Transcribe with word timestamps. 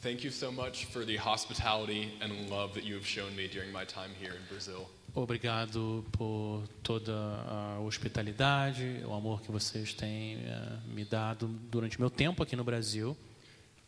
Thank 0.00 0.22
you 0.22 0.30
so 0.30 0.52
much 0.52 0.84
for 0.86 1.04
the 1.04 1.16
hospitality 1.16 2.12
and 2.20 2.48
love 2.48 2.74
that 2.74 2.84
you 2.84 2.94
have 2.94 3.04
shown 3.06 3.34
me 3.34 3.48
during 3.48 3.72
my 3.72 3.84
time 3.84 4.10
here 4.20 4.30
in 4.32 4.42
Brazil. 4.48 4.88
Obrigado 5.14 6.04
por 6.12 6.62
toda 6.84 7.12
a 7.12 7.80
hospitalidade, 7.80 9.02
o 9.04 9.12
amor 9.12 9.40
que 9.42 9.50
vocês 9.50 9.92
têm 9.94 10.36
eh, 10.36 10.78
me 10.94 11.04
dado 11.04 11.48
durante 11.70 11.98
meu 11.98 12.10
tempo 12.10 12.42
aqui 12.44 12.54
no 12.54 12.62
Brasil. 12.62 13.16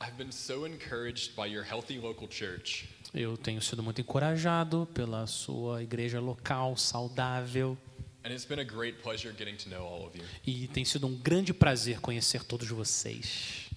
I've 0.00 0.16
been 0.16 0.32
so 0.32 0.66
encouraged 0.66 1.36
by 1.36 1.46
your 1.46 1.62
healthy 1.62 1.98
local 2.00 2.27
church. 2.29 2.88
Eu 3.14 3.36
tenho 3.36 3.61
sido 3.62 3.82
muito 3.82 4.00
encorajado 4.00 4.88
pela 4.92 5.27
sua 5.29 5.82
igreja 5.82 6.18
local, 6.20 6.77
saudável, 6.77 7.77
And 8.24 8.30
it's 8.32 8.45
been 8.45 8.61
a 8.61 8.64
great 8.64 9.00
pleasure 9.02 9.32
getting 9.32 9.56
to 9.58 9.68
know 9.70 9.86
all 9.86 10.06
of 10.06 10.18
you. 10.18 10.24
e 10.45 10.66
tem 10.68 10.84
sido 10.84 11.06
um 11.06 11.14
grande 11.14 11.54
prazer 11.54 12.00
conhecer 12.00 12.42
todos 12.45 12.68
vocês. 12.68 13.70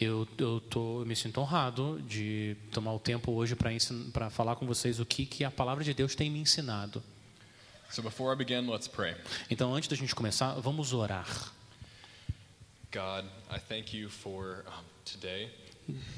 Eu, 0.00 0.26
eu, 0.38 0.60
tô, 0.60 1.00
eu 1.00 1.06
me 1.06 1.16
sinto 1.16 1.40
honrado 1.40 2.00
de 2.02 2.56
tomar 2.70 2.92
o 2.92 2.98
tempo 2.98 3.32
hoje 3.32 3.56
para 4.12 4.30
falar 4.30 4.56
com 4.56 4.66
vocês 4.66 5.00
o 5.00 5.06
que, 5.06 5.26
que 5.26 5.44
a 5.44 5.50
palavra 5.50 5.82
de 5.82 5.92
Deus 5.94 6.14
tem 6.14 6.30
me 6.30 6.38
ensinado. 6.38 7.02
So 7.90 8.02
before 8.02 8.32
I 8.32 8.36
begin, 8.36 8.70
let's 8.70 8.88
pray. 8.88 9.14
Então, 9.50 9.74
antes 9.74 9.88
da 9.88 9.96
gente 9.96 10.14
começar, 10.14 10.54
vamos 10.54 10.92
orar. 10.94 11.52
God, 12.90 13.26
I 13.50 13.58
thank 13.58 13.96
you 13.96 14.08
for 14.08 14.64
um, 14.66 14.84
today. 15.04 15.50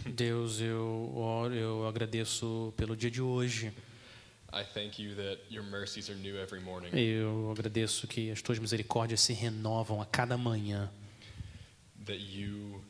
Deus, 0.07 0.61
eu 0.61 1.13
oro, 1.17 1.55
eu 1.55 1.89
agradeço 1.89 2.73
pelo 2.77 2.97
dia 2.97 3.11
de 3.11 3.23
hoje. 3.23 3.73
Eu 6.93 7.51
agradeço 7.51 8.07
que 8.07 8.31
as 8.31 8.41
tuas 8.41 8.57
misericórdias 8.59 9.21
se 9.21 9.33
renovam 9.33 10.01
a 10.01 10.07
cada 10.07 10.37
manhã. 10.39 10.89
That 12.07 12.21
you 12.21 12.81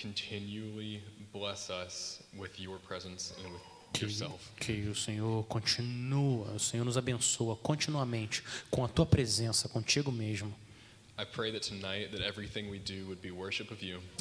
continually 0.00 1.02
bless 1.30 1.68
us 1.70 2.20
with 2.34 2.52
your 2.58 2.78
presence 2.78 3.34
and 3.44 3.52
with 3.52 3.60
Que, 3.92 4.06
que 4.58 4.88
o 4.88 4.94
Senhor 4.94 5.44
continua, 5.44 6.52
o 6.52 6.58
Senhor 6.58 6.82
nos 6.82 6.96
abençoa 6.96 7.56
continuamente 7.56 8.42
com 8.70 8.82
a 8.82 8.88
tua 8.88 9.04
presença, 9.04 9.68
contigo 9.68 10.10
mesmo. 10.10 10.54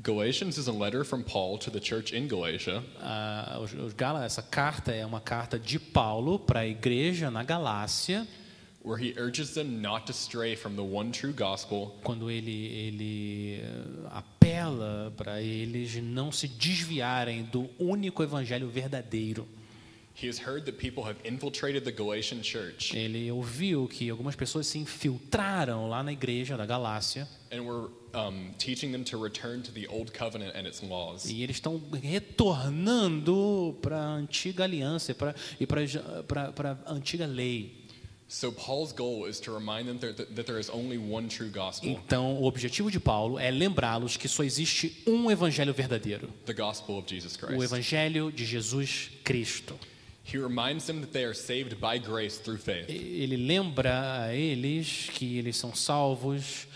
Galatians 0.00 0.58
is 0.58 0.68
a 0.68 0.72
letter 0.72 1.02
from 1.04 1.22
Paul 1.22 1.58
to 1.58 1.70
the 1.70 1.80
church 1.80 2.14
in 2.14 2.28
Galatia, 2.28 2.84
Ah, 3.00 3.58
os, 3.60 3.72
os 3.72 3.92
Gala- 3.94 4.24
essa 4.24 4.42
carta 4.42 4.92
é 4.92 5.04
uma 5.04 5.20
carta 5.20 5.58
de 5.58 5.78
Paulo 5.78 6.38
para 6.38 6.60
a 6.60 6.66
igreja 6.66 7.30
na 7.32 7.42
Galácia, 7.42 8.24
where 8.84 9.02
he 9.02 9.12
urges 9.18 9.54
them 9.54 9.64
not 9.80 10.06
to 10.06 10.12
stray 10.12 10.54
from 10.54 10.74
the 10.76 10.82
one 10.82 11.10
true 11.10 11.32
gospel 11.32 11.96
quando 12.04 12.30
ele, 12.30 12.66
ele 12.66 13.60
eh, 13.60 14.06
apela 14.10 15.12
para 15.16 15.42
eles 15.42 15.96
não 16.00 16.30
se 16.30 16.46
desviarem 16.46 17.42
do 17.44 17.68
único 17.78 18.22
evangelho 18.22 18.68
verdadeiro. 18.68 19.48
Ele 22.92 23.30
ouviu 23.30 23.88
que 23.88 24.10
algumas 24.10 24.34
pessoas 24.34 24.66
se 24.66 24.78
infiltraram 24.78 25.88
lá 25.88 26.02
na 26.02 26.12
igreja 26.12 26.56
da 26.56 26.66
Galácia 26.66 27.28
and 27.52 27.62
were 27.62 27.88
teaching 28.58 28.90
them 28.90 29.04
to 29.04 29.22
return 29.22 29.62
to 29.62 29.72
the 29.72 29.86
old 29.88 30.12
covenant 30.12 30.54
and 30.56 30.66
its 30.66 30.82
laws. 30.82 31.26
e 31.26 31.42
eles 31.42 31.56
estão 31.56 31.80
retornando 32.02 33.76
para 33.80 33.96
a 33.96 34.14
antiga 34.14 34.64
aliança 34.64 35.12
e 35.12 35.66
para 35.66 36.76
a 36.86 36.92
antiga 36.92 37.26
lei. 37.26 37.86
So 38.30 38.52
Paul's 38.52 38.92
goal 38.92 39.26
is 39.26 39.40
to 39.40 39.54
remind 39.54 39.86
them 39.86 39.96
that, 39.98 40.16
that 40.34 40.44
there 40.44 40.60
is 40.60 40.68
only 40.68 40.98
one 40.98 41.28
true 41.28 41.48
gospel, 41.48 41.88
Então, 41.88 42.36
o 42.36 42.44
objetivo 42.44 42.90
de 42.90 43.00
Paulo 43.00 43.38
é 43.38 43.50
lembrá-los 43.50 44.18
que 44.18 44.28
só 44.28 44.44
existe 44.44 45.02
um 45.06 45.30
evangelho 45.30 45.72
verdadeiro, 45.72 46.28
the 46.44 46.52
gospel 46.52 46.98
of 46.98 47.08
Jesus 47.08 47.38
o 47.56 47.64
evangelho 47.64 48.30
de 48.30 48.44
Jesus 48.44 49.10
Cristo. 49.24 49.78
He 50.30 50.36
reminds 50.38 50.86
them 50.86 51.00
that 51.00 51.12
they 51.12 51.24
are 51.24 51.34
saved 51.34 51.80
by 51.80 51.98
grace 51.98 52.38
through 52.38 52.58
faith, 52.58 52.86
Ele 52.88 53.36
lembra 53.36 54.24
a 54.24 54.34
eles 54.34 55.08
que 55.14 55.38
eles 55.38 55.56
são 55.56 55.74
salvos 55.74 56.66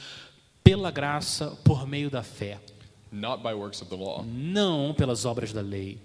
pela 0.64 0.90
graça 0.90 1.50
por 1.64 1.86
meio 1.86 2.08
da 2.08 2.22
fé, 2.22 2.58
not 3.10 3.42
by 3.42 3.52
works 3.52 3.82
of 3.82 3.90
the 3.90 3.96
law. 3.96 4.24
não 4.24 4.94
pelas 4.94 5.24
obras 5.26 5.52
da 5.52 5.60
lei. 5.60 5.98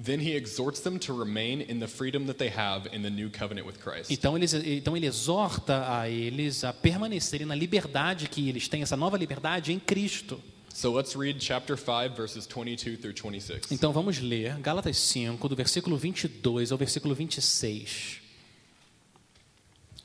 Then 0.00 0.20
he 0.20 0.34
exhorts 0.36 0.80
them 0.80 0.96
to 1.00 1.12
remain 1.12 1.60
in 1.68 1.80
the 1.80 1.88
freedom 1.88 2.26
that 2.26 2.38
they 2.38 2.48
have 2.48 2.88
in 2.94 3.02
the 3.02 3.10
new 3.10 3.28
covenant 3.30 3.66
with 3.66 3.78
Christ. 3.80 4.10
Então, 4.12 4.36
eles, 4.36 4.54
então 4.54 4.96
ele 4.96 5.06
exorta 5.06 5.92
a 5.92 6.08
eles 6.08 6.62
a 6.62 6.72
permanecerem 6.72 7.46
na 7.46 7.54
liberdade 7.54 8.28
que 8.28 8.48
eles 8.48 8.68
têm, 8.68 8.82
essa 8.82 8.96
nova 8.96 9.18
liberdade 9.18 9.72
em 9.72 9.78
Cristo. 9.80 10.40
So 10.78 10.92
let's 10.92 11.16
read 11.16 11.40
chapter 11.40 11.76
5, 11.76 12.14
verses 12.14 12.46
22 12.46 12.98
through 12.98 13.12
26. 13.12 13.72
Então 13.72 13.92
vamos 13.92 14.20
ler 14.20 14.60
Gálatas 14.60 14.96
5, 14.96 15.48
do 15.48 15.56
versículo 15.56 15.96
22 15.96 16.70
ao 16.70 16.78
versículo 16.78 17.16
26. 17.16 18.20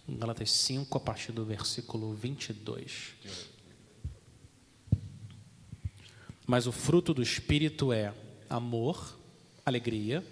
Gálatas 0.10 0.50
5, 0.50 0.98
a 0.98 1.00
partir 1.00 1.32
do 1.32 1.46
versículo 1.46 2.16
22. 2.16 3.14
Mas 6.48 6.66
o 6.66 6.72
fruto 6.72 7.14
do 7.14 7.22
Espírito 7.22 7.94
é 7.94 8.12
amor, 8.50 9.16
alegria, 9.64 10.26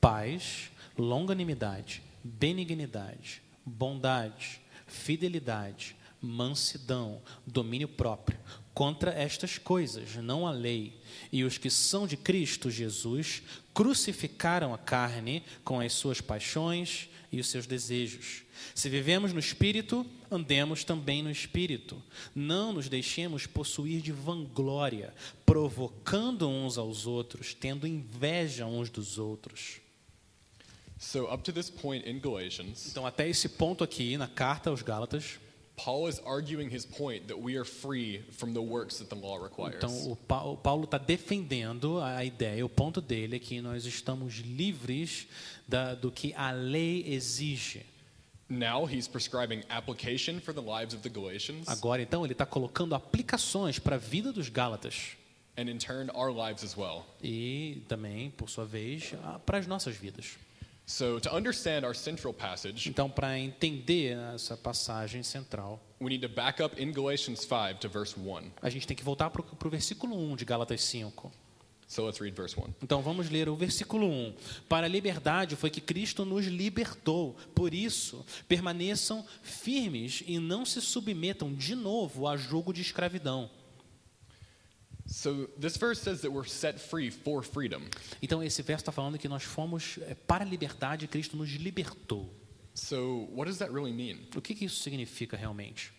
paz, 0.00 0.70
longanimidade, 0.96 2.04
benignidade, 2.22 3.42
bondade, 3.66 4.60
fidelidade, 4.86 5.96
mansidão, 6.20 7.20
domínio 7.44 7.88
próprio. 7.88 8.38
Contra 8.74 9.10
estas 9.12 9.58
coisas 9.58 10.16
não 10.16 10.46
há 10.46 10.50
lei. 10.50 10.98
E 11.30 11.44
os 11.44 11.58
que 11.58 11.68
são 11.68 12.06
de 12.06 12.16
Cristo 12.16 12.70
Jesus 12.70 13.42
crucificaram 13.74 14.72
a 14.72 14.78
carne 14.78 15.42
com 15.64 15.80
as 15.80 15.92
suas 15.92 16.20
paixões 16.20 17.08
e 17.30 17.40
os 17.40 17.48
seus 17.48 17.66
desejos. 17.66 18.42
Se 18.74 18.88
vivemos 18.88 19.32
no 19.32 19.40
Espírito, 19.40 20.06
andemos 20.30 20.84
também 20.84 21.22
no 21.22 21.30
Espírito. 21.30 22.02
Não 22.34 22.72
nos 22.72 22.88
deixemos 22.88 23.46
possuir 23.46 24.00
de 24.00 24.12
vanglória, 24.12 25.12
provocando 25.44 26.48
uns 26.48 26.78
aos 26.78 27.06
outros, 27.06 27.54
tendo 27.54 27.86
inveja 27.86 28.66
uns 28.66 28.88
dos 28.88 29.18
outros. 29.18 29.80
So, 30.98 31.24
up 31.24 31.42
to 31.42 31.52
this 31.52 31.68
point 31.68 32.08
in 32.08 32.20
Galatians, 32.20 32.86
Então, 32.90 33.04
até 33.04 33.28
esse 33.28 33.48
ponto 33.48 33.82
aqui 33.82 34.16
na 34.16 34.28
carta 34.28 34.70
aos 34.70 34.82
Gálatas, 34.82 35.40
Paul 35.84 36.08
is 36.08 36.20
arguing 36.24 36.70
his 36.70 36.84
point 36.86 37.26
that 37.26 37.36
we 37.40 37.56
are 37.56 37.64
free 37.64 38.22
from 38.32 38.52
the 38.52 38.60
works 38.60 38.98
that 38.98 39.08
the 39.08 39.16
law 39.20 39.36
requires. 39.42 39.76
Então, 39.76 40.12
o 40.12 40.16
Pa- 40.16 40.44
o 40.44 40.56
Paulo 40.56 40.84
está 40.84 40.98
defendendo 40.98 42.00
a 42.00 42.24
ideia, 42.24 42.64
o 42.64 42.68
ponto 42.68 43.00
dele 43.00 43.36
é 43.36 43.38
que 43.38 43.60
nós 43.60 43.84
estamos 43.84 44.34
livres 44.38 45.26
da, 45.66 45.94
do 45.94 46.10
que 46.12 46.32
a 46.34 46.50
lei 46.52 47.04
exige. 47.12 47.84
Now 48.48 48.86
he's 48.86 49.08
prescribing 49.08 49.62
application 49.70 50.38
for 50.40 50.52
the 50.52 50.60
lives 50.60 50.92
of 50.94 51.02
the 51.02 51.08
Galatians 51.08 51.66
Agora, 51.68 52.02
então, 52.02 52.22
ele 52.24 52.32
está 52.34 52.44
colocando 52.44 52.94
aplicações 52.94 53.78
para 53.78 53.96
a 53.96 53.98
vida 53.98 54.30
dos 54.32 54.48
Gálatas 54.50 55.16
and 55.56 55.68
in 55.70 55.78
turn 55.78 56.10
our 56.14 56.30
lives 56.30 56.62
as 56.62 56.76
well. 56.76 57.04
e 57.22 57.82
também, 57.88 58.30
por 58.30 58.48
sua 58.50 58.64
vez, 58.64 59.14
para 59.46 59.58
as 59.58 59.66
nossas 59.66 59.96
vidas. 59.96 60.36
So 60.84 61.20
to 61.20 61.34
understand 61.34 61.84
our 61.86 61.94
central 61.94 62.34
passage, 62.34 62.88
Então, 62.88 63.08
para 63.08 63.38
entender 63.38 64.16
essa 64.34 64.56
passagem 64.56 65.22
central, 65.22 65.80
we 66.00 66.08
need 66.10 66.26
to 66.26 66.28
back 66.28 66.60
up 66.62 66.80
in 66.82 66.92
Galatians 66.92 67.44
5 67.44 67.78
to 67.80 67.88
verse 67.88 68.18
1. 68.18 68.50
a 68.60 68.68
gente 68.68 68.86
tem 68.86 68.96
que 68.96 69.04
voltar 69.04 69.30
para 69.30 69.42
o 69.42 69.70
versículo 69.70 70.16
1 70.16 70.36
de 70.36 70.44
Gálatas 70.44 70.82
5. 70.82 71.32
So 71.86 72.06
let's 72.06 72.18
read 72.20 72.34
verse 72.34 72.58
1. 72.58 72.74
Então 72.82 73.02
vamos 73.02 73.28
ler 73.30 73.48
o 73.48 73.54
versículo 73.56 74.06
1. 74.06 74.34
Para 74.68 74.86
a 74.86 74.88
liberdade 74.88 75.56
foi 75.56 75.70
que 75.70 75.80
Cristo 75.80 76.24
nos 76.24 76.46
libertou. 76.46 77.36
Por 77.54 77.74
isso, 77.74 78.24
permaneçam 78.48 79.24
firmes 79.42 80.22
e 80.26 80.38
não 80.38 80.64
se 80.64 80.80
submetam 80.80 81.52
de 81.54 81.74
novo 81.74 82.26
a 82.26 82.36
jogo 82.36 82.72
de 82.72 82.80
escravidão. 82.80 83.50
So 84.91 84.91
this 84.91 84.91
verse 84.91 84.91
says 84.91 84.91
that 84.91 84.91
we're 84.91 84.91
set 84.91 84.91
free 84.91 84.91
for 84.91 84.91
freedom. 84.91 84.91
Então 88.20 88.42
esse 88.42 88.62
verso 88.62 88.82
está 88.82 88.92
falando 88.92 89.18
que 89.18 89.28
nós 89.28 89.42
fomos 89.42 89.98
é, 90.02 90.14
para 90.14 90.44
a 90.44 90.46
liberdade, 90.46 91.06
Cristo 91.06 91.36
nos 91.36 91.50
libertou. 91.50 92.32
So 92.74 93.28
what 93.34 93.46
does 93.46 93.58
that 93.58 93.72
really 93.72 93.92
mean? 93.92 94.26
O 94.34 94.40
que, 94.40 94.54
que 94.54 94.64
isso 94.64 94.80
significa 94.82 95.36
realmente? 95.36 95.92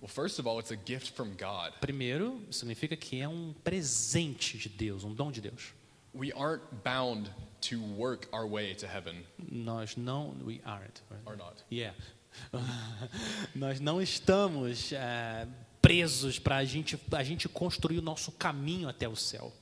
Well, 0.00 0.08
first 0.08 0.38
of 0.38 0.48
all, 0.48 0.58
it's 0.58 0.72
a 0.72 0.78
gift 0.82 1.12
from 1.14 1.36
God. 1.36 1.74
Primeiro, 1.80 2.40
significa 2.50 2.96
que 2.96 3.20
é 3.20 3.28
um 3.28 3.52
presente 3.62 4.56
de 4.56 4.70
Deus, 4.70 5.04
um 5.04 5.12
dom 5.12 5.30
de 5.30 5.42
Deus. 5.42 5.74
We 6.14 6.32
aren't 6.32 6.64
bound 6.82 7.30
to 7.68 7.78
work 7.96 8.26
our 8.32 8.46
way 8.46 8.74
to 8.76 8.86
heaven. 8.86 9.24
Nós 9.38 9.96
não, 9.96 10.34
we 10.42 10.62
aren't. 10.64 11.02
right? 11.10 11.22
Are 11.26 11.36
not. 11.36 11.62
Yeah. 11.70 11.94
Nós 13.54 13.78
não 13.78 14.00
estamos 14.00 14.90
é, 14.92 15.46
presos 15.80 16.38
para 16.38 16.56
a 16.56 16.64
gente, 16.64 16.98
a 17.12 17.22
gente 17.22 17.48
construir 17.48 17.98
o 17.98 18.02
nosso 18.02 18.32
caminho 18.32 18.88
até 18.88 19.08
o 19.08 19.16
céu. 19.16 19.52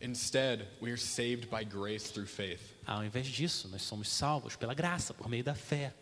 Instead, 0.00 0.66
we 0.82 0.90
are 0.90 1.00
saved 1.00 1.48
by 1.48 1.64
grace 1.64 2.12
through 2.12 2.26
faith. 2.28 2.60
Ao 2.86 3.02
invés 3.04 3.26
disso, 3.26 3.68
nós 3.68 3.82
somos 3.82 4.08
salvos 4.08 4.54
pela 4.54 4.74
graça, 4.74 5.14
por 5.14 5.28
meio 5.28 5.42
da 5.42 5.54
fé. 5.54 5.94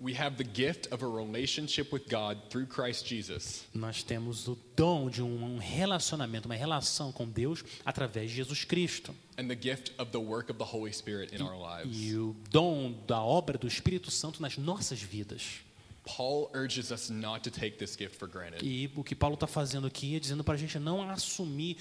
We 0.00 0.18
have 0.18 0.42
the 0.42 0.50
gift 0.52 0.92
of 0.92 1.04
a 1.04 1.08
relationship 1.08 1.92
with 1.92 2.06
God 2.10 2.48
through 2.50 2.66
Christ 2.66 3.06
Jesus. 3.06 3.66
Nós 3.72 4.02
temos 4.02 4.48
o 4.48 4.58
dom 4.74 5.08
de 5.08 5.22
um 5.22 5.58
relacionamento, 5.58 6.48
uma 6.48 6.56
relação 6.56 7.12
com 7.12 7.28
Deus 7.28 7.62
através 7.84 8.30
de 8.30 8.36
Jesus 8.36 8.64
Cristo. 8.64 9.14
and 9.38 9.46
the 9.48 9.54
gift 9.54 9.92
of 9.98 10.10
the 10.10 10.18
work 10.18 10.50
of 10.50 10.58
the 10.58 10.64
Holy 10.64 10.92
Spirit 10.92 11.32
in 11.32 11.42
our 11.42 11.54
lives. 11.56 11.96
E 11.96 12.16
o 12.16 12.34
dom 12.50 12.92
da 13.06 13.22
obra 13.22 13.56
do 13.56 13.68
Espírito 13.68 14.10
Santo 14.10 14.42
nas 14.42 14.56
nossas 14.56 15.00
vidas. 15.00 15.60
Paul 16.04 16.50
urges 16.52 16.90
us 16.90 17.10
not 17.10 17.48
to 17.48 17.50
take 17.50 17.78
this 17.78 17.96
gift 17.96 18.16
for 18.16 18.28
granted. 18.28 18.64
E 18.64 18.90
o 18.96 19.04
que 19.04 19.14
Paulo 19.14 19.34
está 19.34 19.46
fazendo 19.46 19.86
aqui 19.86 20.16
é 20.16 20.18
dizendo 20.18 20.42
para 20.42 20.54
a 20.54 20.56
gente 20.56 20.78
não 20.78 21.08
assumir 21.08 21.76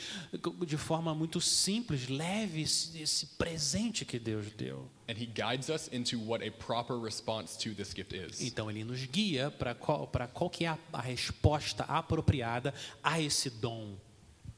de 0.65 0.77
forma 0.77 1.15
muito 1.15 1.41
simples, 1.41 2.07
leve 2.07 2.61
esse, 2.61 3.01
esse 3.01 3.25
presente 3.37 4.05
que 4.05 4.19
Deus 4.19 4.51
deu. 4.51 4.87
And 5.09 5.13
he 5.13 5.25
guides 5.25 5.69
us 5.69 5.89
into 5.91 6.19
what 6.19 6.45
a 6.47 6.51
proper 6.51 6.99
response 6.99 7.57
to 7.59 7.73
this 7.73 7.93
gift 7.93 8.15
is. 8.15 8.41
Então 8.41 8.69
ele 8.69 8.83
nos 8.83 9.03
guia 9.05 9.49
para 9.49 9.73
qual, 9.73 10.07
para 10.07 10.27
qual 10.27 10.49
que 10.49 10.65
é 10.65 10.69
a, 10.69 10.77
a 10.93 11.01
resposta 11.01 11.83
apropriada 11.85 12.73
a 13.03 13.19
esse 13.19 13.49
dom. 13.49 13.95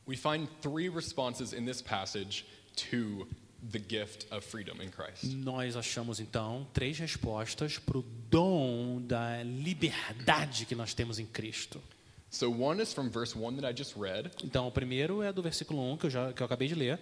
We 0.05 0.17
find 0.17 0.49
three 0.61 0.89
responses 0.89 1.53
in 1.53 1.65
this 1.65 1.81
passage 1.81 2.45
to 2.91 3.25
the 3.71 3.79
gift 3.79 4.25
of 4.31 4.41
freedom 4.45 4.81
in 4.81 4.89
Christ. 4.89 5.23
Nós 5.35 5.75
achamos 5.75 6.19
então 6.19 6.67
três 6.73 6.97
respostas 6.99 7.77
para 7.77 7.97
o 7.97 8.01
dom 8.29 9.01
da 9.01 9.41
liberdade 9.43 10.65
que 10.65 10.75
nós 10.75 10.93
temos 10.93 11.19
em 11.19 11.25
Cristo. 11.25 11.81
So 12.29 12.49
one 12.51 12.81
is 12.81 12.91
from 12.93 13.09
verse 13.09 13.37
1 13.37 13.57
that 13.57 13.65
I 13.71 13.75
just 13.77 13.95
read, 13.95 14.31
Então 14.43 14.67
o 14.67 14.71
primeiro 14.71 15.21
é 15.21 15.31
do 15.31 15.41
versículo 15.41 15.79
1 15.93 15.97
que 15.97 16.05
eu 16.07 16.09
já 16.09 16.33
que 16.33 16.41
eu 16.41 16.45
acabei 16.45 16.67
de 16.67 16.75
ler. 16.75 16.99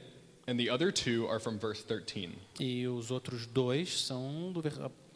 and 0.47 0.57
the 0.57 0.69
other 0.71 0.91
two 0.91 1.27
are 1.29 1.39
from 1.39 1.57
verse 1.57 1.83
13. 1.85 2.29
E 2.59 2.85
os 2.87 3.11
outros 3.11 3.45
dois 3.45 4.01
são 4.01 4.51
do, 4.51 4.61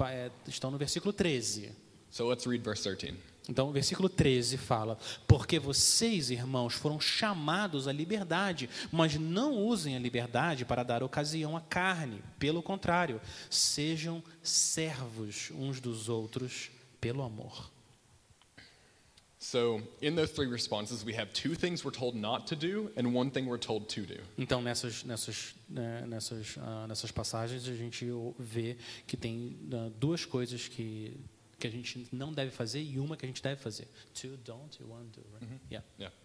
é, 0.07 0.31
estão 0.47 0.71
no 0.71 0.77
versículo 0.77 1.11
13. 1.11 1.71
So 2.11 2.29
let's 2.29 2.45
read 2.45 2.63
verse 2.63 2.83
13. 2.83 3.17
Então, 3.47 3.69
o 3.69 3.71
versículo 3.71 4.09
13 4.09 4.57
fala: 4.57 4.97
Porque 5.27 5.59
vocês, 5.59 6.29
irmãos, 6.29 6.73
foram 6.73 6.99
chamados 6.99 7.87
à 7.87 7.91
liberdade, 7.91 8.69
mas 8.91 9.15
não 9.15 9.53
usem 9.53 9.95
a 9.95 9.99
liberdade 9.99 10.65
para 10.65 10.83
dar 10.83 11.03
ocasião 11.03 11.55
à 11.55 11.61
carne. 11.61 12.21
Pelo 12.39 12.63
contrário, 12.63 13.21
sejam 13.49 14.23
servos 14.41 15.51
uns 15.51 15.79
dos 15.79 16.09
outros 16.09 16.71
pelo 16.99 17.21
amor. 17.21 17.71
So 19.37 19.79
in 20.01 20.15
those 20.15 20.33
three 20.33 20.47
responses, 20.47 21.03
we 21.03 21.13
have 21.13 21.31
two 21.31 21.55
things 21.55 21.85
we're 21.85 21.95
told 21.95 22.15
not 22.15 22.47
to 22.47 22.55
do 22.55 22.89
and 22.97 23.13
one 23.13 23.29
thing 23.29 23.45
we're 23.45 23.59
told 23.59 23.87
to 23.89 24.01
do. 24.01 24.19
Então, 24.39 24.59
nessas, 24.59 25.03
nessas, 25.03 25.53
né, 25.69 26.03
nessas, 26.07 26.57
ah, 26.57 26.87
nessas 26.87 27.11
passagens, 27.11 27.67
a 27.67 27.75
gente 27.75 28.07
vê 28.39 28.75
que 29.05 29.15
tem 29.15 29.55
ah, 29.71 29.91
duas 29.99 30.25
coisas 30.25 30.67
que, 30.67 31.15
que 31.57 31.67
a 31.67 31.69
gente 31.69 32.07
não 32.11 32.33
deve 32.33 32.51
fazer 32.51 32.81
e 32.81 32.99
uma 32.99 33.15
que 33.15 33.25
a 33.25 33.27
gente 33.27 33.41
deve 33.41 33.61
fazer. 33.61 33.87
Two 34.13 34.37
don't, 34.37 34.83
one 34.83 35.09
do. 35.09 35.21
Right? 35.39 35.61
Yeah. 35.71 35.85
Yeah. 35.97 36.15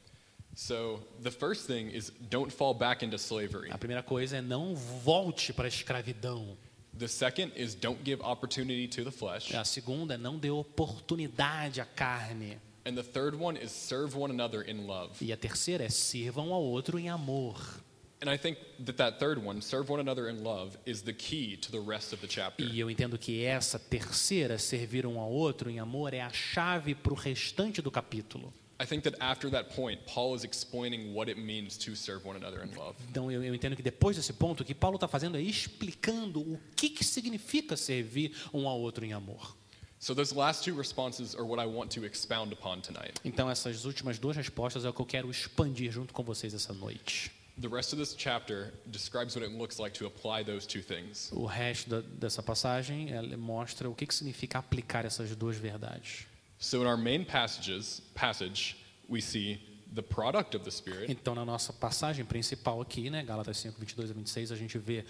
So 0.54 1.00
the 1.22 1.30
first 1.30 1.66
thing 1.66 1.90
is 1.94 2.12
don't 2.28 2.52
fall 2.52 2.74
back 2.74 3.04
into 3.04 3.16
slavery. 3.16 3.70
A 3.70 3.78
primeira 3.78 4.02
coisa 4.02 4.38
é 4.38 4.42
não 4.42 4.74
volte 4.74 5.52
para 5.52 5.66
a 5.66 5.68
escravidão. 5.68 6.56
The 6.98 7.08
second 7.08 7.52
is 7.56 7.74
don't 7.74 8.00
give 8.04 8.20
opportunity 8.22 8.88
to 8.88 9.04
the 9.04 9.10
flesh. 9.10 9.54
A 9.54 9.64
segunda 9.64 10.14
é 10.14 10.18
não 10.18 10.38
dê 10.38 10.50
oportunidade 10.50 11.80
à 11.80 11.84
carne. 11.84 12.58
And 12.84 12.94
the 12.94 13.02
third 13.02 13.36
one 13.36 13.58
is 13.62 13.70
serve 13.70 14.16
one 14.16 14.32
another 14.32 14.68
in 14.68 14.86
love. 14.86 15.12
E 15.20 15.32
a 15.32 15.36
terceira 15.36 15.84
é 15.84 15.88
sirvam 15.88 16.52
ao 16.52 16.62
outro 16.62 16.98
em 16.98 17.08
amor. 17.08 17.80
And 18.22 18.28
I 18.30 18.36
think 18.36 18.58
that 18.84 18.98
that 18.98 19.18
third 19.18 19.42
one, 19.42 19.62
serve 19.62 19.88
one 19.88 19.98
another 19.98 20.28
in 20.28 20.44
love, 20.44 20.76
is 20.84 21.00
the 21.00 21.12
key 21.12 21.56
to 21.56 21.72
the 21.72 21.80
rest 21.80 22.12
of 22.12 22.20
the 22.20 22.28
chapter. 22.28 22.62
E 22.62 22.78
eu 22.78 22.90
entendo 22.90 23.16
que 23.16 23.44
essa 23.44 23.78
terceira, 23.78 24.58
servir 24.58 25.06
um 25.06 25.18
ao 25.18 25.30
outro 25.30 25.70
em 25.70 25.78
amor, 25.78 26.12
é 26.12 26.20
a 26.20 26.30
chave 26.30 26.94
para 26.94 27.14
o 27.14 27.16
restante 27.16 27.80
do 27.80 27.90
capítulo. 27.90 28.52
I 28.78 28.86
think 28.86 29.04
that 29.04 29.16
after 29.20 29.50
that 29.50 29.74
point, 29.74 30.02
Paul 30.06 30.34
is 30.34 30.44
explaining 30.44 31.14
what 31.14 31.30
it 31.30 31.38
means 31.40 31.78
to 31.78 31.94
serve 31.94 32.26
one 32.26 32.36
another 32.36 32.62
in 32.62 32.74
love. 32.76 32.96
Então 33.10 33.30
eu, 33.30 33.42
eu 33.42 33.54
entendo 33.54 33.74
que 33.74 33.82
depois 33.82 34.16
desse 34.16 34.34
ponto, 34.34 34.62
o 34.62 34.64
que 34.66 34.74
Paulo 34.74 34.96
está 34.96 35.08
fazendo 35.08 35.38
é 35.38 35.40
explicando 35.40 36.40
o 36.40 36.58
que, 36.76 36.90
que 36.90 37.04
significa 37.04 37.74
servir 37.74 38.34
um 38.52 38.68
ao 38.68 38.78
outro 38.80 39.04
em 39.04 39.14
amor. 39.14 39.56
So 39.98 40.14
those 40.14 40.34
last 40.34 40.64
two 40.64 40.74
responses 40.74 41.34
are 41.34 41.44
what 41.44 41.62
I 41.62 41.66
want 41.66 41.90
to 41.94 42.06
expound 42.06 42.54
upon 42.54 42.80
tonight. 42.80 43.14
Então 43.22 43.50
essas 43.50 43.84
últimas 43.84 44.18
duas 44.18 44.36
respostas 44.36 44.84
é 44.84 44.88
o 44.88 44.94
que 44.94 45.00
eu 45.00 45.06
quero 45.06 45.30
expandir 45.30 45.90
junto 45.90 46.14
com 46.14 46.22
vocês 46.22 46.54
essa 46.54 46.72
noite. 46.72 47.30
The 47.60 47.68
rest 47.68 47.92
of 47.92 47.98
this 47.98 48.14
chapter 48.16 48.72
describes 48.90 49.36
what 49.36 49.44
it 49.44 49.52
looks 49.52 49.78
like 49.78 49.92
to 49.98 50.06
apply 50.06 50.42
those 50.44 50.66
two 50.66 50.80
things. 50.82 51.30
O 51.32 51.44
resto 51.46 51.90
da, 51.90 52.00
dessa 52.00 52.42
passagem 52.42 53.10
ela 53.12 53.36
mostra 53.36 53.88
o 53.88 53.94
que, 53.94 54.06
que 54.06 54.14
significa 54.14 54.58
aplicar 54.58 55.04
essas 55.04 55.34
duas 55.36 55.56
verdades. 55.56 56.26
So 56.58 56.82
in 56.82 56.86
our 56.86 56.96
main 56.96 57.24
passages, 57.24 58.00
passage, 58.14 58.76
we 59.08 59.20
see 59.20 59.60
the 59.94 60.02
product 60.02 60.54
of 60.56 60.64
the 60.64 60.70
Spirit, 60.70 61.10
Então, 61.10 61.34
na 61.34 61.44
nossa 61.44 61.72
passagem 61.72 62.24
principal 62.24 62.80
aqui, 62.80 63.10
né, 63.10 63.22
Gálatas 63.24 63.58
5, 63.58 63.78
22 63.78 64.10
a 64.10 64.14
26, 64.14 64.52
a 64.52 64.56
gente 64.56 64.78
vê 64.78 65.04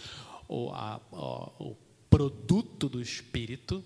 o, 0.48 0.70
a- 0.70 1.00
o- 1.12 1.70
o 1.70 1.76
produto 2.08 2.88
do 2.88 3.00
Espírito, 3.00 3.84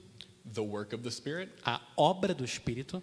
the 0.51 0.61
work 0.61 0.95
of 0.95 1.03
the 1.03 1.11
Spirit, 1.11 1.53
a 1.65 1.81
obra 1.97 2.33
do 2.35 2.45
Espírito 2.45 3.03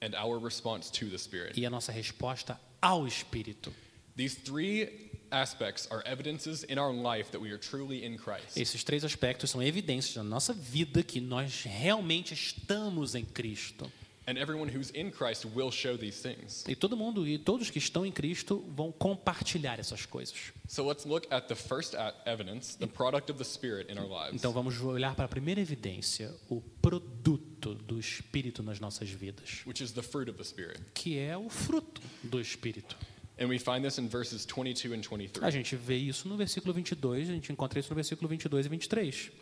and 0.00 0.14
our 0.20 0.38
response 0.38 0.92
to 0.92 1.08
the 1.08 1.16
Spirit. 1.18 1.58
e 1.58 1.64
a 1.66 1.70
nossa 1.70 1.90
resposta 1.90 2.60
ao 2.80 3.06
Espírito. 3.06 3.72
These 4.16 4.40
three 4.40 5.10
aspects 5.30 5.88
are 5.90 6.02
evidences 6.04 6.64
in 6.64 6.78
our 6.78 6.92
life 6.92 7.30
that 7.30 7.40
we 7.40 7.50
are 7.50 7.58
truly 7.58 8.04
in 8.04 8.16
Christ. 8.18 8.56
Esses 8.56 8.84
três 8.84 9.04
aspectos 9.04 9.50
são 9.50 9.62
evidências 9.62 10.16
na 10.16 10.24
nossa 10.24 10.52
vida 10.52 11.02
que 11.02 11.20
nós 11.20 11.62
realmente 11.64 12.34
estamos 12.34 13.14
em 13.14 13.24
Cristo. 13.24 13.90
And 14.24 14.38
everyone 14.38 14.68
who's 14.68 14.90
in 14.94 15.10
Christ 15.10 15.44
will 15.46 15.72
show 15.72 15.98
these 15.98 16.22
things. 16.22 16.64
E 16.68 16.76
todo 16.76 16.96
mundo 16.96 17.26
e 17.26 17.38
todos 17.38 17.70
que 17.70 17.78
estão 17.78 18.06
em 18.06 18.12
Cristo 18.12 18.64
vão 18.68 18.92
compartilhar 18.92 19.80
essas 19.80 20.06
coisas. 20.06 20.52
So 20.68 20.86
let's 20.86 21.04
look 21.04 21.26
at 21.32 21.48
the 21.48 21.56
first 21.56 21.94
evidence, 22.24 22.76
the 22.78 22.86
product 22.86 23.32
of 23.32 23.38
the 23.38 23.44
Spirit 23.44 23.90
in 23.90 23.98
our 23.98 24.06
lives. 24.08 24.34
Então 24.34 24.52
vamos 24.52 24.80
olhar 24.80 25.16
para 25.16 25.24
a 25.24 25.28
primeira 25.28 25.60
evidência, 25.60 26.32
o 26.48 26.60
produto 26.60 27.74
do 27.74 27.98
Espírito 27.98 28.62
nas 28.62 28.78
nossas 28.78 29.08
vidas, 29.10 29.62
which 29.66 29.82
is 29.82 29.90
the 29.90 30.02
fruit 30.02 30.30
of 30.30 30.38
the 30.38 30.44
Spirit. 30.44 30.80
que 30.94 31.18
é 31.18 31.36
o 31.36 31.48
fruto 31.48 32.00
do 32.22 32.40
Espírito. 32.40 32.96
And 33.38 33.48
we 33.48 33.58
find 33.58 33.82
this 33.82 33.98
in 33.98 34.08
verses 34.08 34.44
22 34.44 34.92
and 34.92 35.02
23. 35.02 35.44
A 35.44 35.50
gente 35.50 35.74
vê 35.74 35.96
isso 35.96 36.28
no 36.28 36.36
versículo 36.36 36.72
22, 36.72 37.30
a 37.30 37.32
gente 37.32 37.52
encontra 37.52 37.80
isso 37.80 37.90
no 37.90 37.94
versículo 37.94 38.28
22 38.28 38.66
e 38.66 38.68
23. 38.68 39.32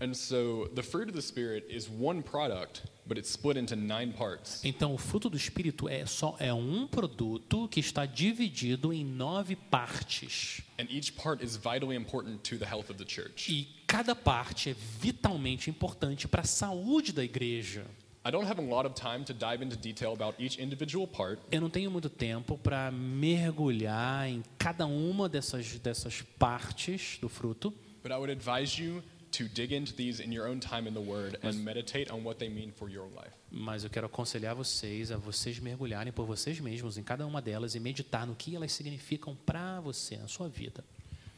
And 0.00 0.14
so 0.14 0.68
the 0.74 0.82
fruit 0.82 1.08
of 1.08 1.14
the 1.14 1.22
Spirit 1.22 1.64
is 1.68 1.88
one 1.88 2.22
product, 2.22 2.82
but 3.06 3.16
it's 3.18 3.30
split 3.30 3.56
into 3.56 3.76
nine 3.76 4.12
parts. 4.12 4.60
Então 4.64 4.92
o 4.92 4.98
fruto 4.98 5.30
do 5.30 5.36
Espírito 5.36 5.88
é 5.88 6.04
só 6.06 6.34
é 6.40 6.52
um 6.52 6.88
produto 6.88 7.68
que 7.68 7.78
está 7.78 8.04
dividido 8.04 8.92
em 8.92 9.04
nove 9.04 9.54
partes. 9.54 10.60
And 10.76 10.86
each 10.90 11.12
part 11.12 11.44
is 11.44 11.56
vitally 11.56 11.94
important 11.94 12.38
to 12.50 12.58
the 12.58 12.64
health 12.64 12.90
of 12.90 12.94
the 12.94 13.08
church. 13.08 13.52
E 13.52 13.68
cada 13.86 14.16
parte 14.16 14.70
é 14.70 14.76
vitalmente 15.00 15.70
importante 15.70 16.26
para 16.26 16.40
a 16.40 16.44
saúde 16.44 17.12
da 17.12 17.22
igreja. 17.22 17.86
I 18.24 18.30
don't 18.30 18.46
have 18.46 18.60
a 18.60 18.64
lot 18.64 18.86
of 18.86 18.94
time 18.94 19.24
to 19.24 19.32
dive 19.34 19.64
into 19.64 19.76
detail 19.76 20.12
about 20.12 20.34
each 20.38 20.60
individual 20.60 21.08
part, 21.08 21.40
Eu 21.50 21.60
não 21.60 21.68
tenho 21.68 21.90
muito 21.90 22.08
tempo 22.08 22.56
para 22.56 22.90
mergulhar 22.92 24.28
em 24.28 24.44
cada 24.56 24.86
uma 24.86 25.28
dessas, 25.28 25.78
dessas 25.80 26.22
partes 26.38 27.18
do 27.20 27.28
fruto, 27.28 27.72
but 28.02 28.12
I 28.12 28.16
would 28.16 28.30
advise 28.30 28.80
you 28.80 29.02
to 29.32 29.48
dig 29.48 29.74
into 29.74 29.92
these 29.94 30.22
in 30.22 30.32
your 30.32 30.46
own 30.46 30.60
time 30.60 30.86
in 30.86 30.92
the 30.94 31.00
Word 31.00 31.36
and 31.42 31.54
meditate 31.64 32.12
on 32.12 32.22
what 32.22 32.38
they 32.38 32.48
mean 32.48 32.70
for 32.70 32.88
your 32.88 33.08
life. 33.08 33.32
mas 33.50 33.82
eu 33.82 33.90
quero 33.90 34.06
aconselhar 34.06 34.54
vocês 34.54 35.10
a 35.10 35.16
vocês 35.16 35.58
mergulharem 35.58 36.12
por 36.12 36.24
vocês 36.24 36.60
mesmos 36.60 36.96
em 36.96 37.02
cada 37.02 37.26
uma 37.26 37.42
delas 37.42 37.74
e 37.74 37.80
meditar 37.80 38.24
no 38.26 38.36
que 38.36 38.54
elas 38.54 38.72
significam 38.72 39.36
para 39.44 39.80
você, 39.80 40.16
na 40.16 40.28
sua 40.28 40.48
vida. 40.48 40.84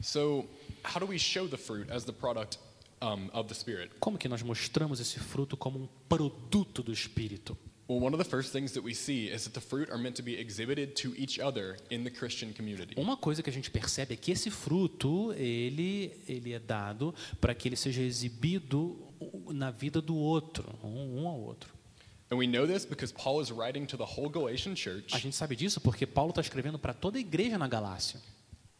So, 0.01 0.45
how 0.83 0.99
do 0.99 1.07
we 1.07 1.17
show 1.17 1.47
the 1.47 1.57
fruit 1.57 1.91
as 1.91 2.03
the 2.03 2.11
product 2.11 2.59
um, 3.01 3.29
of 3.33 3.47
the 3.47 3.55
Spirit? 3.55 3.91
Como 3.99 4.17
que 4.17 4.27
nós 4.27 4.41
mostramos 4.41 4.99
esse 4.99 5.19
fruto 5.19 5.57
como 5.57 5.79
um 5.79 5.87
produto 6.07 6.83
do 6.83 6.91
Espírito? 6.91 7.57
Well, 7.87 7.99
one 7.99 8.15
of 8.15 8.17
the 8.17 8.27
first 8.27 8.51
things 8.51 8.71
that 8.71 8.83
we 8.83 8.95
see 8.95 9.27
is 9.27 9.43
that 9.43 9.53
the 9.53 9.61
fruit 9.61 9.91
are 9.91 10.01
meant 10.01 10.15
to 10.15 10.23
be 10.23 10.39
exhibited 10.39 10.95
to 11.03 11.13
each 11.15 11.39
other 11.39 11.77
in 11.91 12.03
the 12.03 12.09
Christian 12.09 12.51
community. 12.51 12.95
Uma 12.97 13.15
coisa 13.15 13.43
que 13.43 13.49
a 13.49 13.53
gente 13.53 13.69
percebe 13.69 14.15
é 14.15 14.17
que 14.17 14.31
esse 14.31 14.49
fruto, 14.49 15.31
ele, 15.33 16.11
ele 16.27 16.53
é 16.53 16.59
dado 16.59 17.13
para 17.39 17.53
que 17.53 17.67
ele 17.67 17.75
seja 17.75 18.01
exibido 18.01 18.97
na 19.49 19.69
vida 19.69 20.01
do 20.01 20.15
outro, 20.15 20.67
um, 20.83 21.27
ao 21.27 21.39
outro. 21.39 21.75
And 22.31 22.37
we 22.37 22.47
know 22.47 22.65
this 22.65 22.85
because 22.85 23.13
Paul 23.13 23.39
is 23.39 23.51
writing 23.51 23.85
to 23.85 23.97
the 23.97 24.03
whole 24.03 24.29
Galatian 24.29 24.75
church. 24.75 25.13
A 25.13 25.19
gente 25.19 25.35
sabe 25.35 25.55
disso 25.55 25.79
porque 25.79 26.07
Paulo 26.07 26.31
está 26.31 26.41
escrevendo 26.41 26.79
para 26.79 26.91
toda 26.91 27.19
a 27.19 27.21
igreja 27.21 27.55
na 27.59 27.67
Galácia. 27.67 28.19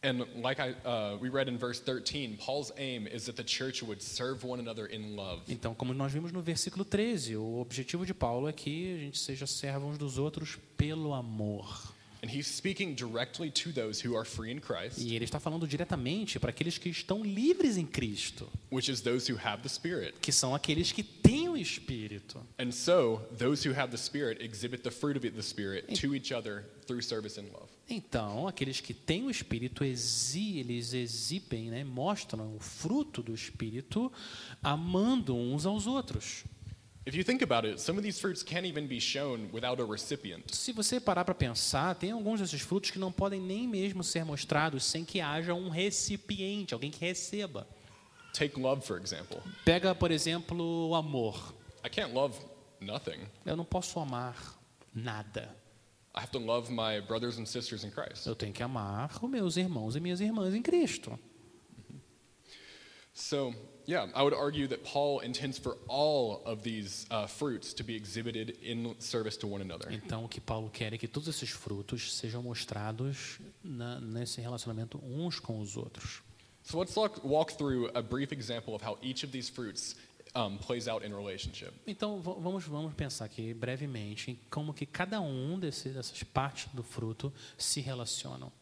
And 0.06 0.24
like 0.40 0.60
I, 0.60 0.72
uh, 0.88 1.16
we 1.20 1.28
read 1.28 1.48
in 1.48 1.58
verse 1.58 1.80
13, 1.80 2.36
Paul's 2.38 2.70
aim 2.78 3.08
is 3.08 3.26
that 3.26 3.34
the 3.34 3.42
church 3.42 3.82
would 3.82 4.00
serve 4.00 4.44
one 4.44 4.60
another 4.60 4.86
in 4.86 5.16
love. 5.16 5.42
Então, 5.48 5.74
como 5.74 5.92
nós 5.92 6.12
vimos 6.12 6.30
no 6.30 6.40
versículo 6.40 6.84
13, 6.84 7.34
o 7.36 7.58
objetivo 7.58 8.06
de 8.06 8.14
Paulo 8.14 8.48
é 8.48 8.52
que 8.52 8.94
a 8.94 8.98
gente 8.98 9.18
seja 9.18 9.46
servo 9.48 9.88
uns 9.88 9.98
dos 9.98 10.16
outros 10.16 10.58
pelo 10.76 11.12
amor. 11.12 11.92
And 12.22 12.30
he's 12.30 12.46
speaking 12.46 12.94
directly 12.94 13.50
to 13.50 13.72
those 13.72 14.00
who 14.00 14.16
are 14.16 14.24
free 14.24 14.50
in 14.50 14.58
Christ, 14.60 14.98
E 14.98 15.14
ele 15.14 15.24
está 15.24 15.38
falando 15.40 15.66
diretamente 15.66 16.38
para 16.38 16.50
aqueles 16.50 16.78
que 16.78 16.88
estão 16.88 17.22
livres 17.24 17.76
em 17.76 17.84
Cristo, 17.84 18.48
which 18.72 18.90
is 18.90 19.00
those 19.00 19.30
who 19.30 19.38
have 19.38 19.62
the 19.62 19.68
Spirit. 19.68 20.14
que 20.20 20.32
são 20.32 20.54
aqueles 20.54 20.92
que 20.92 21.02
têm 21.02 21.48
o 21.48 21.56
Espírito. 21.56 22.40
And 22.58 22.70
so, 22.70 23.20
those 23.36 23.68
who 23.68 23.74
have 23.76 23.90
the 23.90 23.98
Spirit 23.98 24.42
exhibit 24.42 24.82
the 24.82 24.90
fruit 24.90 25.16
of 25.16 25.28
the 25.28 25.42
Spirit 25.42 26.00
to 26.00 26.14
each 26.14 26.32
other 26.32 26.64
through 26.86 27.02
service 27.02 27.38
and 27.38 27.48
love. 27.52 27.68
Então, 27.88 28.48
aqueles 28.48 28.80
que 28.80 28.92
têm 28.92 29.24
o 29.24 29.30
Espírito, 29.30 29.84
exi, 29.84 30.58
eles 30.58 30.92
exibem, 30.92 31.70
né, 31.70 31.84
mostram 31.84 32.56
o 32.56 32.58
fruto 32.58 33.22
do 33.22 33.32
Espírito, 33.32 34.12
amando 34.60 35.36
uns 35.36 35.64
aos 35.64 35.86
outros. 35.86 36.44
Se 40.52 40.72
você 40.72 40.98
parar 40.98 41.24
para 41.24 41.34
pensar, 41.36 41.94
tem 41.94 42.10
alguns 42.10 42.40
desses 42.40 42.60
frutos 42.60 42.90
que 42.90 42.98
não 42.98 43.12
podem 43.12 43.40
nem 43.40 43.68
mesmo 43.68 44.02
ser 44.02 44.24
mostrados 44.24 44.82
sem 44.84 45.04
que 45.04 45.20
haja 45.20 45.54
um 45.54 45.68
recipiente, 45.68 46.74
alguém 46.74 46.90
que 46.90 46.98
receba. 46.98 47.68
Take 48.32 48.58
love, 48.58 48.84
for 48.84 49.00
example. 49.00 49.38
Pega, 49.64 49.94
por 49.94 50.10
exemplo, 50.10 50.88
o 50.88 50.96
amor. 50.96 51.54
I 51.84 51.88
can't 51.88 52.12
love 52.12 52.36
nothing. 52.80 53.20
Eu 53.44 53.56
não 53.56 53.64
posso 53.64 54.00
amar 54.00 54.58
nada. 54.92 55.56
Eu 58.26 58.34
tenho 58.34 58.52
que 58.52 58.62
amar 58.62 59.10
os 59.22 59.30
meus 59.30 59.56
irmãos 59.56 59.96
e 59.96 60.00
minhas 60.00 60.20
irmãs 60.20 60.54
em 60.54 60.62
Cristo. 60.62 61.18
So, 63.12 63.54
yeah, 63.88 64.10
I 64.14 64.22
would 64.22 64.34
argue 64.34 64.68
that 64.68 64.84
Paul 64.84 65.20
intends 65.20 65.58
for 65.58 65.78
all 65.88 66.42
of 66.44 66.62
these 66.62 67.06
uh, 67.10 67.26
fruits 67.26 67.72
to 67.74 67.82
be 67.82 67.94
exhibited 67.94 68.58
in 68.62 68.94
service 68.98 69.38
to 69.38 69.46
one 69.46 69.62
another. 69.62 69.90
Então, 69.90 70.24
o 70.24 70.28
que 70.28 70.38
Paulo 70.38 70.68
quer 70.70 70.92
é 70.92 70.98
que 70.98 71.08
todos 71.08 71.26
esses 71.26 71.48
frutos 71.48 72.14
sejam 72.14 72.42
mostrados 72.42 73.38
na, 73.64 73.98
nesse 74.00 74.42
relacionamento 74.42 75.00
uns 75.02 75.40
com 75.40 75.60
os 75.60 75.78
outros. 75.78 76.22
So 76.62 76.78
let's 76.78 76.94
walk, 76.96 77.20
walk 77.24 77.56
through 77.56 77.90
a 77.94 78.02
brief 78.02 78.32
example 78.32 78.74
of 78.74 78.84
how 78.84 78.98
each 79.00 79.24
of 79.24 79.32
these 79.32 79.48
fruits 79.48 79.94
um, 80.36 80.58
plays 80.58 80.86
out 80.86 81.04
in 81.06 81.10
relationship. 81.14 81.72
Então, 81.86 82.20
va- 82.20 82.34
vamos, 82.34 82.64
vamos 82.64 82.92
pensar 82.94 83.24
aqui 83.24 83.54
brevemente 83.54 84.32
em 84.32 84.38
como 84.50 84.74
que 84.74 84.84
cada 84.84 85.20
um 85.20 85.58
desse, 85.58 85.88
dessas 85.88 86.22
partes 86.22 86.68
do 86.74 86.82
fruto 86.82 87.32
se 87.56 87.80
relacionam. 87.80 88.52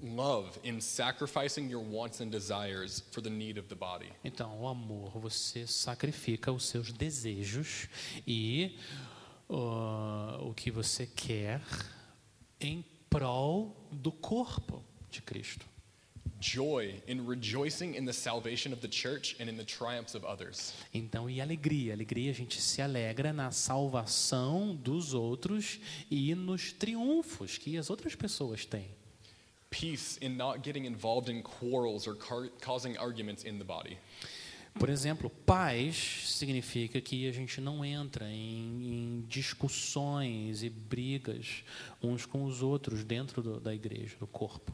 Love 0.00 0.60
in 0.62 0.80
sacrificing 0.80 1.68
your 1.68 1.84
wants 1.84 2.20
and 2.20 2.28
desires 2.28 3.02
for 3.10 3.20
the 3.20 3.28
need 3.30 3.58
of 3.58 3.68
the 3.68 3.74
body. 3.74 4.12
Então, 4.24 4.60
o 4.60 4.68
amor, 4.68 5.10
você 5.18 5.66
sacrifica 5.66 6.52
os 6.52 6.64
seus 6.66 6.92
desejos 6.92 7.88
e 8.24 8.78
ah, 9.50 10.38
o 10.40 10.54
que 10.54 10.70
você 10.70 11.04
quer 11.04 11.60
em 12.60 12.84
prol 13.10 13.76
do 13.90 14.12
corpo 14.12 14.84
de 15.10 15.20
Cristo. 15.20 15.66
Joy 16.40 17.02
in 17.08 17.26
rejoicing 17.26 17.94
in 17.96 18.04
the 18.04 18.12
salvation 18.12 18.72
of 18.72 18.80
the 18.80 18.88
church 18.88 19.34
and 19.40 19.48
in 19.50 19.56
the 19.56 19.64
triumphs 19.64 20.14
of 20.14 20.24
others. 20.24 20.72
Então, 20.94 21.28
e 21.28 21.40
alegria? 21.40 21.92
Alegria, 21.94 22.30
a 22.30 22.34
gente 22.34 22.60
se 22.60 22.80
alegra 22.80 23.32
na 23.32 23.50
salvação 23.50 24.74
dos 24.76 25.14
outros 25.14 25.80
e 26.10 26.34
nos 26.34 26.72
triunfos 26.72 27.58
que 27.58 27.76
as 27.76 27.90
outras 27.90 28.14
pessoas 28.14 28.64
têm. 28.64 28.86
Peace 29.70 30.18
in 30.24 30.30
not 30.30 30.60
getting 30.64 30.86
involved 30.86 31.30
in 31.30 31.42
quarrels 31.42 32.06
or 32.06 32.16
causing 32.64 32.96
arguments 32.96 33.44
in 33.44 33.58
the 33.58 33.64
body. 33.64 33.98
Por 34.78 34.88
exemplo, 34.88 35.28
paz 35.28 35.96
significa 36.36 37.00
que 37.00 37.26
a 37.28 37.32
gente 37.32 37.60
não 37.60 37.84
entra 37.84 38.30
em, 38.30 39.18
em 39.20 39.24
discussões 39.28 40.62
e 40.62 40.70
brigas 40.70 41.64
uns 42.00 42.24
com 42.24 42.44
os 42.44 42.62
outros 42.62 43.02
dentro 43.02 43.42
do- 43.42 43.58
da 43.60 43.74
igreja, 43.74 44.16
do 44.20 44.26
corpo. 44.26 44.72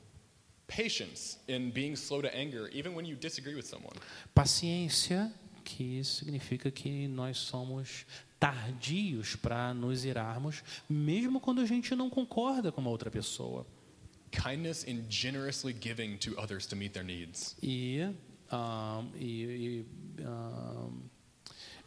Patience 0.66 1.38
in 1.46 1.70
being 1.70 1.94
slow 1.94 2.22
to 2.22 2.28
anger 2.34 2.70
even 2.72 2.94
when 2.94 3.06
you 3.06 3.16
disagree 3.16 3.54
with 3.54 3.66
someone. 3.66 3.94
Paciência, 4.34 5.32
que 5.62 6.02
significa 6.04 6.70
que 6.70 7.06
nós 7.08 7.38
somos 7.38 8.06
tardios 8.38 9.36
para 9.36 9.72
nos 9.72 10.04
irarmos, 10.04 10.62
mesmo 10.88 11.40
quando 11.40 11.60
a 11.60 11.66
gente 11.66 11.94
não 11.94 12.10
concorda 12.10 12.70
com 12.70 12.80
uma 12.80 12.90
outra 12.90 13.10
pessoa. 13.10 13.66
Kindness 14.30 14.84
in 14.86 15.04
generously 15.08 15.74
giving 15.78 16.16
to 16.18 16.38
others 16.38 16.66
to 16.66 16.76
meet 16.76 16.92
their 16.92 17.04
needs. 17.04 17.56
E, 17.62 18.00
ah, 18.50 19.02
e, 19.14 19.44
e, 19.44 19.86
ah, 20.24 20.88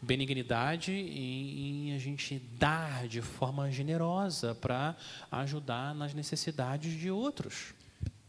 benignidade 0.02 0.92
em, 0.92 1.90
em 1.90 1.94
a 1.94 2.00
gente 2.00 2.40
dar 2.58 3.08
de 3.08 3.22
forma 3.22 3.70
generosa 3.72 4.56
para 4.56 4.96
ajudar 5.32 5.94
nas 5.94 6.14
necessidades 6.14 6.94
de 7.00 7.12
outros. 7.12 7.74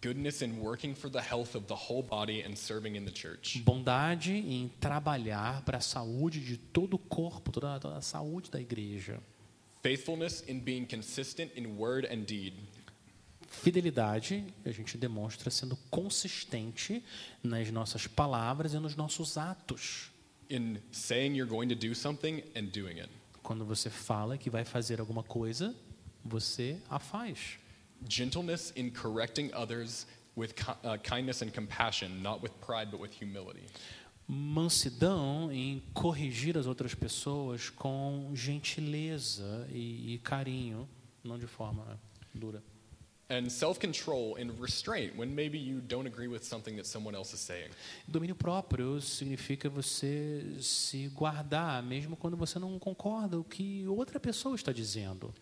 Goodness 0.01 0.43
in 0.43 0.61
working 0.61 0.95
for 0.95 1.11
the 1.11 1.21
health 1.21 1.57
of 1.57 1.67
the 1.67 1.75
whole 1.75 2.05
body 2.05 2.43
and 2.43 2.57
serving 2.57 2.95
in 2.95 3.05
the 3.05 3.11
church. 3.11 3.61
Bondade 3.65 4.33
em 4.33 4.71
trabalhar 4.81 5.63
para 5.65 5.79
a 5.79 5.81
saúde 5.81 6.39
de 6.39 6.57
todo 6.57 6.95
o 6.95 6.99
corpo, 6.99 7.51
toda, 7.51 7.81
toda 7.81 7.97
a 7.97 8.01
saúde 8.01 8.49
da 8.49 8.61
igreja. 8.61 9.19
Faithfulness 9.83 10.45
in 10.47 10.61
being 10.61 10.87
consistent 10.87 11.51
in 11.57 11.77
word 11.77 12.07
and 12.07 12.25
deed. 12.27 12.55
Fidelidade 13.49 14.45
a 14.65 14.71
gente 14.71 14.97
demonstra 14.97 15.51
sendo 15.51 15.77
consistente 15.91 17.03
nas 17.43 17.69
nossas 17.73 18.07
palavras 18.07 18.75
e 18.75 18.79
nos 18.79 18.95
nossos 18.95 19.37
atos. 19.37 20.11
In 20.49 20.79
saying 20.93 21.35
you're 21.37 21.51
going 21.51 21.69
to 21.69 21.75
do 21.75 21.93
something 21.93 22.45
and 22.55 22.67
doing 22.67 23.01
it. 23.01 23.11
Quando 23.43 23.65
você 23.65 23.91
fala 23.91 24.39
que 24.39 24.49
vai 24.49 24.65
fazer 24.65 25.01
alguma 25.01 25.25
coisa, 25.25 25.75
você 26.25 26.77
a 26.89 27.01
faz. 27.01 27.59
Gentleness 28.07 28.73
in 28.77 28.91
correcting 28.91 29.51
others 29.55 30.07
with 30.37 30.55
uh, 30.85 30.97
kindness 30.99 31.43
and 31.43 31.53
compassion, 31.53 32.23
not 32.23 32.41
with 32.43 32.53
pride, 32.61 32.91
but 32.91 33.01
with 33.01 33.13
humility. 33.13 33.67
Mansidão 34.29 35.51
em 35.51 35.83
corrigir 35.95 36.59
as 36.59 36.67
outras 36.67 36.95
pessoas 36.95 37.71
com 37.71 38.31
gentileza 38.35 39.67
e, 39.73 40.15
e 40.15 40.19
carinho, 40.19 40.87
não 41.25 41.39
de 41.39 41.47
forma 41.47 41.99
dura. 42.35 42.63
And 43.31 43.51
self 43.51 43.79
control 43.79 44.37
and 44.37 44.53
restraint 44.59 45.15
when 45.15 45.35
maybe 45.35 45.59
you 45.59 45.81
don't 45.81 46.07
agree 46.07 46.29
with 46.29 46.45
something 46.45 46.77
that 46.77 46.87
someone 46.87 47.15
else 47.15 47.35
is 47.35 47.41
saying. 47.41 47.71
Domínio 48.07 48.35
próprio 48.35 49.01
significa 49.01 49.69
você 49.69 50.57
se 50.61 51.09
guardar, 51.09 51.83
mesmo 51.83 52.17
quando 52.17 52.37
você 52.37 52.59
não 52.59 52.79
concorda 52.79 53.39
o 53.39 53.45
que 53.45 53.87
outra 53.87 54.19
pessoa 54.19 54.55
está 54.55 54.73
dizendo. 54.73 55.35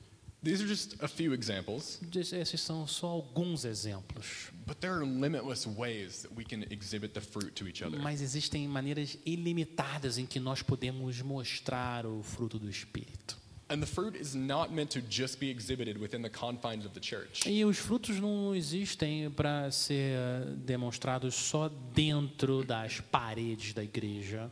These 0.42 0.62
are 0.62 0.68
just 0.68 0.96
a 1.02 1.08
few 1.08 1.32
examples, 1.34 1.98
Esses 2.14 2.60
são 2.60 2.86
só 2.86 3.08
alguns 3.08 3.64
exemplos. 3.64 4.52
but 4.66 4.80
there 4.80 4.92
are 4.92 5.04
limitless 5.04 5.66
ways 5.66 6.22
that 6.22 6.32
we 6.36 6.44
can 6.44 6.64
exhibit 6.70 7.14
the 7.14 7.20
fruit 7.20 7.52
to 7.56 7.66
each 7.66 7.82
other. 7.82 7.98
Mas 7.98 8.20
existem 8.20 8.68
maneiras 8.68 9.18
ilimitadas 9.26 10.18
em 10.18 10.26
que 10.26 10.38
nós 10.38 10.62
podemos 10.62 11.20
mostrar 11.22 12.06
o 12.06 12.22
fruto 12.22 12.58
do 12.58 12.68
Espírito. 12.68 13.36
And 13.68 13.80
the 13.80 13.86
fruit 13.86 14.14
is 14.16 14.36
not 14.36 14.72
meant 14.72 14.90
to 14.92 15.00
just 15.10 15.40
be 15.40 15.50
exhibited 15.50 15.98
within 15.98 16.22
the 16.22 16.30
confines 16.30 16.84
of 16.86 16.90
the 16.94 17.00
church. 17.00 17.48
E 17.48 17.64
os 17.64 17.78
frutos 17.78 18.20
não 18.20 18.54
existem 18.54 19.28
para 19.30 19.68
ser 19.72 20.14
eh, 20.16 20.44
demonstrados 20.58 21.34
só 21.34 21.68
dentro 21.92 22.62
das 22.62 23.00
paredes 23.00 23.72
da 23.74 23.82
igreja. 23.82 24.48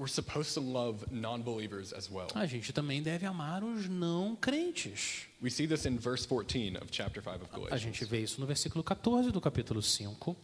We're 0.00 0.08
supposed 0.08 0.54
to 0.54 0.60
love 0.60 1.04
non 1.12 1.42
believers 1.42 1.92
as 1.92 2.10
well. 2.10 2.28
A 2.34 2.46
gente 2.46 2.72
também 2.72 3.02
deve 3.02 3.26
amar 3.26 3.62
os 3.62 3.86
não 3.86 4.34
crentes. 4.34 5.26
We 5.42 5.50
see 5.50 5.66
this 5.66 5.84
in 5.84 5.98
verse 5.98 6.24
14 6.24 6.78
of 6.78 6.86
chapter 6.90 7.22
5 7.22 7.42
of 7.42 7.50
A 7.52 7.56
Galatians. 7.58 7.82
gente 7.82 8.04
vê 8.06 8.22
isso 8.22 8.40
no 8.40 8.46
versículo 8.46 8.82
14 8.82 9.30
do 9.30 9.42
capítulo 9.42 9.82
5. 9.82 10.34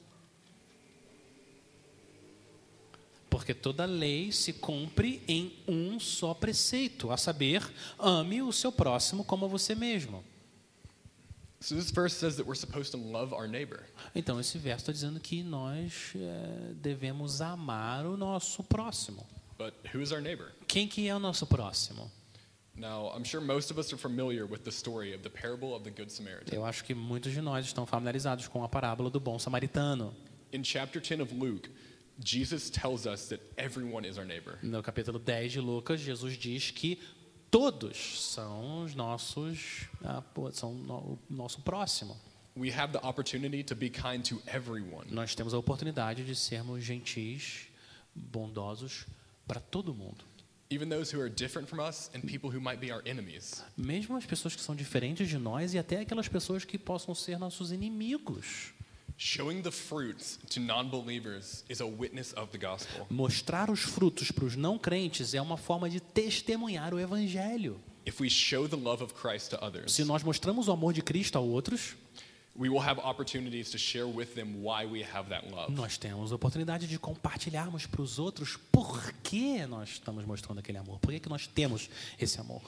Porque 3.30 3.54
toda 3.54 3.86
lei 3.86 4.30
se 4.30 4.52
cumpre 4.52 5.22
em 5.26 5.54
um 5.66 5.98
só 5.98 6.34
preceito, 6.34 7.10
a 7.10 7.16
saber, 7.16 7.62
ame 7.98 8.42
o 8.42 8.52
seu 8.52 8.70
próximo 8.70 9.24
como 9.24 9.46
a 9.46 9.48
você 9.48 9.74
mesmo. 9.74 10.22
So 11.60 11.74
this 11.74 11.90
verse 11.90 12.14
says 12.14 12.36
that 12.36 12.46
we're 12.46 12.60
supposed 12.60 12.90
to 12.90 12.98
love 12.98 13.32
our 13.32 13.48
neighbor. 13.48 13.84
Então, 14.14 14.38
esse 14.38 14.58
verso 14.58 14.82
está 14.82 14.92
dizendo 14.92 15.18
que 15.18 15.42
nós 15.42 16.12
eh, 16.14 16.74
devemos 16.74 17.40
amar 17.40 18.04
o 18.04 18.18
nosso 18.18 18.62
próximo. 18.62 19.26
But 19.58 19.74
who 19.92 20.00
is 20.00 20.12
our 20.12 20.20
neighbor? 20.20 20.52
Quem 20.68 20.86
que 20.86 21.08
é 21.08 21.14
o 21.14 21.18
nosso 21.18 21.46
próximo? 21.46 22.10
Now, 22.76 23.10
I'm 23.16 23.24
sure 23.24 23.40
most 23.40 23.70
of 23.70 23.78
us 23.78 23.90
are 23.92 23.96
familiar 23.96 24.44
with 24.44 24.64
the 24.64 24.70
story 24.70 25.14
of 25.14 25.22
the 25.22 25.30
parable 25.30 25.74
of 25.74 25.82
the 25.82 25.90
Good 25.90 26.12
Samaritan. 26.12 26.54
Eu 26.54 26.64
acho 26.64 26.84
que 26.84 26.94
muitos 26.94 27.32
de 27.32 27.40
nós 27.40 27.64
estão 27.64 27.86
familiarizados 27.86 28.48
com 28.48 28.62
a 28.62 28.68
parábola 28.68 29.08
do 29.08 29.18
bom 29.18 29.38
samaritano. 29.38 30.14
In 30.52 30.62
chapter 30.62 31.00
10 31.00 31.22
of 31.22 31.34
Luke, 31.34 31.70
Jesus 32.22 32.68
tells 32.68 33.06
us 33.06 33.28
that 33.28 33.40
everyone 33.56 34.06
is 34.06 34.18
our 34.18 34.26
neighbor. 34.26 34.58
No 34.62 34.82
capítulo 34.82 35.18
10 35.18 35.52
de 35.52 35.60
Lucas, 35.60 36.00
Jesus 36.00 36.36
diz 36.36 36.70
que 36.70 37.00
todos 37.50 37.96
são 38.34 38.84
os 38.84 38.94
nossos, 38.94 39.86
ah, 40.04 40.22
são 40.52 40.72
o 40.72 41.18
nosso 41.30 41.62
próximo. 41.62 42.14
We 42.54 42.70
have 42.70 42.92
the 42.92 43.06
opportunity 43.06 43.62
to 43.64 43.74
be 43.74 43.88
kind 43.88 44.22
to 44.28 44.42
everyone. 44.46 45.06
Nós 45.10 45.34
temos 45.34 45.54
a 45.54 45.58
oportunidade 45.58 46.24
de 46.24 46.34
sermos 46.34 46.84
gentis, 46.84 47.68
bondosos 48.14 49.06
para 49.46 49.60
todo 49.60 49.94
mundo. 49.94 50.24
Even 50.68 50.88
those 50.88 51.14
who 51.14 51.20
are 51.22 51.30
different 51.30 51.68
from 51.68 51.78
us 51.78 52.10
and 52.14 52.22
people 52.22 52.50
who 52.50 52.60
might 52.60 52.80
be 52.80 52.92
our 52.92 53.00
enemies. 53.06 53.62
Mesmo 53.76 54.16
as 54.16 54.26
pessoas 54.26 54.56
que 54.56 54.62
são 54.62 54.74
diferentes 54.74 55.28
de 55.28 55.38
nós 55.38 55.74
e 55.74 55.78
até 55.78 56.00
aquelas 56.00 56.26
pessoas 56.26 56.64
que 56.64 56.76
possam 56.76 57.14
ser 57.14 57.38
nossos 57.38 57.70
inimigos. 57.70 58.72
Showing 59.18 59.62
the 59.62 59.70
fruits 59.70 60.38
to 60.50 60.60
non 60.60 60.90
believers 60.90 61.64
is 61.70 61.80
a 61.80 61.86
witness 61.86 62.34
of 62.36 62.48
the 62.48 62.58
gospel. 62.58 63.06
Mostrar 63.08 63.70
os 63.70 63.80
frutos 63.80 64.30
para 64.30 64.44
os 64.44 64.56
não 64.56 64.76
crentes 64.78 65.32
é 65.32 65.40
uma 65.40 65.56
forma 65.56 65.88
de 65.88 66.00
testemunhar 66.00 66.92
o 66.92 66.98
evangelho. 67.00 67.80
If 68.04 68.20
we 68.20 68.28
show 68.28 68.68
the 68.68 68.76
love 68.76 69.02
of 69.02 69.14
Christ 69.14 69.50
to 69.50 69.64
others, 69.64 69.92
Se 69.92 70.04
nós 70.04 70.22
mostramos 70.22 70.68
o 70.68 70.72
amor 70.72 70.92
de 70.92 71.00
Cristo 71.00 71.38
a 71.38 71.40
outros, 71.40 71.96
nós 75.68 75.98
temos 75.98 76.32
a 76.32 76.34
oportunidade 76.34 76.86
de 76.86 76.98
compartilharmos 76.98 77.86
para 77.86 78.02
os 78.02 78.18
outros 78.18 78.56
por 78.72 79.12
que 79.22 79.66
nós 79.66 79.90
estamos 79.90 80.24
mostrando 80.24 80.58
aquele 80.58 80.78
amor, 80.78 80.98
por 80.98 81.12
que, 81.12 81.20
que 81.20 81.28
nós 81.28 81.46
temos 81.46 81.90
esse 82.18 82.40
amor. 82.40 82.62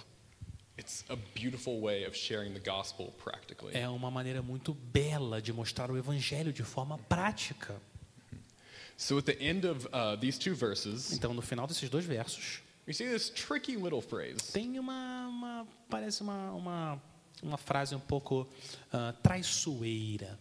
It's 0.79 1.05
a 1.09 1.17
beautiful 1.35 1.81
way 1.81 2.07
of 2.07 2.17
sharing 2.17 2.53
the 2.53 2.61
gospel 2.61 3.13
practically. 3.25 3.77
É 3.77 3.89
uma 3.89 4.13
maneira 4.13 4.41
muito 4.41 4.73
bela 4.73 5.43
de 5.43 5.53
mostrar 5.53 5.91
o 5.91 5.99
evangelho 5.99 6.53
de 6.53 6.63
forma 6.63 6.97
prática. 6.97 7.81
So, 8.97 9.19
at 9.19 9.25
the 9.25 9.37
end 9.41 9.67
of 9.67 9.87
uh, 9.89 10.17
these 10.21 10.39
two 10.39 10.55
verses, 10.55 11.13
Então, 11.13 11.35
no 11.35 11.43
final 11.43 11.67
desses 11.67 11.91
dois 11.91 12.05
versos, 12.05 12.61
we 12.87 12.95
see 12.95 13.09
this 13.09 13.29
tricky 13.29 13.77
little 13.77 14.01
phrase 14.01 14.53
tem 14.53 14.79
uma, 14.79 15.29
uma 15.29 15.69
parece 15.91 16.23
uma, 16.23 16.53
uma, 16.53 17.03
uma 17.43 17.59
frase 17.59 17.95
um 17.95 18.01
pouco 18.01 18.49
ah, 18.93 19.15
traiçoeira. 19.23 20.39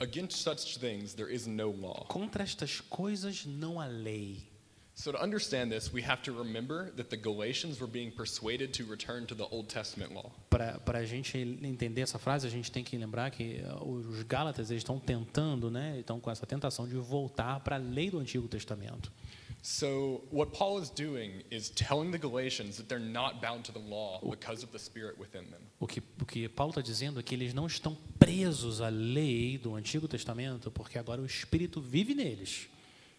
Against 0.00 0.36
such 0.36 0.78
things, 0.78 1.14
there 1.14 1.32
is 1.32 1.46
no 1.46 1.72
law. 1.72 2.06
Contra 2.06 2.44
estas 2.44 2.80
coisas 2.80 3.44
não 3.44 3.80
há 3.80 3.86
lei. 3.86 4.46
So, 4.94 5.12
to 5.12 5.22
understand 5.22 5.70
this, 5.70 5.92
we 5.92 6.02
have 6.02 6.22
to 6.22 6.32
remember 6.32 6.90
that 6.96 7.08
the 7.08 7.16
Galatians 7.16 7.80
were 7.80 7.86
being 7.86 8.10
persuaded 8.10 8.72
to 8.74 8.84
return 8.84 9.26
to 9.26 9.34
the 9.34 9.46
Old 9.52 9.68
Testament 9.68 10.12
law. 10.12 10.32
Para 10.50 10.98
a 10.98 11.04
gente 11.04 11.38
entender 11.38 12.00
essa 12.00 12.18
frase, 12.18 12.48
a 12.48 12.50
gente 12.50 12.72
tem 12.72 12.82
que 12.82 12.96
lembrar 12.96 13.30
que 13.30 13.62
ah, 13.64 13.84
os 13.84 14.24
Gálatas 14.24 14.70
eles 14.70 14.80
estão 14.80 14.98
tentando, 14.98 15.70
né, 15.70 16.00
estão 16.00 16.18
com 16.18 16.30
essa 16.30 16.44
tentação 16.44 16.88
de 16.88 16.96
voltar 16.96 17.60
para 17.60 17.76
a 17.76 17.78
lei 17.78 18.10
do 18.10 18.18
Antigo 18.18 18.48
Testamento. 18.48 19.12
So, 19.60 20.22
what 20.30 20.52
Paul 20.52 20.80
is 20.80 20.88
doing 20.88 21.42
is 21.50 21.68
telling 21.70 22.10
the 22.12 22.18
Galatians 22.18 22.76
that 22.76 22.88
they're 22.88 22.98
not 23.00 23.40
bound 23.42 23.64
to 23.64 23.72
the 23.72 23.80
law 23.80 24.20
because 24.22 24.62
of 24.64 24.70
the 24.70 24.78
Spirit 24.78 25.18
within 25.18 25.50
them. 25.50 25.60
O 25.80 25.86
que, 25.86 26.00
o 26.20 26.24
que 26.24 26.48
Paulo 26.48 26.70
está 26.70 26.80
dizendo 26.80 27.18
é 27.18 27.22
que 27.22 27.34
eles 27.34 27.52
não 27.52 27.66
estão 27.66 27.96
presos 28.18 28.80
à 28.80 28.88
lei 28.88 29.58
do 29.58 29.74
Antigo 29.74 30.06
Testamento, 30.06 30.70
porque 30.70 30.98
agora 30.98 31.20
o 31.20 31.26
Espírito 31.26 31.80
vive 31.80 32.14
neles. 32.14 32.68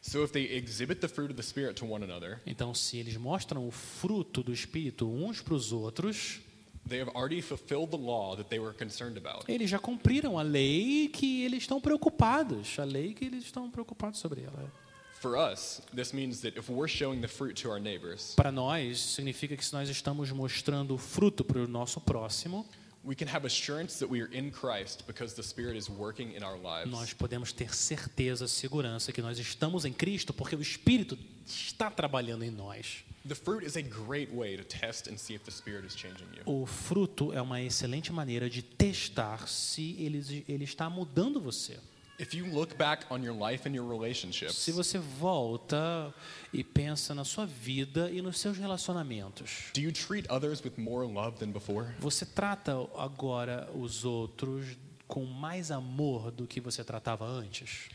So, 0.02 0.24
if 0.24 0.32
they 0.32 0.46
exhibit 0.46 1.02
the 1.02 1.10
fruit 1.10 1.30
of 1.30 1.36
the 1.36 1.44
Spirit 1.44 1.76
to 1.76 1.86
one 1.86 2.04
another, 2.06 2.40
Então, 2.46 2.74
se 2.74 2.98
eles 2.98 3.18
mostram 3.18 3.68
o 3.68 3.72
fruto 3.72 4.42
do 4.42 4.54
Espírito 4.54 5.08
uns 5.10 5.42
para 5.42 5.54
os 5.54 5.74
outros, 5.74 6.40
they 6.88 7.02
have 7.02 7.12
already 7.14 7.42
fulfilled 7.42 7.92
the 7.92 7.98
law 7.98 8.36
that 8.38 8.50
they 8.50 8.60
were 8.60 8.74
concerned 8.74 9.18
about. 9.20 9.44
eles 9.52 9.70
já 9.70 9.78
cumpriram 9.78 10.40
a 10.40 10.42
lei 10.42 11.10
que 11.10 11.44
eles 11.44 11.64
estão 11.64 11.82
preocupados, 11.82 12.80
a 12.80 12.86
lei 12.86 13.14
que 13.14 13.26
eles 13.26 13.44
estão 13.44 13.70
preocupados 13.70 14.20
sobre 14.20 14.42
ela. 14.42 14.72
For 15.20 15.36
us, 15.36 15.82
this 15.94 16.14
means 16.14 16.40
that 16.42 16.58
if 16.58 16.70
we're 16.70 16.88
showing 16.88 17.20
the 17.20 17.28
fruit 17.28 17.56
to 17.62 17.70
our 17.70 17.80
neighbors, 17.80 18.34
Para 18.36 18.52
nós, 18.52 19.00
significa 19.00 19.58
que 19.58 19.66
se 19.66 19.74
nós 19.74 19.90
estamos 19.90 20.32
mostrando 20.32 20.96
o 20.96 20.98
fruto 20.98 21.44
para 21.44 21.60
o 21.60 21.68
nosso 21.68 22.00
próximo, 22.00 22.66
we 23.04 23.16
can 23.16 23.28
have 23.28 23.46
assurance 23.46 24.00
that 24.00 24.10
we 24.10 24.22
are 24.22 24.30
in 24.34 24.50
Christ 24.50 25.06
because 25.08 25.36
the 25.36 25.44
Spirit 25.44 25.78
is 25.78 25.90
working 25.90 26.36
in 26.36 26.44
our 26.44 26.58
lives. 26.58 26.90
nós 26.90 27.14
podemos 27.14 27.52
ter 27.52 27.76
certeza, 27.76 28.48
segurança 28.48 29.12
que 29.12 29.22
nós 29.22 29.38
estamos 29.40 29.84
em 29.84 29.92
Cristo, 29.92 30.34
porque 30.34 30.56
o 30.56 30.62
Espírito 30.62 31.18
está 31.46 31.90
trabalhando 31.92 32.44
em 32.44 32.52
nós. 32.52 33.04
The 33.28 33.36
fruit 33.36 33.66
is 33.66 33.76
a 33.76 33.82
great 33.82 34.34
way 34.34 34.56
to 34.56 34.64
test 34.64 35.10
and 35.10 35.18
see 35.18 35.36
if 35.36 35.44
the 35.44 35.52
Spirit 35.52 35.86
is 35.86 35.94
changing 35.96 36.28
you. 36.34 36.44
O 36.46 36.66
fruto 36.66 37.34
é 37.34 37.42
uma 37.42 37.62
excelente 37.62 38.14
maneira 38.14 38.50
de 38.50 38.62
testar 38.62 39.50
se 39.50 39.98
ele, 40.00 40.46
ele 40.48 40.64
está 40.64 40.90
mudando 40.90 41.42
você. 41.42 41.78
If 42.20 42.34
you 42.36 42.46
look 42.48 42.76
back 42.76 43.06
on 43.10 43.24
your 43.24 43.34
life 43.34 43.68
and 43.68 43.74
your 43.74 43.88
relationships, 43.90 44.56
Se 44.58 44.72
você 44.74 44.98
volta 45.00 46.14
e 46.52 46.64
pensa 46.64 47.16
na 47.16 47.24
sua 47.24 47.46
vida 47.46 48.12
e 48.12 48.22
nos 48.22 48.40
seus 48.40 48.58
relacionamentos, 48.58 49.72
do 49.74 49.80
you 49.80 49.92
treat 49.92 50.28
others 50.30 50.62
with 50.62 50.74
more 50.78 51.08
love 51.08 51.38
than 51.38 51.52
before? 51.52 51.88
você 52.00 52.26
trata 52.26 52.74
agora 52.98 53.70
os 53.74 54.04
outros 54.04 54.66
com 55.08 55.24
mais 55.26 55.72
amor 55.72 56.30
do 56.32 56.46
que 56.46 56.60
você 56.60 56.84
tratava 56.84 57.26
antes? 57.26 57.90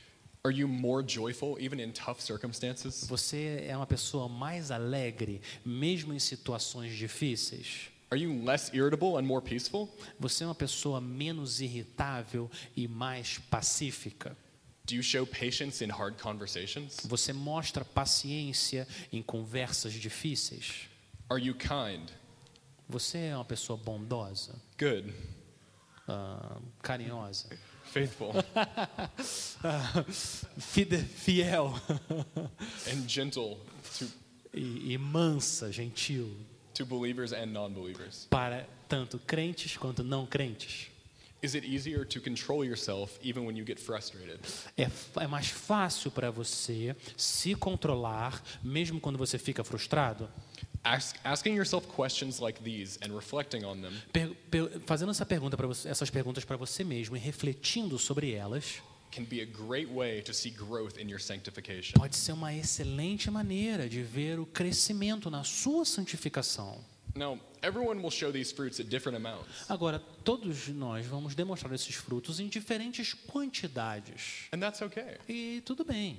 Are 0.46 0.54
you 0.54 0.68
more 0.68 1.02
joyful 1.06 1.58
even 1.58 1.80
in 1.82 1.90
tough 1.92 2.20
circumstances? 2.20 3.06
Você 3.06 3.64
é 3.66 3.76
uma 3.76 3.86
pessoa 3.86 4.28
mais 4.28 4.70
alegre, 4.70 5.40
mesmo 5.64 6.12
em 6.12 6.18
situações 6.18 6.94
difíceis? 6.94 7.88
Are 8.14 8.16
you 8.16 8.32
less 8.44 8.70
irritable 8.72 9.18
and 9.18 9.26
more 9.26 9.40
peaceful? 9.42 9.88
Você 10.20 10.44
é 10.44 10.46
uma 10.46 10.54
pessoa 10.54 11.00
menos 11.00 11.60
irritável 11.60 12.48
e 12.76 12.86
mais 12.86 13.38
pacífica? 13.50 14.36
Do 14.86 14.94
you 14.94 15.02
show 15.02 15.26
patience 15.26 15.82
in 15.82 15.88
hard 15.90 16.16
conversations? 16.22 16.98
Você 17.06 17.32
mostra 17.32 17.84
paciência 17.84 18.86
em 19.12 19.20
conversas 19.20 19.94
difíceis? 19.94 20.88
Are 21.28 21.44
you 21.44 21.56
kind? 21.56 22.08
Você 22.88 23.18
é 23.18 23.34
uma 23.34 23.44
pessoa 23.44 23.76
bondosa, 23.76 24.62
Good? 24.78 25.12
ah, 26.06 26.60
carinhosa, 26.82 27.48
Faithful? 27.82 28.32
fiel 31.16 31.74
and 32.92 33.08
gentle 33.08 33.58
to, 33.98 34.08
e, 34.52 34.92
e 34.92 34.98
mansa, 34.98 35.72
gentil 35.72 36.30
to 36.74 36.84
believers 36.84 37.32
and 37.32 37.46
non 37.46 37.72
believers? 37.72 38.26
para 38.30 38.66
tanto 38.88 39.18
crentes 39.18 39.76
quanto 39.76 40.02
não 40.04 40.26
crentes? 40.26 40.88
Is 41.42 41.54
it 41.54 41.66
easier 41.66 42.06
to 42.06 42.20
control 42.22 42.64
yourself 42.64 43.18
even 43.22 43.44
when 43.44 43.54
you 43.56 43.66
get 43.66 43.78
frustrated? 43.78 44.38
É, 44.78 44.88
é 45.22 45.26
mais 45.26 45.48
fácil 45.48 46.10
para 46.10 46.30
você 46.30 46.96
se 47.18 47.54
controlar, 47.54 48.42
mesmo 48.62 48.98
quando 48.98 49.18
você 49.18 49.38
fica 49.38 49.62
frustrado? 49.62 50.26
Ask, 50.82 51.16
asking 51.24 51.54
yourself 51.54 51.86
questions 51.88 52.38
like 52.40 52.62
these 52.62 52.98
and 53.02 53.14
reflecting 53.14 53.64
on 53.64 53.76
them 53.80 53.92
Per- 54.12 54.34
per- 54.50 54.80
fazendo 54.86 55.10
essa 55.10 55.24
pergunta 55.26 55.56
você, 55.56 55.88
essas 55.88 56.08
perguntas 56.10 56.44
para 56.44 56.56
você 56.56 56.82
mesmo 56.82 57.14
e 57.16 57.18
refletindo 57.20 57.98
sobre 57.98 58.32
elas, 58.32 58.82
can 59.14 59.24
be 59.24 59.40
a 59.42 59.46
great 59.46 59.88
way 59.90 60.20
to 60.22 60.32
see 60.32 60.50
growth 60.50 60.98
in 60.98 61.08
your 61.08 61.20
sanctification. 61.20 61.94
pode 61.98 62.16
ser 62.16 62.32
uma 62.32 62.52
excelente 62.54 63.30
maneira 63.30 63.88
de 63.88 64.02
ver 64.02 64.38
o 64.40 64.46
crescimento 64.46 65.30
na 65.30 65.44
sua 65.44 65.84
santificação. 65.84 66.78
Now, 67.16 67.38
everyone 67.62 68.00
will 68.02 68.10
show 68.10 68.32
these 68.32 68.52
fruits 68.52 68.80
at 68.80 68.88
different 68.88 69.16
amounts, 69.16 69.70
Agora, 69.70 70.00
todos 70.24 70.66
nós 70.68 71.06
vamos 71.06 71.34
demonstrar 71.36 71.72
esses 71.72 71.94
frutos 71.94 72.40
em 72.40 72.48
diferentes 72.48 73.14
quantidades. 73.14 74.48
and 74.52 74.58
that's 74.58 74.82
okay. 74.82 75.16
E 75.28 75.62
tudo 75.64 75.84
bem. 75.84 76.18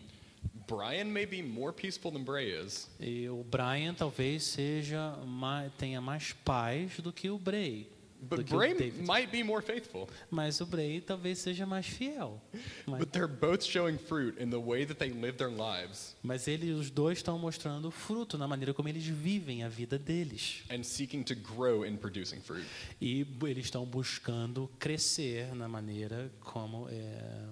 Brian 0.67 1.05
may 1.05 1.25
be 1.25 1.41
more 1.43 1.71
peaceful 1.73 2.12
than 2.12 2.23
Bray 2.23 2.49
is, 2.49 2.88
E 2.99 3.27
o 3.29 3.43
Brian 3.43 3.93
talvez 3.93 4.43
seja 4.43 5.15
mais, 5.27 5.71
tenha 5.77 5.99
mais 6.01 6.31
paz 6.45 6.93
do 6.99 7.12
que 7.12 7.29
o 7.29 7.38
Bray. 7.38 7.88
Do 8.21 8.38
but 8.38 8.45
que 8.45 8.54
o 8.54 8.58
Bray 8.58 8.73
David. 8.73 9.06
might 9.06 9.32
be 9.32 9.43
more 9.43 9.62
faithful. 9.62 10.08
Mas 10.32 10.60
o 10.62 10.65
Bray 10.65 10.99
talvez 11.01 11.39
seja 11.39 11.65
mais 11.65 11.86
fiel. 11.86 12.41
Mas, 12.88 12.99
But 12.99 13.10
they're 13.12 13.28
both 13.28 13.63
showing 13.63 13.97
fruit 13.97 14.41
in 14.41 14.49
the 14.49 14.58
way 14.58 14.86
that 14.86 14.95
they 14.97 15.10
live 15.12 15.38
their 15.38 15.51
lives 15.51 16.15
mas 16.23 16.47
eles, 16.47 16.75
os 16.80 16.89
dois, 16.89 17.19
estão 17.19 17.38
mostrando 17.38 17.91
fruto 17.91 18.38
na 18.38 18.47
maneira 18.47 18.73
como 18.73 18.89
eles 18.89 19.06
vivem 19.06 19.63
a 19.63 19.69
vida 19.69 19.99
deles. 19.99 20.63
and 20.69 20.84
seeking 20.84 21.23
to 21.23 21.36
grow 21.36 21.86
in 21.86 21.97
producing 21.97 22.39
fruit. 22.41 22.65
E 22.99 23.23
bu- 23.23 23.47
eles 23.47 23.65
estão 23.65 23.86
buscando 23.86 24.69
crescer 24.80 25.54
na 25.56 25.67
maneira 25.67 26.32
como 26.39 26.88
é, 26.89 27.43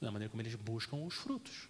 na 0.00 0.10
maneira 0.10 0.30
como 0.30 0.42
eles 0.42 0.54
buscam 0.56 0.96
os 0.96 1.14
frutos. 1.14 1.68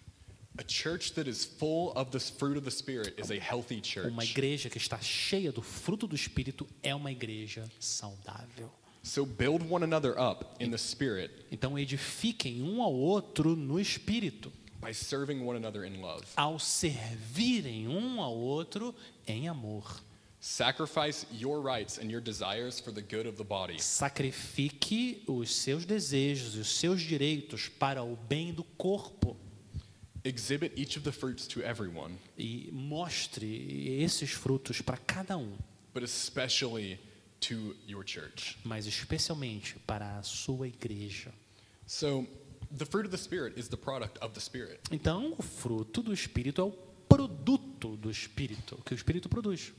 Uma 4.07 4.21
church. 4.21 4.31
igreja 4.31 4.69
que 4.69 4.77
está 4.77 4.99
cheia 4.99 5.51
do 5.51 5.61
fruto 5.61 6.05
do 6.05 6.15
Espírito 6.15 6.67
é 6.83 6.93
uma 6.93 7.11
igreja 7.11 7.69
saudável. 7.79 8.71
So 9.01 9.25
build 9.25 9.65
one 9.69 9.83
another 9.83 10.17
up 10.17 10.45
in 10.63 10.69
the 10.71 10.77
Spirit 10.77 11.33
Então 11.51 11.77
edifiquem 11.77 12.61
um 12.61 12.81
ao 12.81 12.93
outro 12.93 13.55
no 13.55 13.79
Espírito, 13.79 14.51
by 14.79 14.93
serving 14.93 15.41
one 15.41 15.57
another 15.57 15.85
in 15.85 15.99
love. 15.99 16.23
ao 16.35 16.59
servirem 16.59 17.87
um 17.87 18.21
ao 18.21 18.33
outro 18.35 18.95
em 19.27 19.49
amor. 19.49 20.01
Sacrifice 20.39 21.25
your 21.31 21.61
rights 21.61 21.97
and 21.97 22.11
your 22.11 22.21
desires 22.21 22.79
for 22.79 22.93
the 22.93 23.01
good 23.01 23.27
of 23.27 23.37
the 23.37 23.43
body. 23.43 23.81
Sacrifique 23.81 25.23
os 25.25 25.55
seus 25.55 25.85
desejos 25.85 26.55
e 26.55 26.59
os 26.59 26.67
seus 26.77 27.01
direitos 27.01 27.69
para 27.69 28.03
o 28.03 28.15
bem 28.15 28.53
do 28.53 28.63
corpo 28.63 29.37
Exhibit 30.25 30.71
each 30.77 30.97
of 30.97 31.03
the 31.03 31.11
fruits 31.11 31.45
to 31.47 31.61
everyone, 31.61 32.15
e 32.37 32.69
mostre 32.71 34.01
esses 34.01 34.31
frutos 34.31 34.81
para 34.81 34.95
cada 34.97 35.37
um, 35.37 35.57
but 35.93 36.01
especially 36.03 36.97
to 37.41 37.75
your 37.85 38.05
church. 38.05 38.57
mas 38.63 38.85
especialmente 38.85 39.75
para 39.85 40.17
a 40.17 40.23
sua 40.23 40.67
igreja. 40.67 41.33
So, 41.85 42.25
the 42.71 42.85
fruit 42.85 43.05
of 43.05 43.11
the 43.11 43.21
Spirit 43.21 43.59
is 43.59 43.67
the 43.67 43.75
product 43.75 44.17
of 44.23 44.33
the 44.33 44.39
Spirit. 44.39 44.79
Então, 44.91 45.35
o 45.37 45.43
fruto 45.43 46.01
do 46.01 46.13
Espírito 46.13 46.61
é 46.61 46.63
o 46.63 46.71
produto 47.09 47.97
do 47.97 48.09
Espírito, 48.09 48.81
que 48.85 48.93
o 48.93 48.95
Espírito 48.95 49.27
produz. 49.27 49.73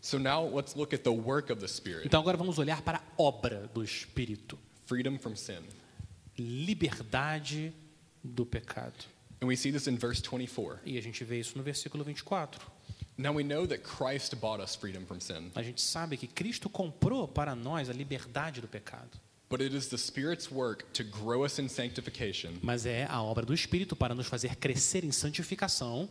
So, 0.00 0.18
now 0.18 0.44
let's 0.52 0.74
look 0.74 0.92
at 0.92 1.02
the 1.04 1.10
work 1.10 1.52
of 1.52 1.60
the 1.60 1.68
Spirit 1.68 2.04
Então, 2.06 2.20
agora 2.20 2.36
vamos 2.36 2.58
olhar 2.58 2.82
para 2.82 2.98
a 2.98 3.02
obra 3.22 3.70
do 3.72 3.84
Espírito: 3.84 4.58
freedom 4.84 5.16
from 5.16 5.36
sin. 5.36 5.62
liberdade 6.36 7.72
do 8.22 8.44
pecado. 8.44 9.04
And 9.40 9.46
we 9.48 9.56
see 9.56 9.70
this 9.70 9.86
in 9.86 9.96
verse 9.98 10.22
24. 10.22 10.80
E 10.84 10.96
a 10.98 11.02
gente 11.02 11.22
vê 11.24 11.38
isso 11.40 11.56
no 11.58 11.62
versículo 11.62 12.02
24. 12.04 12.60
Now 13.18 13.32
we 13.32 13.42
know 13.42 13.66
that 13.66 13.82
Christ 13.82 14.34
bought 14.36 14.62
us 14.62 14.74
freedom 14.76 15.04
from 15.06 15.20
sin, 15.20 15.50
A 15.54 15.62
gente 15.62 15.80
sabe 15.80 16.16
que 16.16 16.26
Cristo 16.26 16.68
comprou 16.68 17.26
para 17.26 17.54
nós 17.54 17.88
a 17.88 17.92
liberdade 17.92 18.60
do 18.60 18.68
pecado. 18.68 19.10
but 19.48 19.60
it 19.60 19.74
is 19.74 19.86
the 19.88 19.96
Spirit's 19.96 20.50
work 20.50 20.84
to 20.92 21.04
grow 21.04 21.44
us 21.44 21.58
in 21.58 21.68
sanctification 21.68 22.54
Mas 22.62 22.84
é 22.84 23.06
a 23.08 23.22
obra 23.22 23.46
do 23.46 23.54
Espírito 23.54 23.94
para 23.94 24.14
nos 24.14 24.26
fazer 24.26 24.56
crescer 24.56 25.04
em 25.04 25.12
santificação, 25.12 26.08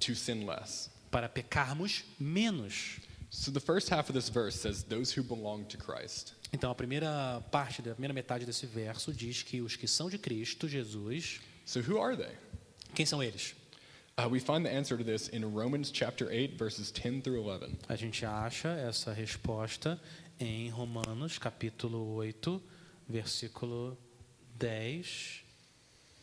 to 0.00 0.14
sin 0.14 0.46
less. 0.46 0.90
para 1.10 1.28
pecarmos 1.28 2.04
menos. 2.18 2.98
So 3.30 3.52
the 3.52 3.60
first 3.60 3.90
half 3.92 4.08
of 4.08 4.14
this 4.18 4.28
verse 4.30 4.58
says, 4.58 4.82
Those 4.82 5.12
who 5.18 5.22
belong 5.22 5.64
to 5.66 5.76
Christ. 5.76 6.32
Então, 6.52 6.70
a 6.70 6.74
primeira 6.74 7.42
parte, 7.52 7.82
da 7.82 7.92
primeira 7.92 8.14
metade 8.14 8.46
desse 8.46 8.64
verso 8.66 9.12
diz 9.12 9.42
que 9.42 9.60
os 9.60 9.76
que 9.76 9.86
são 9.86 10.08
de 10.08 10.16
Cristo 10.16 10.66
Jesus, 10.66 11.40
So 11.66 11.80
who 11.80 12.00
are 12.02 12.16
they? 12.16 12.34
Quem 12.94 13.06
são 13.06 13.22
eles? 13.22 13.54
Uh, 14.18 14.28
we 14.28 14.40
find 14.40 14.64
the 14.64 14.70
answer 14.76 14.96
to 14.98 15.04
this 15.04 15.28
in 15.28 15.44
Romans 15.44 15.90
chapter 15.92 16.28
8, 16.28 16.56
verses 16.58 16.90
10 16.90 17.22
through 17.22 17.40
11. 17.40 17.76
A 17.88 17.94
gente 17.94 18.24
acha 18.26 18.68
essa 18.68 19.12
resposta 19.12 20.00
em 20.40 20.68
Romanos, 20.70 21.38
capítulo 21.38 22.14
8, 22.14 22.60
versículo 23.08 23.96
10, 24.58 25.42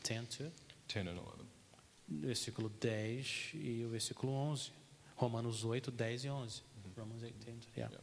10 0.04 0.28
to- 0.28 0.52
10 0.88 1.08
and 1.08 1.18
11. 1.18 1.46
versículo 2.08 2.70
10 2.82 3.52
e 3.54 3.84
o 3.86 3.90
versículo 3.90 4.34
11. 4.34 4.72
Romanos 5.16 5.64
8, 5.64 5.90
10 5.90 6.26
e 6.26 6.30
11. 6.30 6.62
Romans 6.98 7.24
8, 7.24 7.34
10, 7.46 7.56
yeah. 7.78 7.98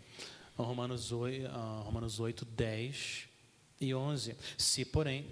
Romanos 0.56 1.12
8, 1.12 1.46
ah, 1.48 1.82
Romanos 1.84 2.18
8, 2.18 2.44
10 2.46 3.28
e 3.80 3.94
11. 3.94 4.34
Se 4.56 4.84
porém, 4.86 5.26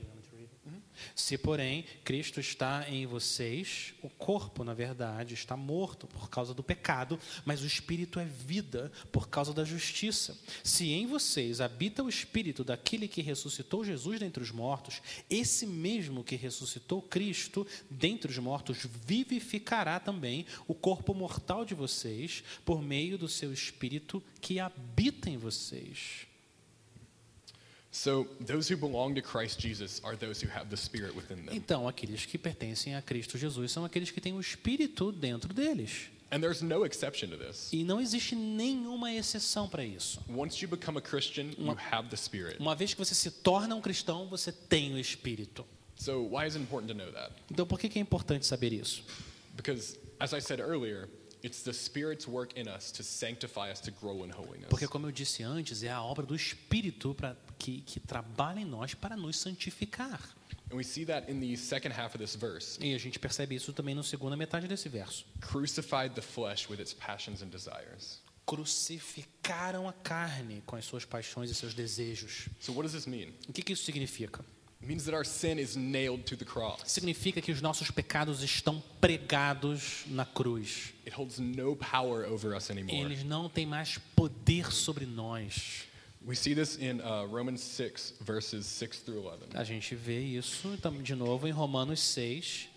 se 1.15 1.37
porém 1.39 1.85
Cristo 2.05 2.41
está 2.41 2.89
em 2.89 3.07
vocês, 3.07 3.95
o 4.03 4.09
corpo, 4.09 4.65
na 4.65 4.75
verdade, 4.75 5.35
está 5.35 5.57
morto 5.57 6.07
por 6.07 6.29
causa 6.31 6.55
do 6.55 6.63
pecado, 6.63 7.19
mas 7.45 7.63
o 7.63 7.67
espírito 7.67 8.19
é 8.19 8.25
vida 8.25 8.91
por 9.13 9.29
causa 9.29 9.53
da 9.53 9.65
justiça. 9.65 10.39
Se 10.63 10.91
em 10.91 11.07
vocês 11.07 11.61
habita 11.61 12.03
o 12.03 12.09
espírito 12.09 12.65
daquele 12.65 13.09
que 13.09 13.23
ressuscitou 13.23 13.85
Jesus 13.85 14.19
dentre 14.19 14.43
os 14.43 14.51
mortos, 14.51 15.01
esse 15.29 15.67
mesmo 15.67 16.25
que 16.25 16.37
ressuscitou 16.37 17.03
Cristo 17.03 17.67
dentre 17.91 18.31
os 18.31 18.39
mortos 18.39 18.87
vivificará 19.07 20.01
também 20.01 20.47
o 20.67 20.75
corpo 20.75 21.15
mortal 21.15 21.65
de 21.65 21.75
vocês 21.75 22.43
por 22.65 22.83
meio 22.83 23.19
do 23.19 23.29
seu 23.29 23.53
espírito 23.53 24.23
que 24.41 24.59
habita 24.59 25.29
em 25.29 25.37
vocês. 25.37 26.30
Então, 31.53 31.89
aqueles 31.89 32.25
que 32.25 32.39
pertencem 32.39 32.95
a 32.95 33.03
Cristo 33.03 33.37
Jesus 33.37 33.73
são 33.73 33.85
aqueles 33.85 34.11
que 34.11 34.21
têm 34.21 34.33
o 34.33 34.41
Espírito 34.41 35.11
dentro 35.11 35.53
deles. 35.53 36.11
And 36.33 36.41
there's 36.41 36.63
no 36.63 36.87
exception 36.87 37.29
to 37.31 37.37
this. 37.37 37.73
E 37.73 37.83
não 37.83 38.01
existe 38.01 38.37
nenhuma 38.37 39.13
exceção 39.13 39.69
para 39.69 39.85
isso. 39.85 40.23
Once 40.29 40.63
you 40.63 40.69
become 40.69 40.97
a 40.97 41.01
Christian, 41.01 41.51
you 41.59 41.77
have 41.91 42.09
the 42.09 42.17
Spirit. 42.17 42.57
Uma 42.61 42.77
vez 42.77 42.95
que 42.95 42.99
você 42.99 43.17
se 43.17 43.31
torna 43.33 43.75
um 43.75 43.81
cristão, 43.81 44.29
você 44.29 44.53
tem 44.53 44.95
o 44.95 44.99
Espírito. 44.99 45.67
So 45.97 46.29
why 46.31 46.47
is 46.47 46.55
it 46.55 46.63
important 46.63 46.93
to 46.93 46.95
know 46.95 47.11
that? 47.13 47.33
Então, 47.51 47.67
por 47.67 47.81
que 47.81 47.89
que 47.89 47.99
é 47.99 48.03
importante 48.03 48.47
saber 48.47 48.73
isso? 48.73 49.05
Because, 49.57 49.99
as 50.21 50.33
I 50.33 50.41
said 50.41 50.61
earlier, 50.61 51.09
it's 51.43 51.63
the 51.63 51.73
Spirit's 51.73 52.27
work 52.27 52.59
in 52.59 52.69
us 52.69 52.93
to 52.93 53.03
sanctify 53.03 53.71
us 53.71 53.81
to 53.81 53.91
grow 53.91 54.25
in 54.25 54.31
holiness. 54.31 54.69
Porque, 54.69 54.87
como 54.87 55.07
eu 55.07 55.13
disse 55.13 55.43
antes, 55.43 55.83
é 55.83 55.91
a 55.91 56.03
obra 56.03 56.25
do 56.25 56.35
Espírito 56.35 57.15
pra, 57.15 57.37
que, 57.59 57.81
que 57.83 58.01
trabalha 58.01 58.61
em 58.61 58.65
nós 58.65 58.95
para 58.95 59.17
nos 59.17 59.39
santificar. 59.39 60.21
And 60.71 60.77
we 60.77 60.85
see 60.85 61.05
that 61.07 61.31
in 61.31 61.41
the 61.41 61.57
second 61.57 61.93
half 61.93 62.15
of 62.15 62.19
this 62.19 62.37
verse. 62.37 62.79
E 62.81 62.95
a 62.95 62.99
gente 62.99 63.19
percebe 63.19 63.55
isso 63.57 63.73
também 63.73 63.95
na 63.95 64.03
segunda 64.03 64.37
metade 64.37 64.69
desse 64.69 64.89
verso. 64.89 65.27
Crucified 65.41 66.15
the 66.15 66.23
flesh 66.23 66.69
with 66.69 66.81
its 66.81 66.95
passions 66.95 67.43
and 67.43 67.49
desires. 67.49 68.21
Crucificaram 68.47 69.89
a 69.89 69.93
carne 69.93 70.63
com 70.67 70.77
as 70.77 70.85
suas 70.85 71.05
paixões 71.05 71.51
e 71.51 71.55
seus 71.55 71.75
desejos. 71.75 72.49
So 72.61 72.73
what 72.73 72.83
does 72.83 72.93
this 72.93 73.07
mean? 73.07 73.33
O 73.49 73.53
que, 73.53 73.63
que 73.63 73.73
isso 73.73 73.85
significa? 73.85 74.45
It 74.83 74.89
means 74.89 75.05
that 75.05 75.15
our 75.15 75.25
sin 75.25 75.59
is 75.59 75.77
nailed 75.77 76.25
to 76.25 76.37
the 76.37 76.45
cross. 76.45 76.81
Significa 76.87 77.43
que 77.43 77.53
os 77.53 77.61
nossos 77.61 77.91
pecados 77.91 78.43
estão 78.43 78.83
pregados 79.01 80.05
na 80.07 80.25
cruz. 80.25 80.93
It 81.07 81.15
holds 81.15 81.39
no 81.39 81.77
power 81.77 82.25
over 82.25 82.57
us 82.57 82.71
anymore. 82.71 82.99
Eles 83.05 83.23
não 83.23 83.49
têm 83.49 83.67
mais 83.67 83.99
poder 84.17 84.73
sobre 84.73 85.05
nós. 85.05 85.85
We 86.27 86.35
see 86.35 86.55
this 86.55 86.77
in 86.77 87.01
uh, 87.01 87.27
Romans 87.27 87.61
6, 87.63 88.15
verses 88.21 88.67
6 88.67 89.01
through 89.01 89.27
11. 89.27 89.57
A 89.57 89.65
gente 89.65 89.95
vê 89.95 90.21
isso 90.21 90.79
de 91.03 91.15
novo 91.15 91.47
em 91.47 91.51
Romanos 91.51 92.01
6, 92.01 92.69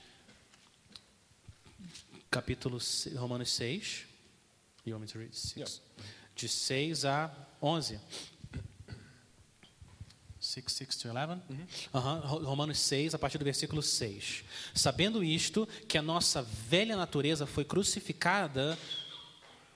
capítulo 2.31 2.79
se- 2.79 3.13
Romanos 3.15 3.49
6. 3.51 4.05
You 4.85 4.93
want 4.93 5.01
me 5.01 5.07
to 5.07 5.19
read 5.19 5.33
six? 5.33 5.55
Yeah. 5.55 5.71
De 6.35 6.47
6 6.49 7.05
a 7.05 7.31
11. 7.61 7.99
6, 10.53 10.71
6 10.71 10.95
to 10.97 11.07
11? 11.09 11.41
Aham, 11.93 12.19
Ro- 12.19 12.43
Romanos 12.45 12.79
6, 12.79 13.13
a 13.13 13.19
partir 13.19 13.37
do 13.37 13.45
versículo 13.45 13.81
6. 13.81 14.43
Sabendo 14.73 15.23
isto, 15.23 15.67
que 15.87 15.97
a 15.97 16.01
nossa 16.01 16.41
velha 16.43 16.95
natureza 16.95 17.45
foi 17.45 17.63
crucificada 17.65 18.77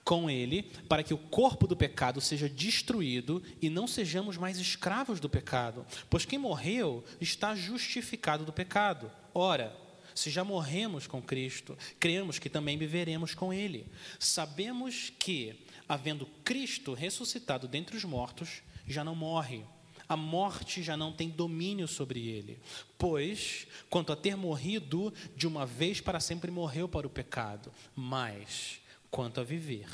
com 0.03 0.29
ele, 0.29 0.63
para 0.87 1.03
que 1.03 1.13
o 1.13 1.17
corpo 1.17 1.67
do 1.67 1.75
pecado 1.75 2.21
seja 2.21 2.47
destruído 2.47 3.43
e 3.61 3.69
não 3.69 3.85
sejamos 3.87 4.37
mais 4.37 4.57
escravos 4.57 5.19
do 5.19 5.27
pecado. 5.27 5.85
Pois 6.09 6.23
quem 6.25 6.39
morreu 6.39 7.03
está 7.19 7.53
justificado 7.55 8.45
do 8.45 8.53
pecado. 8.53 9.11
Ora, 9.33 9.75
se 10.15 10.29
já 10.29 10.43
morremos 10.45 11.07
com 11.07 11.21
Cristo, 11.21 11.77
cremos 11.99 12.39
que 12.39 12.49
também 12.49 12.77
viveremos 12.77 13.35
com 13.35 13.51
ele. 13.53 13.85
Sabemos 14.17 15.11
que, 15.19 15.65
havendo 15.89 16.25
Cristo 16.45 16.93
ressuscitado 16.93 17.67
dentre 17.67 17.97
os 17.97 18.05
mortos, 18.05 18.61
já 18.87 19.03
não 19.03 19.13
morre. 19.15 19.65
A 20.08 20.15
morte 20.15 20.82
já 20.82 20.96
não 20.96 21.12
tem 21.12 21.30
domínio 21.30 21.88
sobre 21.88 22.28
ele. 22.28 22.60
Pois, 22.98 23.67
quanto 23.89 24.13
a 24.13 24.15
ter 24.15 24.36
morrido, 24.38 25.13
de 25.36 25.48
uma 25.48 25.65
vez 25.65 26.00
para 26.00 26.20
sempre 26.20 26.50
morreu 26.50 26.88
para 26.88 27.06
o 27.06 27.10
pecado. 27.10 27.72
Mas, 27.96 28.80
quanto 29.12 29.41
a 29.41 29.43
viver, 29.43 29.89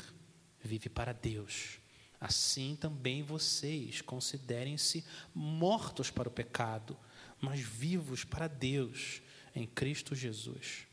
vive 0.62 0.88
para 0.88 1.12
Deus. 1.12 1.78
Assim 2.20 2.76
também 2.76 3.22
vocês 3.22 4.00
considerem-se 4.00 5.04
mortos 5.34 6.10
para 6.10 6.28
o 6.28 6.32
pecado, 6.32 6.96
mas 7.40 7.60
vivos 7.60 8.24
para 8.24 8.48
Deus 8.48 9.20
em 9.54 9.66
Cristo 9.66 10.14
Jesus. 10.14 10.86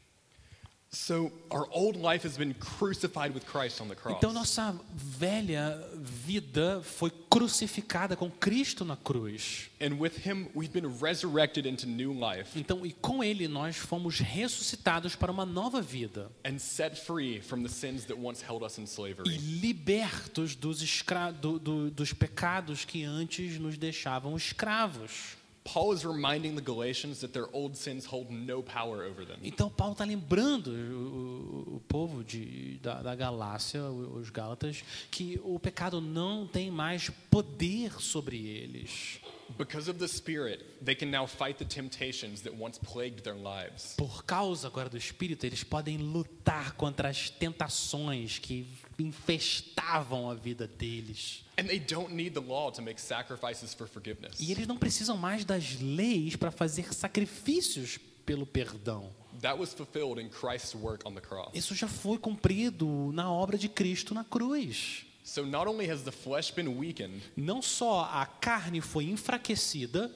Então 4.18 4.34
nossa 4.34 4.78
velha 4.94 5.80
vida 6.04 6.82
foi 6.84 7.10
crucificada 7.30 8.16
com 8.18 8.30
Cristo 8.30 8.84
na 8.84 8.98
cruz. 8.98 9.70
and 9.80 9.96
with 9.98 10.12
him, 10.28 10.48
we've 10.54 10.70
been 10.74 10.88
resurrected 11.02 11.66
into 11.66 11.88
new 11.88 12.12
life 12.14 12.60
Então, 12.60 12.86
e 12.86 12.92
com 12.92 13.24
ele 13.24 13.48
nós 13.48 13.78
fomos 13.78 14.20
ressuscitados 14.20 15.16
para 15.16 15.32
uma 15.32 15.46
nova 15.46 15.82
vida 15.82 16.30
and 16.46 16.60
set 16.60 17.00
free 17.00 17.40
from 17.42 17.64
the 17.64 17.70
sins 17.70 18.04
that 18.06 18.20
once 18.20 18.44
held 18.44 18.62
us 18.66 18.78
in 18.78 18.82
e 18.82 18.86
slavery. 18.86 19.38
libertos 19.38 20.56
dos, 20.56 20.82
escra 20.82 21.32
do- 21.32 21.58
do- 21.58 21.90
dos 21.90 22.12
pecados 22.12 22.84
que 22.84 23.04
antes 23.06 23.58
nos 23.58 23.78
deixavam 23.78 24.36
escravos. 24.36 25.38
Paul 25.64 25.94
is 25.94 26.04
reminding 26.04 26.56
the 26.56 26.62
Galatians 26.62 27.20
that 27.22 27.34
their 27.34 27.48
old 27.54 27.76
sins 27.78 28.06
hold 28.06 28.32
no 28.32 28.64
power 28.64 29.04
over 29.06 29.24
them. 29.26 29.38
Então 29.44 29.70
Paulo 29.70 29.94
está 29.94 30.04
lembrando 30.04 30.72
o, 30.72 31.76
o- 31.76 31.80
povo 31.88 32.24
de, 32.24 32.80
da, 32.82 33.02
da 33.02 33.14
Galácia, 33.16 33.84
os 33.84 34.30
Gálatas, 34.32 34.84
que 35.12 35.40
o 35.44 35.60
pecado 35.60 36.02
não 36.02 36.48
tem 36.48 36.72
mais 36.72 37.10
poder 37.30 37.94
sobre 38.02 38.38
eles. 38.38 39.20
Because 39.58 39.90
of 39.90 40.00
the 40.00 40.08
Spirit, 40.08 40.64
they 40.84 40.96
can 40.96 41.08
now 41.08 41.28
fight 41.28 41.58
the 41.60 41.66
temptations 41.66 42.42
that 42.42 42.56
once 42.58 42.80
plagued 42.80 43.22
their 43.24 43.36
lives. 43.36 43.96
Por 43.98 44.24
causa 44.24 44.68
agora 44.68 44.90
do 44.90 44.96
Espírito, 44.98 45.46
eles 45.46 45.62
podem 45.64 45.98
lutar 45.98 46.72
contra 46.76 47.10
as 47.10 47.30
tentações 47.30 48.40
que 48.40 48.66
infestavam 49.02 50.30
a 50.30 50.36
vida 50.36 50.68
deles. 50.68 51.44
And 51.58 51.66
they 51.66 51.80
don't 51.80 52.14
need 52.14 52.34
the 52.34 52.40
law 52.42 52.72
to 52.72 52.82
make 52.82 53.00
sacrifices 53.02 53.74
for 53.74 53.88
forgiveness. 53.88 54.40
E 54.40 54.52
eles 54.52 54.68
não 54.68 54.78
precisam 54.78 55.18
mais 55.18 55.44
das 55.46 55.80
leis 55.80 56.36
para 56.36 56.52
fazer 56.52 56.94
sacrifícios 56.94 58.00
pelo 58.26 58.46
perdão. 58.46 59.12
That 59.42 59.60
was 59.60 59.74
fulfilled 59.74 60.22
in 60.22 60.30
Christ's 60.30 60.76
work 60.76 61.08
on 61.08 61.14
the 61.14 61.22
cross. 61.22 61.50
Isso 61.54 61.74
já 61.74 61.88
foi 61.88 62.18
cumprido 62.18 63.12
na 63.14 63.32
obra 63.32 63.58
de 63.58 63.68
Cristo 63.70 64.14
na 64.14 64.24
cruz. 64.24 65.06
So 65.24 65.46
not 65.46 65.68
only 65.70 65.90
has 65.90 66.02
the 66.02 66.12
flesh 66.12 66.52
been 66.52 66.78
weakened, 66.78 67.22
Não 67.38 67.62
só 67.62 68.02
a 68.12 68.26
carne 68.26 68.82
foi 68.82 69.06
enfraquecida, 69.06 70.12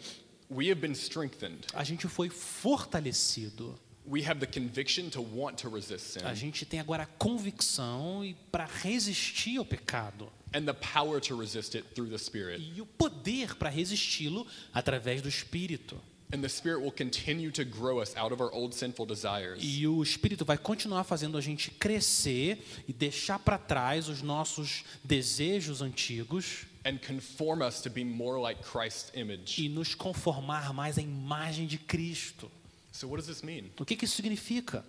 we 0.50 0.69
have 0.71 0.80
been 0.82 0.93
strengthened. 0.93 1.65
a 1.74 1.84
gente 1.84 2.08
foi 2.08 2.30
fortalecido. 2.30 3.78
We 4.08 4.24
have 4.28 4.39
the 4.39 4.46
conviction 4.46 5.10
to 5.12 5.22
want 5.22 5.58
to 5.63 5.70
resist 5.70 6.13
sin 6.13 6.20
A 6.24 6.34
gente 6.36 6.63
tem 6.65 6.80
agora 6.80 7.04
a 7.04 7.06
convicção 7.08 8.24
e 8.24 8.36
para 8.52 8.65
resistir 8.65 9.58
ao 9.58 9.65
pecado 9.65 10.32
and 10.54 10.65
the 10.65 10.74
power 10.74 11.20
to 11.22 11.36
resist 11.38 11.76
it 11.76 11.88
through 11.96 12.10
the 12.12 12.18
Spirit. 12.18 12.62
e 12.62 12.80
o 12.82 12.86
poder 12.86 13.56
para 13.56 13.70
resisti-lo 13.70 14.46
através 14.74 15.22
do 15.22 15.28
Espírito. 15.30 16.00
And 16.34 16.41
the 16.41 16.50
Spirit 16.50 16.82
will 16.82 16.91
continue 16.91 17.52
to 17.52 17.63
grow 17.63 18.02
us 18.02 18.15
out 18.18 18.34
of 18.34 18.41
our 18.41 18.52
old 18.54 18.76
sinful 18.76 19.06
desires 19.06 19.60
E 19.63 19.88
o 19.88 20.02
Espírito 20.02 20.44
vai 20.44 20.58
continuar 20.58 21.04
fazendo 21.04 21.38
a 21.38 21.41
gente 21.41 21.70
crescer 21.72 22.63
e 22.88 22.94
deixar 22.94 23.38
para 23.39 23.58
trás 23.58 24.08
os 24.10 24.22
nossos 24.22 24.84
desejos 25.04 25.82
antigos 25.82 26.65
and 26.84 26.98
conform 27.00 27.62
us 27.63 27.82
to 27.82 27.89
be 27.89 28.04
more 28.04 28.39
like 28.41 28.62
Christ's 28.63 29.12
image. 29.15 29.62
e 29.63 29.70
nos 29.70 29.94
conformar 29.96 30.74
mais 30.74 30.98
à 30.98 31.02
imagem 31.02 31.65
de 31.68 31.78
Cristo. 31.78 32.52
So 32.95 33.10
what 33.10 33.17
does 33.17 33.27
this 33.27 33.43
mean? 33.43 33.71
O 33.77 33.84
que, 33.84 33.97
que 33.97 34.05
isso 34.05 34.15
significa? 34.15 34.81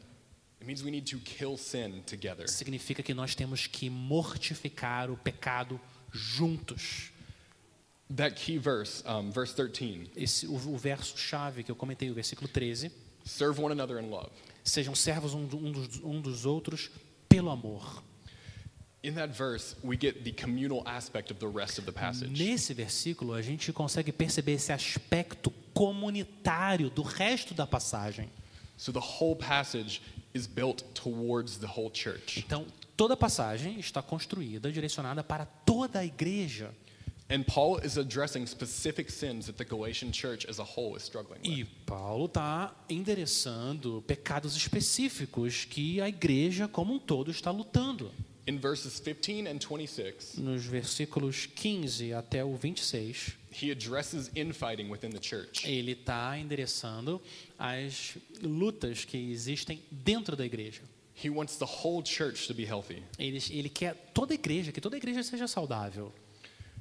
It 0.60 0.64
means 0.64 0.84
we 0.84 0.92
need 0.92 1.06
to 1.10 1.18
kill 1.18 1.56
sin 1.56 2.02
together. 2.06 2.46
Significa 2.46 3.02
que 3.02 3.12
nós 3.12 3.34
temos 3.34 3.66
que 3.66 3.90
mortificar 3.90 5.10
o 5.10 5.16
pecado 5.16 5.80
juntos. 6.12 7.10
That 8.14 8.36
key 8.36 8.58
verse, 8.58 9.02
um, 9.04 9.32
verse 9.32 9.52
13, 9.52 10.12
Esse, 10.14 10.46
o, 10.46 10.54
o 10.54 10.78
verso 10.78 11.18
chave 11.18 11.64
que 11.64 11.72
eu 11.72 11.74
comentei, 11.74 12.08
o 12.08 12.14
versículo 12.14 12.46
13. 12.46 12.92
serve 13.24 13.60
one 13.60 13.72
another 13.72 13.98
in 13.98 14.08
love. 14.08 14.30
Sejam 14.62 14.94
servos 14.94 15.34
um, 15.34 15.40
um 15.40 15.72
dos, 15.72 16.00
um 16.04 16.20
dos 16.20 16.46
outros 16.46 16.88
pelo 17.28 17.50
amor. 17.50 18.04
In 19.02 19.14
that 19.14 19.36
verse, 19.36 19.74
we 19.82 19.96
get 20.00 20.22
the 20.22 20.30
communal 20.32 20.84
aspect 20.86 21.32
of 21.32 21.40
the 21.40 21.48
rest 21.48 21.80
of 21.80 21.86
the 21.86 21.92
passage. 21.92 22.30
Nesse 22.30 22.72
versículo, 22.72 23.34
a 23.34 23.42
gente 23.42 23.72
consegue 23.72 24.12
perceber 24.12 24.52
esse 24.52 24.72
aspecto 24.72 25.52
comunitário 25.76 26.88
do 26.88 27.02
resto 27.02 27.52
da 27.52 27.66
passagem. 27.66 28.30
So 28.78 28.92
the 28.92 28.98
whole 28.98 29.36
passage 29.36 30.00
is 30.32 30.46
built 30.46 30.82
towards 30.94 31.58
the 31.58 31.66
whole 31.66 31.90
church. 31.90 32.38
Então, 32.38 32.66
toda 32.96 33.12
a 33.12 33.16
passagem 33.16 33.78
está 33.78 34.00
construída, 34.02 34.72
direcionada 34.72 35.22
para 35.22 35.44
toda 35.44 35.98
a 35.98 36.04
igreja. 36.04 36.70
And 37.28 37.42
Paul 37.42 37.80
is 37.84 37.98
addressing 37.98 38.46
specific 38.46 39.10
sins 39.12 39.46
that 39.46 39.58
the 39.58 39.64
Galatian 39.64 40.12
church 40.12 40.48
as 40.48 40.58
a 40.58 40.62
whole 40.64 40.96
is 40.96 41.02
struggling 41.02 41.40
with. 41.44 41.58
E 41.58 41.64
Paulo 41.84 42.26
está 42.26 42.74
endereçando 42.88 44.02
pecados 44.06 44.56
específicos 44.56 45.66
que 45.66 46.00
a 46.00 46.08
igreja 46.08 46.68
como 46.68 46.94
um 46.94 46.98
todo 46.98 47.30
está 47.30 47.50
lutando. 47.50 48.10
In 48.46 48.58
verses 48.58 49.00
15 49.00 49.48
and 49.48 49.58
26, 49.58 50.36
Nos 50.38 50.64
versículos 50.64 51.46
15 51.46 52.12
até 52.12 52.44
o 52.44 52.54
26, 52.54 53.32
he 53.60 53.70
addresses 53.70 54.30
infighting 54.34 54.90
within 54.90 55.10
the 55.10 55.20
church. 55.20 55.66
ele 55.66 55.92
está 55.92 56.38
endereçando 56.38 57.20
as 57.58 58.16
lutas 58.42 59.04
que 59.04 59.30
existem 59.30 59.82
dentro 59.90 60.36
da 60.36 60.44
igreja. 60.44 60.82
He 61.14 61.30
wants 61.30 61.56
the 61.56 61.64
whole 61.64 62.02
church 62.04 62.46
to 62.46 62.54
be 62.54 62.64
healthy. 62.64 63.02
Ele, 63.18 63.42
ele 63.50 63.70
quer 63.70 63.94
toda 64.12 64.34
a 64.34 64.36
igreja, 64.36 64.70
que 64.70 64.80
toda 64.80 64.96
a 64.96 64.98
igreja 64.98 65.22
seja 65.22 65.48
saudável. 65.48 66.12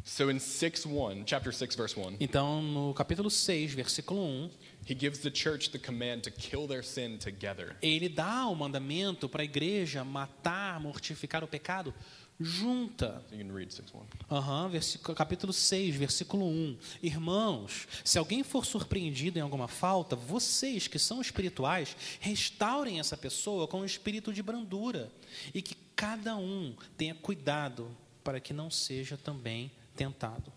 So 0.03 0.29
in 0.29 0.37
6 0.37 0.85
1, 0.85 1.23
chapter 1.25 1.51
6, 1.51 1.75
verse 1.75 1.95
1, 1.99 2.17
Então, 2.19 2.61
no 2.61 2.93
capítulo 2.93 3.31
6, 3.31 3.73
versículo 3.73 4.21
1, 4.21 4.51
he 4.85 4.93
gives 4.93 5.19
the 5.19 5.31
church 5.31 5.71
the 5.71 5.79
command 5.79 6.21
to 6.21 6.29
kill 6.29 6.67
their 6.67 6.83
sin 6.83 7.17
together. 7.17 7.75
ele 7.81 8.07
dá 8.07 8.45
o 8.47 8.55
mandamento 8.55 9.27
para 9.27 9.41
a 9.41 9.45
igreja 9.45 10.03
matar, 10.03 10.79
mortificar 10.79 11.43
o 11.43 11.47
pecado 11.47 11.91
junta. 12.39 13.23
You 13.31 13.37
can 13.39 13.53
read 13.53 13.73
6 13.73 13.93
1. 13.93 14.35
Aham, 14.35 14.69
versículo, 14.69 15.15
capítulo 15.15 15.53
6, 15.53 15.95
versículo 15.95 16.45
1. 16.45 16.77
Irmãos, 17.01 17.87
se 18.03 18.17
alguém 18.17 18.43
for 18.43 18.65
surpreendido 18.65 19.39
em 19.39 19.41
alguma 19.41 19.67
falta, 19.67 20.15
vocês 20.15 20.87
que 20.87 20.99
são 20.99 21.21
espirituais, 21.21 21.95
restaurem 22.19 22.99
essa 22.99 23.15
pessoa 23.15 23.67
com 23.67 23.81
um 23.81 23.85
espírito 23.85 24.33
de 24.33 24.43
brandura 24.43 25.11
e 25.53 25.61
que 25.61 25.75
cada 25.95 26.35
um 26.35 26.75
tenha 26.97 27.15
cuidado 27.15 27.89
para 28.23 28.39
que 28.39 28.53
não 28.53 28.69
seja 28.69 29.17
também 29.17 29.71
tentado. 29.95 30.51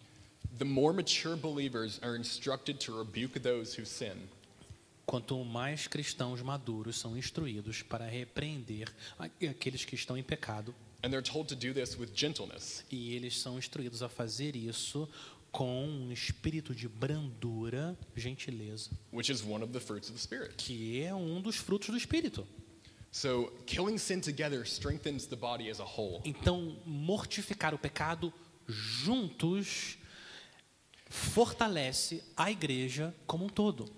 The 0.59 0.65
more 0.65 0.95
mature 0.95 1.37
believers 1.37 2.01
are 2.03 2.19
instructed 2.19 2.79
to 2.87 2.99
rebuke 2.99 3.39
those 3.39 3.81
who 3.81 3.87
sin. 3.87 4.29
Quanto 5.07 5.43
mais 5.45 5.87
cristãos 5.87 6.43
maduros 6.43 6.99
são 6.99 7.17
instruídos 7.17 7.83
para 7.83 8.07
repreender 8.07 8.93
aqueles 9.19 9.85
que 9.85 9.95
estão 9.95 10.19
em 10.19 10.23
pecado, 10.23 10.75
And 11.03 11.11
they're 11.11 11.23
told 11.23 11.49
to 11.49 11.55
do 11.55 11.73
this 11.73 11.97
with 11.97 12.11
gentleness. 12.15 12.85
e 12.91 13.15
eles 13.15 13.39
são 13.39 13.59
instruídos 13.59 14.03
a 14.03 14.09
fazer 14.09 14.57
isso 14.57 15.09
com 15.53 15.87
um 15.87 16.13
espírito 16.13 16.75
de 16.75 16.89
brandura, 16.89 17.97
gentileza, 18.17 18.91
which 19.13 19.31
is 19.33 19.43
one 19.43 19.63
of 19.65 19.73
the 19.73 19.81
fruits 19.81 20.09
of 20.09 20.17
the 20.17 20.23
Spirit. 20.23 20.55
que 20.57 21.03
é 21.03 21.15
um 21.15 21.41
dos 21.41 21.57
frutos 21.57 21.89
do 21.89 21.97
espírito. 21.97 22.47
So, 23.11 23.51
killing 23.65 23.97
sin 23.97 24.21
together 24.21 24.67
strengthens 24.67 25.27
the 25.27 25.37
body 25.37 25.71
as 25.71 25.81
a 25.81 25.85
whole. 25.85 26.21
Então, 26.25 26.77
mortificar 26.85 27.73
o 27.75 27.79
pecado 27.79 28.33
juntos 28.69 29.97
fortalece 31.09 32.23
a 32.37 32.51
igreja 32.51 33.15
como 33.27 33.47
um 33.47 33.49
todo. 33.49 33.91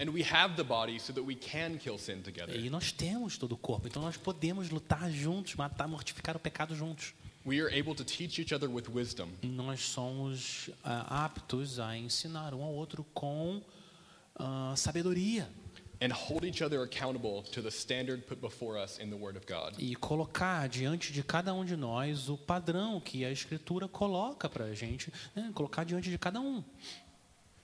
And 0.00 0.10
we 0.10 0.22
have 0.22 0.54
the 0.56 0.64
body 0.64 0.98
so 1.00 1.12
that 1.12 1.24
we 1.24 1.34
can 1.34 1.76
kill 1.76 1.98
sin 1.98 2.22
together. 2.22 2.54
E 2.54 2.70
nós 2.70 2.92
temos 2.92 3.36
todo 3.36 3.52
o 3.52 3.56
corpo, 3.56 3.88
então 3.88 4.00
nós 4.02 4.16
podemos 4.16 4.70
lutar 4.70 5.10
juntos, 5.10 5.54
matar, 5.56 5.88
mortificar 5.88 6.36
o 6.36 6.40
pecado 6.40 6.74
juntos. 6.76 7.12
We 7.44 7.60
are 7.60 7.72
able 7.76 7.94
to 7.94 8.04
teach 8.04 8.40
each 8.40 8.54
other 8.54 8.68
with 8.68 8.88
wisdom. 8.92 9.28
Nós 9.42 9.80
somos 9.80 10.70
ah, 10.84 11.24
aptos 11.24 11.80
a 11.80 11.96
ensinar 11.96 12.54
um 12.54 12.62
ao 12.62 12.72
outro 12.72 13.04
com 13.14 13.62
ah, 14.36 14.74
sabedoria 14.76 15.48
and 16.00 16.12
hold 16.12 16.44
each 16.44 16.62
other 16.62 16.82
accountable 16.82 17.42
to 17.50 17.60
the 17.60 17.70
standard 17.70 18.26
put 18.26 18.40
before 18.40 18.76
us 18.76 18.98
in 18.98 19.10
the 19.10 19.16
Word 19.16 19.36
of 19.36 19.46
God. 19.46 19.74
e 19.78 19.94
colocar 19.96 20.68
diante 20.68 21.12
de 21.12 21.22
cada 21.22 21.52
um 21.52 21.64
de 21.64 21.76
nós 21.76 22.28
o 22.28 22.36
padrão 22.36 23.00
que 23.00 23.24
a 23.24 23.32
Escritura 23.32 23.88
coloca 23.88 24.48
para 24.48 24.66
a 24.66 24.74
gente, 24.74 25.12
né? 25.34 25.50
colocar 25.54 25.84
diante 25.84 26.10
de 26.10 26.18
cada 26.18 26.40
um. 26.40 26.62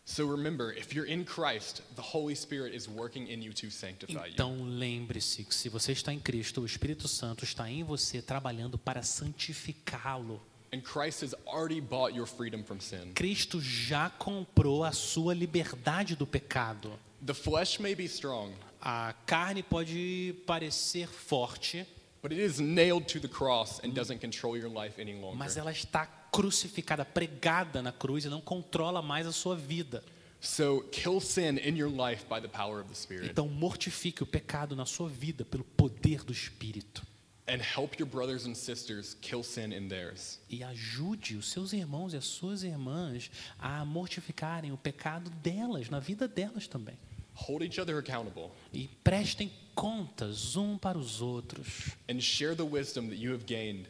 So 0.07 0.27
remember, 0.27 0.71
if 0.73 0.95
you're 0.95 1.07
in 1.07 1.25
Christ, 1.25 1.81
the 1.97 2.03
Holy 2.03 2.35
Spirit 2.35 2.75
is 2.75 2.87
working 2.89 3.27
in 3.29 3.41
you 3.41 3.53
to 3.55 3.71
sanctify 3.71 4.27
you. 4.27 4.33
Então 4.35 4.57
lembre-se 4.63 5.45
que 5.45 5.55
se 5.55 5.69
você 5.71 5.93
está 5.93 6.13
em 6.13 6.21
Cristo, 6.21 6.61
o 6.61 6.67
Espírito 6.67 7.09
Santo 7.09 7.43
está 7.45 7.71
em 7.71 7.83
você 7.83 8.21
trabalhando 8.21 8.77
para 8.77 9.03
santificá-lo. 9.03 10.41
And 10.73 10.81
Christ 10.83 11.23
has 11.23 11.35
already 11.47 11.81
bought 11.81 12.15
your 12.15 12.27
freedom 12.27 12.63
from 12.65 12.81
sin. 12.81 13.13
Cristo 13.15 13.61
já 13.61 14.11
comprou 14.11 14.85
a 14.85 14.93
sua 14.93 15.33
liberdade 15.33 16.17
do 16.17 16.27
pecado. 16.27 16.99
The 17.25 17.33
flesh 17.35 17.79
may 17.79 17.95
be 17.95 18.05
strong, 18.05 18.53
A 18.83 19.15
carne 19.25 19.63
pode 19.63 20.35
parecer 20.47 21.09
forte, 21.09 21.87
but 22.23 22.33
it 22.33 22.39
is 22.39 22.61
nailed 22.61 23.07
to 23.07 23.19
the 23.19 23.29
cross 23.29 23.81
and 23.83 23.95
doesn't 23.95 24.19
control 24.21 24.59
your 24.59 24.69
life 24.69 25.01
any 25.01 25.15
longer. 25.15 25.37
mas 25.39 25.57
ela 25.57 25.71
está 25.71 26.07
crucificada, 26.35 27.05
pregada 27.05 27.81
na 27.81 27.93
cruz 27.93 28.25
e 28.25 28.29
não 28.29 28.41
controla 28.41 29.01
mais 29.01 29.27
a 29.27 29.33
sua 29.33 29.55
vida. 29.55 30.03
So 30.41 30.83
kill 30.91 31.21
sin 31.21 31.59
in 31.59 31.77
your 31.79 31.89
life 31.91 32.27
by 32.29 32.41
the 32.41 32.49
power 32.49 32.81
of 32.81 32.89
the 32.89 32.95
Spirit 32.95 33.31
Então 33.31 33.49
mortifique 33.49 34.23
o 34.23 34.27
pecado 34.27 34.75
na 34.77 34.85
sua 34.85 35.09
vida 35.09 35.45
pelo 35.45 35.65
poder 35.65 36.23
do 36.25 36.33
Espírito 36.33 37.03
and 37.47 37.61
help 37.63 37.99
your 38.01 38.09
brothers 38.09 38.47
and 38.47 38.55
sisters 38.55 39.17
kill 39.21 39.43
sin 39.43 39.73
in 39.73 39.89
theirs. 39.89 40.41
e 40.51 40.63
ajude 40.65 41.37
os 41.37 41.51
seus 41.51 41.73
irmãos 41.73 42.13
e 42.13 42.17
as 42.17 42.25
suas 42.25 42.63
irmãs 42.63 43.31
a 43.59 43.85
mortificarem 43.85 44.73
o 44.73 44.77
pecado 44.77 45.31
delas, 45.31 45.89
na 45.89 46.01
vida 46.01 46.27
delas 46.29 46.67
também. 46.67 46.99
Hold 47.35 47.63
each 47.63 47.81
other 47.81 47.99
accountable 47.99 48.51
E 48.73 48.89
prestem 49.03 49.51
contas 49.75 50.57
um 50.57 50.77
para 50.79 50.99
os 50.99 51.21
outros 51.23 51.91
and 52.09 52.21
share 52.21 52.55
the 52.55 52.63
wisdom 52.63 53.09
that 53.09 53.17
you 53.21 53.33
have 53.33 53.45
gained 53.45 53.87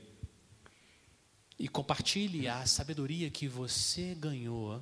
e 1.58 1.68
compartilhe 1.68 2.48
a 2.48 2.66
sabedoria 2.66 3.30
que 3.30 3.46
você 3.48 4.14
ganhou 4.14 4.80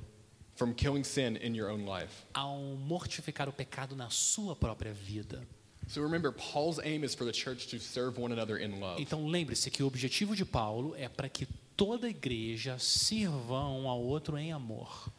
from 0.54 0.72
killing 0.74 1.04
sin 1.04 1.36
in 1.42 1.54
your 1.56 1.70
own 1.70 1.84
life. 1.86 2.12
ao 2.34 2.58
mortificar 2.76 3.48
o 3.48 3.52
pecado 3.52 3.96
na 3.96 4.10
sua 4.10 4.54
própria 4.54 4.92
vida. 4.92 5.46
So 5.88 6.00
remember, 6.00 6.32
Paul's 6.32 6.78
aim 6.78 7.04
is 7.04 7.14
for 7.14 7.26
the 7.26 7.32
church 7.32 7.66
to 7.68 7.78
serve 7.80 8.20
one 8.20 8.32
another 8.32 8.58
in 8.60 8.78
love. 8.78 9.02
Então 9.02 9.26
lembre-se 9.26 9.70
que 9.70 9.82
o 9.82 9.86
objetivo 9.86 10.36
de 10.36 10.44
Paulo 10.44 10.94
é 10.96 11.08
para 11.08 11.28
que 11.28 11.46
toda 11.76 12.06
a 12.06 12.10
igreja 12.10 12.78
sirva 12.78 13.66
um 13.68 13.88
ao 13.88 14.00
outro 14.00 14.38
em 14.38 14.52
amor. 14.52 15.10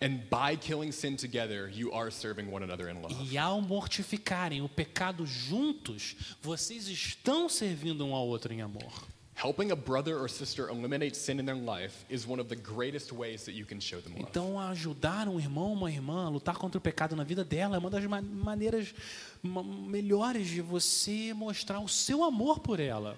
And 0.00 0.18
by 0.30 0.56
killing 0.56 0.90
sin 0.92 1.16
together, 1.16 1.68
you 1.72 1.92
are 1.94 2.10
serving 2.10 2.52
one 2.52 2.64
another 2.64 2.88
in 2.88 3.00
love. 3.00 3.14
E 3.30 3.38
ao 3.38 3.60
mortificarem 3.60 4.60
o 4.60 4.68
pecado 4.68 5.24
juntos, 5.26 6.16
vocês 6.40 6.88
estão 6.88 7.48
servindo 7.48 8.04
um 8.04 8.14
ao 8.14 8.26
outro 8.26 8.52
em 8.52 8.62
amor. 8.62 9.06
Helping 9.34 9.72
a 9.72 9.76
brother 9.76 10.18
or 10.18 10.28
sister 10.28 10.68
eliminate 10.68 11.16
sin 11.16 11.40
in 11.40 11.46
their 11.46 11.56
life 11.56 12.04
is 12.10 12.26
one 12.28 12.38
of 12.40 12.48
the 12.48 12.54
greatest 12.56 13.12
ways 13.12 13.44
that 13.46 13.52
you 13.54 13.64
can 13.64 13.80
show 13.80 13.98
them 14.00 14.12
love. 14.14 14.28
Então, 14.28 14.60
ajudar 14.60 15.26
um 15.26 15.40
irmão, 15.40 15.72
uma 15.72 15.90
irmã 15.90 16.26
a 16.26 16.28
lutar 16.28 16.56
contra 16.58 16.78
o 16.78 16.80
pecado 16.80 17.16
na 17.16 17.24
vida 17.24 17.42
dela 17.42 17.76
é 17.76 17.78
uma 17.78 17.88
das 17.90 18.04
ma- 18.04 18.20
maneiras 18.20 18.94
ma- 19.42 19.62
melhores 19.62 20.48
de 20.48 20.60
você 20.60 21.32
mostrar 21.34 21.80
o 21.80 21.88
seu 21.88 22.22
amor 22.22 22.60
por 22.60 22.78
ela. 22.78 23.16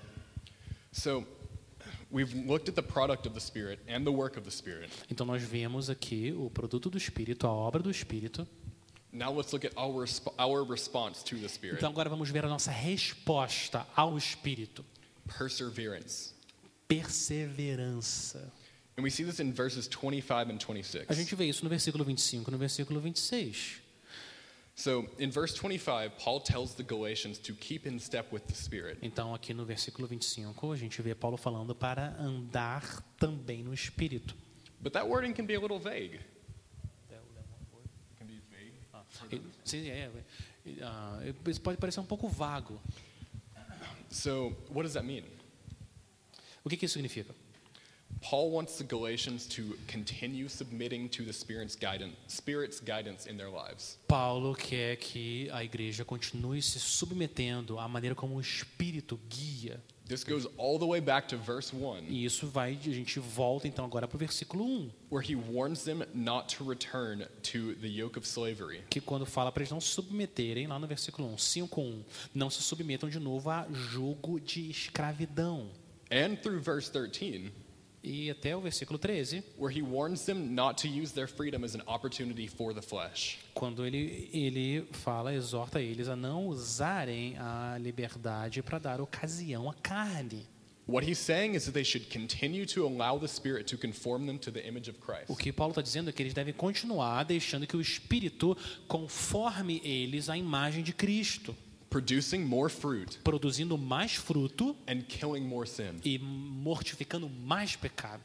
So, 0.93 1.27
we've 2.13 2.33
looked 2.47 2.69
at 2.71 2.77
the 2.77 2.83
product 2.83 3.27
of 3.27 3.35
the 3.35 3.41
Spirit 3.41 3.81
and 3.89 4.05
the 4.05 4.13
work 4.13 4.39
of 4.39 4.45
the 4.49 4.57
Spirit. 4.57 4.91
Então, 5.11 5.27
nós 5.27 5.43
vemos 5.43 5.91
aqui 5.91 6.33
o 6.33 6.49
produto 6.49 6.89
do 6.89 6.97
Espírito, 6.97 7.45
a 7.47 7.51
obra 7.53 7.83
do 7.83 7.91
Espírito. 7.91 8.47
Now 9.13 9.33
let's 9.33 9.53
look 9.53 9.67
at 9.67 9.73
our, 9.77 10.01
resp- 10.01 10.29
our 10.39 10.65
response 10.65 11.25
to 11.25 11.37
the 11.39 11.49
Spirit 11.49 11.77
Então, 11.79 11.91
agora 11.91 12.09
vamos 12.09 12.31
ver 12.31 12.45
a 12.45 12.49
nossa 12.49 12.71
resposta 12.71 13.85
ao 13.97 14.17
Espírito: 14.17 14.85
perseverance. 15.27 16.33
perseverança. 16.89 18.51
And 18.97 19.03
we 19.03 19.11
see 19.11 19.25
this 19.25 19.41
in 19.41 19.53
verses 19.53 19.89
25 19.89 20.51
and 20.51 20.59
26. 20.59 21.07
A 21.11 21.15
gente 21.15 21.35
vê 21.35 21.47
isso 21.47 21.65
no 21.65 21.71
versículo 21.71 22.05
25 22.05 22.49
e 22.49 22.53
no 22.53 22.59
versículo 22.59 23.01
26. 23.01 23.83
So, 24.77 25.09
in 25.21 25.31
verse 25.31 25.55
25, 25.57 26.11
Paul 26.19 26.41
tells 26.41 26.75
the 26.75 26.83
Galatians 26.83 27.39
to 27.39 27.55
keep 27.55 27.87
in 27.87 27.99
step 28.01 28.33
with 28.33 28.43
the 28.49 28.55
Spirit. 28.55 28.99
Então, 29.03 29.33
aqui 29.33 29.55
no 29.55 29.65
versículo 29.65 30.07
25, 30.09 30.73
a 30.73 30.77
gente 30.77 31.01
vê 31.01 31.15
Paulo 31.15 31.37
falando 31.37 31.75
para 31.77 32.17
andar 32.21 33.03
também 33.17 33.63
no 33.63 33.73
Espírito. 33.73 34.35
But 34.81 34.93
that 34.95 35.07
wording 35.09 35.33
can 35.33 35.47
be 35.47 35.55
a 35.55 35.61
little 35.61 35.79
vague. 35.79 36.17
It 37.09 37.21
can 38.19 38.27
be 38.27 38.41
vague. 38.51 39.37
E- 39.37 39.43
Sim, 39.65 39.89
é, 39.89 40.11
é, 40.67 40.83
ah, 40.83 41.21
isso 41.47 41.61
pode 41.61 41.79
parecer 41.79 42.01
um 42.01 42.07
pouco 42.07 42.29
vago. 42.29 42.81
So, 44.15 44.53
what 44.73 44.85
does 44.85 44.95
that 44.95 45.05
mean? 45.05 45.25
O 46.65 46.71
que, 46.71 46.77
que 46.77 46.87
isso 46.87 46.95
significa? 46.95 47.35
Paul 48.21 48.53
wants 48.53 48.79
the 48.79 48.85
Galatians 48.85 49.45
to 49.49 49.77
continue 49.89 50.49
submitting 50.49 51.09
to 51.11 51.25
the 51.25 51.33
Spirit's 51.33 51.75
guidance, 51.75 52.15
Spirit's 52.29 52.79
guidance 52.79 53.27
in 53.27 53.37
their 53.37 53.51
lives. 53.51 53.99
Paulo 54.07 54.55
quer 54.55 54.97
que 54.97 55.51
a 55.53 55.65
igreja 55.65 56.05
continue 56.05 56.63
se 56.63 56.79
submetendo 56.79 57.79
à 57.79 57.89
maneira 57.89 58.15
como 58.15 58.37
o 58.37 58.41
Espírito 58.41 59.19
guia. 59.29 59.83
This 60.07 60.23
goes 60.23 60.47
all 60.59 60.79
the 60.79 60.85
way 60.85 61.01
back 61.01 61.29
to 61.29 61.37
verse 61.39 61.75
1, 61.75 62.09
E 62.11 62.27
isso 62.27 62.47
vai, 62.47 62.73
a 62.73 62.93
gente 62.93 63.19
volta 63.19 63.67
então 63.67 63.87
agora 63.87 64.07
para 64.07 64.17
o 64.17 64.19
versículo 64.19 64.63
1, 64.63 64.91
where 65.11 65.27
he 65.27 65.35
warns 65.35 65.83
them 65.85 66.03
not 66.13 66.55
to 66.55 66.63
return 66.63 67.27
to 67.43 67.75
the 67.81 67.89
yoke 67.89 68.19
of 68.19 68.27
slavery. 68.29 68.83
que 68.91 69.01
quando 69.01 69.25
fala 69.25 69.51
para 69.51 69.63
eles 69.63 69.71
não 69.71 69.81
se 69.81 69.89
submeterem, 69.89 70.67
lá 70.67 70.79
no 70.79 70.87
versículo 70.87 71.27
1, 71.33 71.37
5.1, 71.37 72.05
não 72.35 72.51
se 72.51 72.61
submetam 72.63 73.09
de 73.09 73.19
novo 73.19 73.49
a 73.49 73.67
jugo 73.73 74.39
de 74.39 74.69
escravidão. 74.71 75.71
And 76.13 76.37
through 76.37 76.61
verse 76.61 76.91
13, 76.93 77.51
E 78.07 78.31
até 78.31 78.55
o 78.55 78.61
versículo 78.61 78.99
13, 78.99 79.43
where 79.59 79.75
he 79.75 79.81
warns 79.81 80.27
them 80.27 80.35
not 80.35 80.81
to 80.83 80.87
use 80.87 81.15
their 81.15 81.27
freedom 81.27 81.65
as 81.65 81.75
an 81.75 81.81
opportunity 81.87 82.47
for 82.47 82.75
the 82.75 82.83
flesh. 82.83 83.39
quando 83.55 83.87
ele, 83.87 84.29
ele 84.31 84.87
fala, 84.93 85.33
exorta 85.33 85.81
eles 85.81 86.07
a 86.07 86.15
não 86.15 86.47
usarem 86.47 87.35
a 87.39 87.79
liberdade 87.81 88.63
para 88.63 88.79
dar 88.79 89.01
ocasião 89.01 89.71
à 89.71 89.75
carne. 89.75 90.47
What 90.87 91.11
he's 91.11 91.19
saying 91.19 91.55
is 91.55 91.65
that 91.65 91.73
they 91.73 91.83
should 91.83 92.11
continue 92.13 92.67
to 92.67 92.87
allow 92.87 93.19
the 93.19 93.27
Spirit 93.27 93.65
to 93.69 93.79
conform 93.79 94.27
them 94.27 94.37
to 94.37 94.53
the 94.53 94.61
image 94.69 94.91
of 94.91 94.99
Christ. 94.99 95.31
O 95.31 95.35
que 95.35 95.51
Paulo 95.51 95.71
está 95.71 95.81
dizendo 95.81 96.11
é 96.11 96.13
que 96.13 96.23
eles 96.23 96.35
devem 96.35 96.53
continuar 96.53 97.25
deixando 97.25 97.67
que 97.67 97.75
o 97.75 97.81
Espírito 97.81 98.55
conforme 98.87 99.81
eles 99.83 100.29
à 100.29 100.37
imagem 100.37 100.85
de 100.85 100.93
Cristo, 100.93 101.57
producing 101.95 102.39
more 102.41 102.69
fruit 102.69 103.19
produzindo 103.23 103.79
mais 103.79 104.15
fruto 104.17 104.77
and 104.89 105.03
killing 105.03 105.43
more 105.43 105.69
sin. 105.69 106.01
e 106.05 106.19
mortificando 106.19 107.29
mais 107.29 107.77
pecado. 107.77 108.23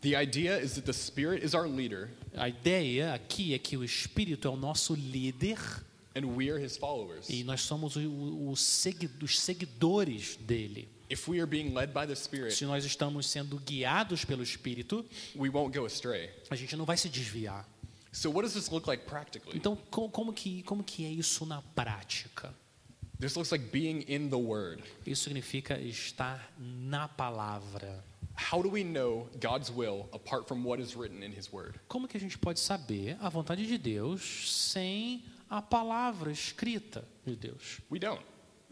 The 0.00 0.20
idea 0.20 0.58
is 0.60 0.72
that 0.76 0.86
the 0.86 0.92
Spirit 0.92 1.44
is 1.44 1.52
our 1.54 1.68
leader 1.68 2.10
A 2.34 2.48
ideia 2.48 3.12
aqui 3.14 3.52
é 3.54 3.58
que 3.58 3.76
o 3.76 3.84
Espírito 3.84 4.48
é 4.48 4.50
o 4.50 4.56
nosso 4.56 4.94
líder 4.94 5.58
and 6.16 6.24
we 6.26 6.50
are 6.50 6.62
his 6.64 6.76
followers. 6.78 7.28
e 7.28 7.44
nós 7.44 7.60
somos 7.60 7.96
o, 7.96 8.00
o, 8.00 8.50
o 8.50 8.56
segui- 8.56 9.10
os 9.22 9.38
seguidores 9.38 10.36
dele. 10.36 10.88
If 11.10 11.28
we 11.28 11.38
are 11.40 11.46
being 11.46 11.74
led 11.74 11.92
by 11.92 12.06
the 12.06 12.14
Spirit, 12.14 12.54
Se 12.54 12.64
nós 12.64 12.84
estamos 12.86 13.26
sendo 13.26 13.58
guiados 13.58 14.24
pelo 14.24 14.42
Espírito, 14.42 15.04
we 15.36 15.50
won't 15.50 15.76
go 15.78 15.84
astray. 15.84 16.30
a 16.50 16.56
gente 16.56 16.74
não 16.76 16.86
vai 16.86 16.96
se 16.96 17.08
desviar. 17.10 17.68
So, 18.10 18.30
what 18.30 18.42
does 18.42 18.52
this 18.54 18.70
look 18.70 18.86
like 18.88 19.04
practically? 19.04 19.56
Então, 19.56 19.76
co- 19.90 20.08
como 20.08 20.32
que, 20.32 20.62
como 20.64 20.82
que 20.82 21.04
é 21.04 21.10
isso 21.10 21.44
na 21.46 21.60
prática? 21.62 22.54
This 23.22 23.36
looks 23.36 23.52
like 23.52 23.70
being 23.70 24.02
in 24.08 24.30
the 24.30 24.36
Word. 24.36 24.82
Isso 25.06 25.22
significa 25.22 25.78
estar 25.80 26.52
na 26.58 27.06
palavra. 27.06 28.02
How 28.34 28.60
do 28.60 28.68
we 28.68 28.82
know 28.82 29.28
God's 29.38 29.70
will 29.70 30.08
apart 30.12 30.48
from 30.48 30.64
what 30.64 30.80
is 30.82 30.96
written 30.96 31.22
in 31.22 31.30
His 31.30 31.52
Word? 31.52 31.78
Como 31.86 32.08
que 32.08 32.16
a 32.16 32.20
gente 32.20 32.36
pode 32.36 32.58
saber 32.58 33.16
a 33.20 33.28
vontade 33.28 33.64
de 33.64 33.78
Deus 33.78 34.50
sem 34.50 35.22
a 35.48 35.62
palavra 35.62 36.32
escrita 36.32 37.04
de 37.24 37.36
Deus? 37.36 37.80
We 37.88 38.00
don't. 38.00 38.20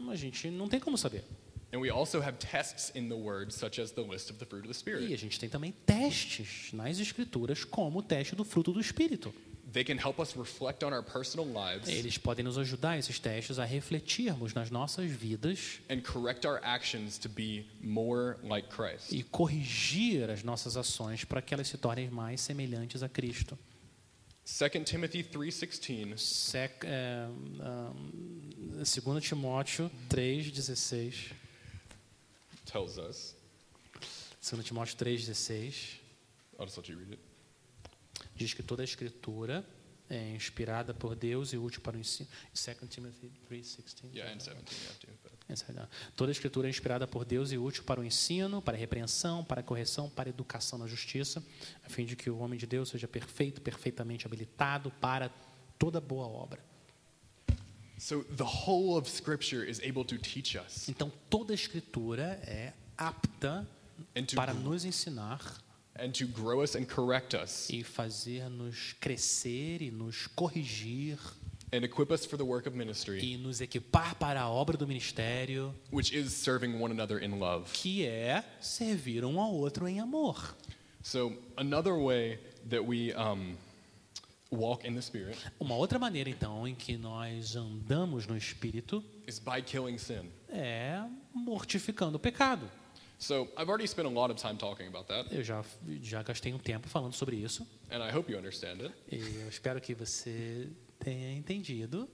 A 0.09 0.15
gente 0.17 0.49
não 0.49 0.67
tem 0.67 0.81
como 0.81 0.97
saber. 0.97 1.23
And 1.71 1.79
we 1.79 1.89
also 1.89 2.19
have 2.19 2.37
tests 2.37 2.91
in 2.93 3.07
the 3.07 3.15
Word, 3.15 3.53
such 3.53 3.79
as 3.79 3.91
the 3.91 4.01
list 4.01 4.31
of 4.31 4.37
the 4.37 4.45
fruit 4.45 4.65
of 4.65 4.67
the 4.67 4.73
E 4.73 4.77
Spirit. 4.77 5.13
a 5.13 5.17
gente 5.17 5.39
tem 5.39 5.47
também 5.47 5.73
testes 5.85 6.73
nas 6.73 6.99
escrituras, 6.99 7.63
como 7.63 7.99
o 7.99 8.03
teste 8.03 8.35
do 8.35 8.43
fruto 8.43 8.73
do 8.73 8.81
Espírito. 8.81 9.33
They 9.73 9.85
can 9.85 9.97
help 9.97 10.19
us 10.19 10.35
reflect 10.35 10.83
on 10.83 10.91
our 10.91 11.01
personal 11.01 11.45
lives 11.45 11.87
Eles 11.87 12.17
podem 12.17 12.43
nos 12.43 12.57
ajudar, 12.57 12.97
esses 12.97 13.17
testes, 13.19 13.57
a 13.57 13.65
refletirmos 13.65 14.53
nas 14.53 14.69
nossas 14.69 15.09
vidas 15.09 15.79
and 15.89 16.01
correct 16.01 16.45
our 16.45 16.59
actions 16.61 17.17
to 17.19 17.29
be 17.29 17.65
more 17.81 18.37
like 18.43 18.67
Christ. 18.69 19.11
e 19.13 19.23
corrigir 19.23 20.29
as 20.29 20.43
nossas 20.43 20.75
ações 20.75 21.23
para 21.23 21.41
que 21.41 21.53
elas 21.53 21.67
se 21.69 21.77
tornem 21.77 22.09
mais 22.09 22.41
semelhantes 22.41 23.01
a 23.01 23.07
Cristo. 23.07 23.57
2 24.43 24.83
Timothy 24.83 25.23
3:16 25.23 26.19
Sec, 26.19 26.83
é, 26.83 27.27
ah, 27.61 27.93
2 28.83 29.21
Timóteo 29.21 29.89
3,16. 30.09 31.31
tells 32.65 32.97
us. 32.97 33.33
2 34.41 34.63
Timóteo 34.63 34.95
3,16 34.97 35.99
I'll 36.59 36.65
just 36.65 36.77
let 36.77 36.89
you 36.89 36.97
read 36.97 37.13
it. 37.13 37.19
Diz 38.35 38.53
que 38.53 38.63
toda 38.63 38.83
a 38.83 38.85
escritura 38.85 39.65
é 40.09 40.31
inspirada 40.35 40.93
por 40.93 41.15
Deus 41.15 41.53
e 41.53 41.57
útil 41.57 41.81
para 41.81 41.95
o 41.95 41.99
ensino. 41.99 42.29
2 42.53 42.77
Timothy 42.89 43.31
3,16. 43.49 44.13
Yeah, 44.13 44.33
and 44.33 44.39
17 44.39 44.75
you 44.75 44.89
have 44.89 44.99
to. 44.99 45.07
But. 45.23 45.31
Essa 45.47 45.71
é 45.71 45.87
Toda 46.15 46.31
a 46.31 46.33
escritura 46.33 46.67
é 46.67 46.69
inspirada 46.69 47.07
por 47.07 47.25
Deus 47.25 47.51
e 47.51 47.57
útil 47.57 47.83
para 47.83 47.99
o 47.99 48.03
ensino, 48.03 48.61
para 48.61 48.75
a 48.75 48.79
repreensão, 48.79 49.43
para 49.43 49.61
a 49.61 49.63
correção, 49.63 50.09
para 50.09 50.29
a 50.29 50.31
educação 50.31 50.79
na 50.79 50.87
justiça, 50.87 51.43
a 51.85 51.89
fim 51.89 52.05
de 52.05 52.15
que 52.15 52.29
o 52.29 52.37
homem 52.39 52.57
de 52.57 52.65
Deus 52.65 52.89
seja 52.89 53.07
perfeito, 53.07 53.61
perfeitamente 53.61 54.25
habilitado 54.25 54.91
para 55.01 55.29
toda 55.77 55.99
boa 55.99 56.27
obra. 56.27 56.63
So 57.97 58.23
the 58.23 58.43
whole 58.43 58.97
of 58.97 59.09
Scripture 59.09 59.69
is 59.69 59.79
able 59.79 60.03
to 60.05 60.17
teach 60.17 60.57
us 60.57 60.89
Então, 60.89 61.11
toda 61.29 61.53
a 61.53 61.55
escritura 61.55 62.41
é 62.43 62.73
apta 62.97 63.67
para 64.35 64.53
nos 64.53 64.85
ensinar 64.85 65.61
and 65.95 66.11
to 66.11 66.25
grow 66.25 66.61
us 66.63 66.75
and 66.75 66.85
correct 66.85 67.33
us 67.35 67.69
e 67.69 67.83
fazer-nos 67.83 68.93
crescer 68.99 69.81
e 69.81 69.91
nos 69.91 70.27
corrigir 70.27 71.17
and 71.73 71.83
equip 71.85 72.11
us 72.11 72.25
for 72.25 72.37
the 72.37 72.43
work 72.43 72.67
of 72.67 72.75
ministry, 72.75 73.19
e 73.23 73.37
nos 73.37 73.61
equipar 73.61 74.15
para 74.15 74.41
a 74.41 74.49
obra 74.49 74.75
do 74.77 74.85
ministério, 74.87 75.73
which 75.91 76.13
is 76.15 76.33
serving 76.33 76.75
one 76.81 76.91
another 76.93 77.23
in 77.23 77.39
love. 77.39 77.71
que 77.71 78.05
é 78.05 78.43
servir 78.59 79.23
um 79.23 79.39
ao 79.39 79.53
outro 79.53 79.87
em 79.87 79.99
amor. 79.99 80.55
So 81.03 81.33
another 81.57 81.93
way 81.95 82.39
that 82.69 82.83
we 82.85 83.13
um, 83.15 83.55
walk 84.51 84.85
in 84.85 84.93
the 84.93 85.01
Spirit 85.01 85.37
Uma 85.59 85.75
outra 85.75 85.97
maneira, 85.97 86.29
então, 86.29 86.67
em 86.67 86.75
que 86.75 86.97
nós 86.97 87.55
andamos 87.55 88.27
no 88.27 88.35
Espírito 88.37 89.03
is 89.27 89.39
by 89.39 89.61
killing 89.61 89.97
sin. 89.97 90.29
é 90.49 91.01
mortificando 91.33 92.17
o 92.17 92.19
pecado. 92.19 92.69
So 93.21 93.47
I've 93.55 93.69
already 93.69 93.85
spent 93.87 94.07
a 94.07 94.11
lot 94.11 94.31
of 94.31 94.37
time 94.41 94.57
talking 94.57 94.87
about 94.87 95.07
that, 95.09 95.29
Eu 95.31 95.43
já, 95.43 95.63
já 96.01 96.23
gastei 96.23 96.51
um 96.55 96.57
tempo 96.57 96.89
falando 96.89 97.13
sobre 97.13 97.35
isso 97.35 97.67
and 97.91 98.03
I 98.03 98.09
hope 98.11 98.31
you 98.31 98.37
understand 98.37 98.81
it. 98.81 98.91
e 99.11 99.17
eu 99.41 99.47
espero 99.47 99.79
que 99.79 99.93
você 99.93 100.67
tenha 100.99 101.31
entendido, 101.35 102.09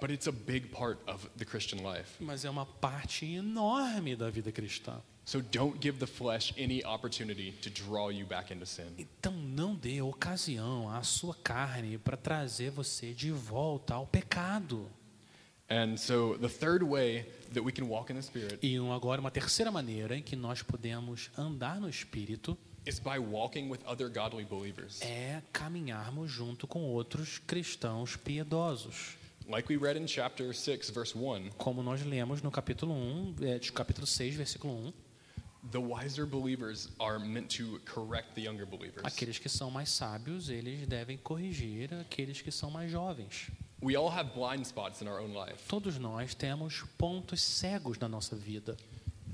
But 0.00 0.10
it's 0.10 0.28
a 0.28 0.32
big 0.32 0.68
part 0.68 0.98
of 1.06 1.28
the 1.36 1.44
Christian 1.44 1.82
life. 1.82 2.22
mas 2.22 2.44
é 2.44 2.50
uma 2.50 2.64
parte 2.64 3.26
enorme 3.26 4.14
da 4.16 4.30
vida 4.30 4.52
cristã. 4.52 5.02
So 5.24 5.40
don't 5.42 5.78
give 5.82 5.98
the 5.98 6.06
flesh 6.06 6.54
any 6.56 6.82
opportunity 6.84 7.50
to 7.62 7.68
draw 7.70 8.10
you 8.10 8.24
back 8.24 8.52
into 8.54 8.64
sin. 8.64 8.94
Então 8.96 9.32
não 9.32 9.74
dê 9.74 10.00
ocasião 10.00 10.88
à 10.88 11.02
sua 11.02 11.34
carne 11.34 11.98
para 11.98 12.16
trazer 12.16 12.70
você 12.70 13.12
de 13.12 13.30
volta 13.32 13.94
ao 13.94 14.06
pecado. 14.06 14.88
And 15.68 15.96
so 15.96 16.38
the 16.38 16.48
third 16.48 16.84
way 16.84 17.26
that 17.52 17.64
we 17.64 17.72
can 17.72 17.84
walk 17.88 18.10
in 18.12 18.16
the 18.16 18.22
Spirit 18.22 18.58
E 18.62 18.78
um- 18.80 18.92
agora 18.92 19.20
uma 19.20 19.30
terceira 19.30 19.70
maneira 19.70 20.16
em 20.16 20.22
que 20.22 20.34
nós 20.36 20.62
podemos 20.62 21.30
andar 21.36 21.80
no 21.80 21.88
Espírito 21.88 22.56
is 22.86 22.98
by 22.98 23.18
walking 23.18 23.68
with 23.70 23.78
other 23.86 24.08
godly 24.08 24.44
believers. 24.44 25.00
é 25.02 25.42
caminharmos 25.52 26.30
junto 26.30 26.66
com 26.66 26.82
outros 26.84 27.38
cristãos 27.38 28.16
piedosos. 28.16 29.16
Like 29.48 29.72
we 29.72 29.76
read 29.76 29.98
in 30.00 30.06
chapter 30.06 30.54
6, 30.54 30.90
verse 30.90 31.16
1, 31.16 31.50
Como 31.58 31.82
nós 31.82 32.02
lemos 32.04 32.42
no 32.42 32.50
capítulo 32.50 32.92
1, 32.94 33.34
é, 33.42 33.58
capítulo 33.72 34.06
6, 34.06 34.34
versículo 34.36 34.72
1, 34.72 34.92
the 35.70 35.78
wiser 35.78 36.24
believers 36.26 36.88
are 37.00 37.18
meant 37.18 37.48
to 37.56 37.80
correct 37.92 38.34
the 38.34 38.42
younger 38.42 38.64
believers. 38.66 39.04
aqueles 39.04 39.38
que 39.38 39.48
são 39.48 39.68
mais 39.70 39.90
sábios, 39.90 40.48
eles 40.48 40.86
devem 40.86 41.16
corrigir 41.18 41.92
aqueles 41.94 42.40
que 42.40 42.50
são 42.52 42.70
mais 42.70 42.90
jovens. 42.90 43.48
We 43.82 43.96
all 43.96 44.10
have 44.10 44.32
blind 44.32 44.64
spots 44.66 45.02
in 45.02 45.08
our 45.08 45.20
own 45.20 45.32
life, 45.34 45.66
Todos 45.68 45.98
nós 45.98 46.34
temos 46.34 46.84
pontos 46.96 47.40
cegos 47.42 47.98
na 47.98 48.08
nossa 48.08 48.36
vida. 48.36 48.76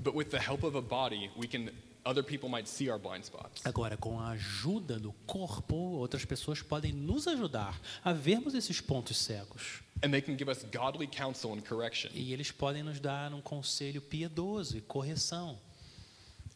but 0.01 0.15
with 0.15 0.31
the 0.31 0.39
help 0.39 0.63
of 0.63 0.75
a 0.75 0.81
body, 0.81 1.29
we 1.37 1.47
can 1.47 1.69
other 2.05 2.23
people 2.23 2.49
might 2.49 2.67
see 2.67 2.89
our 2.89 2.97
blind 2.97 3.23
spots. 3.25 3.61
Agora, 3.65 3.95
com 3.97 4.17
a 4.19 4.29
ajuda 4.31 4.97
do 4.97 5.13
corpo, 5.27 5.97
outras 5.99 6.25
pessoas 6.25 6.61
podem 6.61 6.91
nos 6.93 7.27
ajudar 7.27 7.79
a 8.03 8.11
vermos 8.13 8.55
esses 8.55 8.81
pontos 8.81 9.17
cegos. 9.17 9.83
And 10.01 10.11
they 10.11 10.21
can 10.21 10.35
give 10.35 10.49
us 10.49 10.63
godly 10.71 11.05
counsel 11.07 11.53
and 11.53 11.61
correction. 11.61 12.09
E 12.15 12.31
eles 12.33 12.51
podem 12.51 12.81
nos 12.81 12.99
dar 12.99 13.33
um 13.33 13.41
conselho 13.41 14.01
piedoso 14.01 14.77
e 14.77 14.81
correção. 14.81 15.57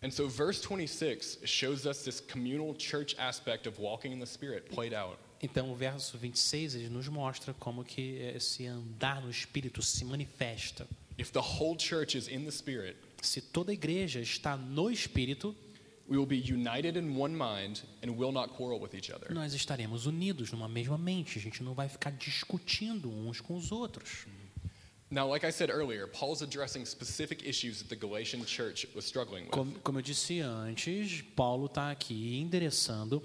And 0.01 0.09
so 0.11 0.27
verse 0.27 0.61
26 0.61 1.39
shows 1.45 1.85
us 1.85 2.03
this 2.03 2.19
communal 2.21 2.73
church 2.73 3.15
aspect 3.19 3.67
of 3.67 3.77
walking 3.79 4.11
in 4.13 4.19
the 4.19 4.25
spirit 4.25 4.69
played 4.69 4.93
out. 4.93 5.17
Então, 5.43 5.69
o 5.71 5.75
verso 5.75 6.17
26 6.17 6.75
ele 6.75 6.89
nos 6.89 7.07
mostra 7.09 7.53
como 7.53 7.83
que 7.83 8.17
esse 8.35 8.65
andar 8.65 9.21
no 9.21 9.29
espírito 9.29 9.81
se 9.81 10.05
manifesta. 10.05 10.87
If 11.19 11.31
the 11.31 11.39
whole 11.39 11.77
church 11.77 12.17
is 12.17 12.27
in 12.27 12.45
the 12.45 12.51
spirit, 12.51 12.95
Se 13.21 13.39
toda 13.41 13.71
a 13.71 13.73
igreja 13.73 14.19
está 14.19 14.55
no 14.57 14.89
espírito, 14.89 15.55
we 16.09 16.17
will 16.17 16.25
be 16.25 16.37
united 16.37 16.97
in 16.97 17.15
one 17.17 17.33
mind 17.33 17.83
and 18.01 18.11
will 18.17 18.31
not 18.31 18.53
quarrel 18.53 18.79
with 18.79 18.93
each 18.95 19.11
other. 19.11 19.31
nós 19.33 19.53
estaremos 19.53 20.05
unidos 20.05 20.51
numa 20.51 20.67
mesma 20.67 20.97
mente. 20.97 21.37
A 21.37 21.41
gente 21.41 21.61
não 21.61 21.73
vai 21.73 21.87
ficar 21.89 22.11
discutindo 22.11 23.09
uns 23.09 23.39
com 23.41 23.55
os 23.55 23.71
outros. 23.71 24.25
Now, 25.11 25.29
like 25.29 25.45
I 25.45 25.51
said 25.51 25.69
earlier, 25.69 26.07
Paul's 26.07 26.41
addressing 26.41 26.83
specific 26.85 27.47
issues 27.47 27.83
that 27.83 27.87
the 27.87 27.95
Galatian 27.95 28.43
church 28.47 28.87
was 28.95 29.05
struggling 29.05 29.43
with. 29.43 29.51
Como, 29.51 29.71
como 29.83 29.99
eu 29.99 30.01
disse 30.01 30.39
antes, 30.39 31.21
Paulo 31.35 31.67
está 31.67 31.91
aqui 31.91 32.39
endereçando 32.39 33.21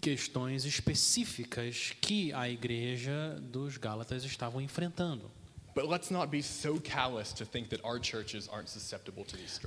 questões 0.00 0.64
específicas 0.64 1.92
que 2.00 2.32
a 2.32 2.48
igreja 2.48 3.38
dos 3.40 3.76
Gálatas 3.76 4.24
estavam 4.24 4.60
enfrentando. 4.60 5.30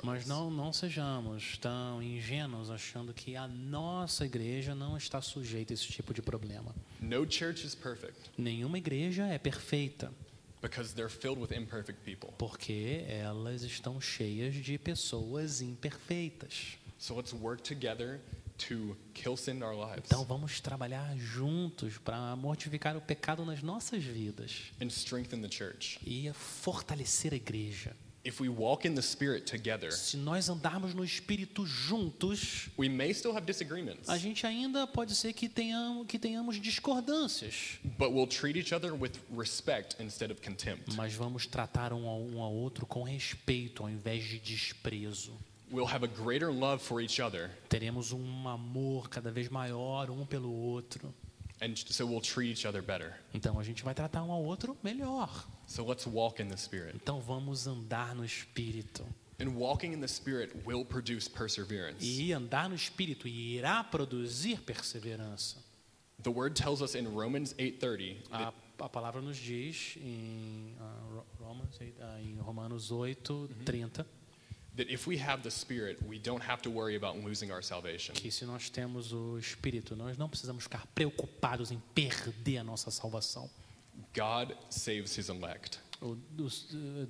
Mas 0.03 0.25
não, 0.25 0.49
não 0.49 0.73
sejamos 0.73 1.57
tão 1.57 2.01
ingênuos 2.01 2.71
achando 2.71 3.13
que 3.13 3.35
a 3.35 3.47
nossa 3.47 4.25
igreja 4.25 4.73
não 4.73 4.97
está 4.97 5.21
sujeita 5.21 5.71
a 5.71 5.75
esse 5.75 5.85
tipo 5.87 6.11
de 6.13 6.21
problema. 6.21 6.73
No 6.99 7.29
church 7.31 7.65
is 7.65 7.75
perfect 7.75 8.31
Nenhuma 8.37 8.77
igreja 8.79 9.27
é 9.27 9.37
perfeita, 9.37 10.11
because 10.61 10.93
they're 10.95 11.11
filled 11.11 11.39
with 11.39 11.55
imperfect 11.55 11.99
people. 12.03 12.31
porque 12.39 13.05
elas 13.07 13.61
estão 13.61 14.01
cheias 14.01 14.55
de 14.55 14.77
pessoas 14.79 15.61
imperfeitas. 15.61 16.77
So 16.97 17.15
let's 17.15 17.31
work 17.33 17.61
together 17.61 18.19
to 18.67 18.95
kill 19.13 19.35
sin 19.37 19.57
in 19.57 19.63
our 19.63 19.73
lives 19.75 20.03
Então 20.05 20.23
vamos 20.25 20.59
trabalhar 20.59 21.15
juntos 21.17 21.97
para 21.97 22.35
mortificar 22.35 22.95
o 22.97 23.01
pecado 23.01 23.45
nas 23.45 23.61
nossas 23.63 24.03
vidas 24.03 24.71
and 24.81 24.87
strengthen 24.87 25.41
the 25.41 25.49
church. 25.49 25.99
e 26.05 26.31
fortalecer 26.33 27.33
a 27.33 27.37
igreja. 27.37 27.95
If 28.21 28.41
we 28.41 28.49
walk 28.49 28.85
in 28.85 28.95
the 28.95 29.01
spirit 29.01 29.45
together, 29.49 29.93
Se 29.93 30.17
nós 30.17 30.49
andarmos 30.49 30.93
no 30.93 31.05
espírito 31.05 31.65
juntos, 31.65 32.67
we 32.77 32.89
may 32.89 33.13
still 33.13 33.31
have 33.31 33.45
disagreements, 33.45 34.09
a 34.09 34.17
gente 34.17 34.45
ainda 34.45 34.85
pode 34.85 35.15
ser 35.15 35.31
que 35.31 35.47
tenhamos, 35.47 36.05
que 36.05 36.19
tenhamos 36.19 36.59
discordâncias, 36.59 37.79
but 37.97 38.11
we'll 38.11 38.27
treat 38.27 38.57
each 38.57 38.73
other 38.73 38.93
with 38.93 39.13
respect 39.35 39.95
instead 40.03 40.31
of 40.31 40.41
contempt. 40.41 40.93
mas 40.95 41.13
vamos 41.13 41.45
tratar 41.47 41.93
um 41.93 42.05
ao, 42.07 42.21
um 42.21 42.41
ao 42.41 42.53
outro 42.53 42.85
com 42.85 43.03
respeito 43.03 43.83
ao 43.83 43.89
invés 43.89 44.25
de 44.25 44.37
desprezo. 44.37 45.33
We'll 45.71 45.85
have 45.87 46.03
a 46.03 46.07
greater 46.07 46.51
love 46.51 46.81
for 46.81 46.99
each 47.01 47.19
other, 47.19 47.51
Teremos 47.69 48.11
um 48.11 48.47
amor 48.47 49.07
cada 49.09 49.31
vez 49.31 49.49
maior 49.49 50.09
um 50.09 50.25
pelo 50.25 50.51
outro. 50.51 51.13
and 51.61 51.75
so 51.75 52.05
we'll 52.05 52.21
treat 52.21 52.49
each 52.51 52.65
other 52.65 52.81
better. 52.81 53.13
Então 53.33 53.59
a 53.59 53.63
gente 53.63 53.83
vai 53.83 53.93
tratar 53.93 54.23
um 54.23 54.31
ao 54.31 54.43
outro 54.43 54.75
melhor. 54.83 55.29
So 55.67 55.85
let's 55.85 56.07
walk 56.07 56.41
in 56.41 56.47
the 56.47 56.57
spirit. 56.57 56.95
Então 56.95 57.19
vamos 57.21 57.67
andar 57.67 58.15
no 58.15 58.23
espírito. 58.25 59.05
And 59.39 59.49
walking 59.55 59.93
in 59.93 59.99
the 60.01 60.07
spirit 60.07 60.51
will 60.65 60.83
produce 60.83 61.29
perseverance. 61.29 62.03
E 62.03 62.33
andar 62.33 62.67
no 62.69 62.75
espírito 62.75 63.27
irá 63.27 63.83
produzir 63.83 64.59
perseverança. 64.61 65.57
The 66.23 66.29
word 66.31 66.55
tells 66.55 66.81
us 66.81 66.95
in 66.95 67.07
Romans 67.07 67.53
8:30 67.57 68.17
A, 68.31 68.89
palavra 68.89 69.21
nos 69.21 69.37
diz 69.37 69.97
em, 70.01 70.73
Ro- 71.13 71.25
Romans, 71.39 71.77
ah, 72.01 72.19
em 72.21 72.35
Romanos 72.37 72.91
8, 72.91 73.49
30, 73.65 74.03
that 74.03 74.09
que 78.13 78.31
se 78.31 78.45
nós 78.45 78.69
temos 78.69 79.13
o 79.13 79.37
espírito, 79.37 79.95
nós 79.95 80.17
não 80.17 80.29
precisamos 80.29 80.63
ficar 80.63 80.85
preocupados 80.87 81.71
em 81.71 81.79
perder 81.93 82.57
a 82.57 82.63
nossa 82.63 82.91
salvação. 82.91 83.49
God 84.13 84.53
saves 84.69 85.17
his 85.17 85.29
elect. 85.29 85.79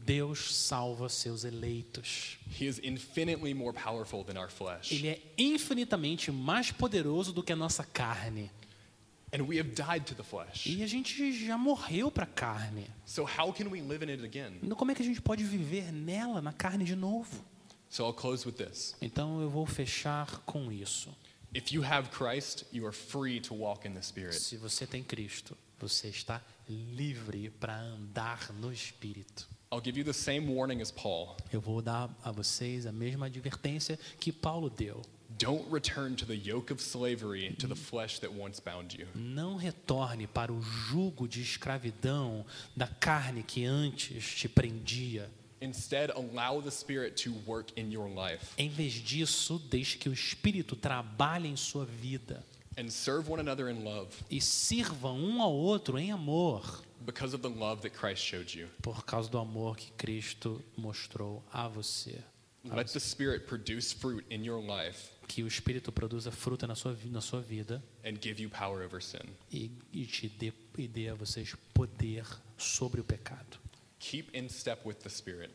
Deus 0.03 0.55
salva 0.55 1.07
seus 1.09 1.43
eleitos. 1.43 2.39
He 2.59 2.65
is 2.65 2.80
infinitely 2.80 3.53
more 3.53 3.72
powerful 3.72 4.24
than 4.24 4.39
our 4.39 4.49
flesh. 4.49 4.91
Ele 4.91 5.09
é 5.09 5.22
infinitamente 5.38 6.32
mais 6.32 6.72
poderoso 6.72 7.32
do 7.32 7.43
que 7.43 7.53
a 7.53 7.55
nossa 7.55 7.84
carne. 7.84 8.49
And 9.32 9.43
we 9.43 9.59
have 9.59 9.70
died 9.76 10.05
to 10.05 10.15
the 10.15 10.24
flesh. 10.24 10.65
E 10.65 10.82
a 10.82 10.88
gente 10.88 11.32
já 11.45 11.55
morreu 11.55 12.09
para 12.09 12.24
a 12.24 12.28
carne. 12.28 12.88
So 13.05 13.24
how 13.24 13.53
can 13.53 13.67
we 13.67 13.80
live 13.80 14.03
in 14.03 14.09
it 14.09 14.26
again? 14.26 14.57
Então, 14.63 14.76
como 14.76 14.91
é 14.91 14.95
que 14.95 15.03
a 15.03 15.05
gente 15.05 15.22
pode 15.22 15.43
viver 15.43 15.91
nela, 15.91 16.41
na 16.41 16.51
carne 16.51 16.84
de 16.84 16.95
novo? 16.95 17.45
So 17.89 18.05
I'll 18.05 18.13
close 18.13 18.45
with 18.45 18.55
this. 18.57 18.95
Então 19.01 19.41
eu 19.41 19.49
vou 19.49 19.65
fechar 19.65 20.41
com 20.45 20.71
isso. 20.71 21.09
If 21.53 21.73
you 21.73 21.83
have 21.83 22.09
Christ, 22.11 22.65
you 22.71 22.85
are 22.85 22.95
free 22.95 23.39
to 23.41 23.55
walk 23.55 23.87
in 23.87 23.93
the 23.93 24.01
spirit. 24.01 24.39
Se 24.39 24.55
você 24.55 24.85
tem 24.85 25.03
Cristo, 25.03 25.57
você 25.79 26.09
está 26.09 26.41
livre 26.67 27.49
para 27.59 27.75
andar 27.75 28.53
no 28.53 28.71
Espírito. 28.71 29.47
I'll 29.71 29.81
give 29.83 29.97
you 29.97 30.03
the 30.03 30.13
same 30.13 30.47
warning 30.47 30.81
as 30.81 30.91
Paul. 30.91 31.35
Eu 31.51 31.59
vou 31.59 31.81
dar 31.81 32.09
a 32.23 32.31
vocês 32.31 32.85
a 32.85 32.91
mesma 32.91 33.25
advertência 33.25 33.99
que 34.19 34.31
Paulo 34.31 34.69
deu. 34.69 35.01
Don't 35.37 35.71
return 35.71 36.15
to 36.15 36.25
the 36.25 36.35
yoke 36.35 36.71
of 36.71 36.81
slavery 36.81 37.55
to 37.55 37.67
the 37.67 37.75
flesh 37.75 38.19
that 38.19 38.33
once 38.33 38.59
bound 38.59 38.95
you. 38.99 39.07
Não 39.15 39.55
retorne 39.55 40.27
para 40.27 40.51
o 40.51 40.61
jugo 40.61 41.27
de 41.27 41.41
escravidão 41.41 42.45
da 42.75 42.87
carne 42.87 43.41
que 43.43 43.63
antes 43.63 44.35
te 44.35 44.49
prendia. 44.49 45.29
Instead, 45.62 46.12
allow 46.12 46.62
the 46.62 46.72
Spirit 46.72 47.22
to 47.24 47.32
work 47.45 47.72
in 47.78 47.91
your 47.91 48.07
life 48.10 48.53
Em 48.57 48.70
vez 48.70 48.93
disso, 48.93 49.60
deixe 49.70 49.97
que 49.97 50.07
o 50.10 50.14
Espírito 50.14 50.76
trabalhe 50.76 51.47
em 51.49 51.55
sua 51.55 51.86
vida 51.86 52.43
and 52.78 52.89
serve 52.89 53.30
one 53.30 53.41
another 53.41 53.68
in 53.70 53.84
love 53.84 54.10
e 54.32 54.39
sirva 54.39 55.12
um 55.12 55.41
ao 55.41 55.51
outro 55.53 55.97
em 55.99 56.12
amor, 56.12 56.82
because 57.01 57.36
of 57.36 57.41
the 57.41 57.49
love 57.49 57.82
that 57.82 57.93
Christ 57.97 58.24
showed 58.24 58.57
you. 58.57 58.70
por 58.82 59.03
causa 59.03 59.30
do 59.30 59.38
amor 59.38 59.76
que 59.76 59.91
Cristo 59.93 60.64
mostrou 60.78 61.43
a 61.51 61.68
você. 61.68 62.24
Let 62.64 62.88
the 62.91 62.99
Spirit 62.99 63.45
produce 63.47 63.93
fruit 63.93 64.26
in 64.30 64.43
your 64.45 64.62
life 64.62 65.10
Que 65.28 65.43
o 65.43 65.47
Espírito 65.47 65.91
produza 65.91 66.32
fruta 66.32 66.68
na 66.68 66.76
sua, 66.76 66.97
na 67.05 67.22
sua 67.22 67.41
vida 67.41 67.84
and 68.05 68.16
give 68.22 68.41
you 68.41 68.49
power 68.49 68.86
over 68.86 69.01
sin. 69.01 69.20
e, 69.51 69.72
e 69.93 70.05
te 70.05 70.28
dê, 70.30 70.51
e 70.78 70.88
dê 70.88 71.10
a 71.10 71.16
vocês 71.16 71.55
poder 71.74 72.26
sobre 72.57 72.99
o 72.99 73.03
pecado. 73.03 73.57
Keep 74.00 74.34
in 74.34 74.50
step 74.50 74.86
with 74.86 75.00
the 75.04 75.10
Spirit, 75.10 75.52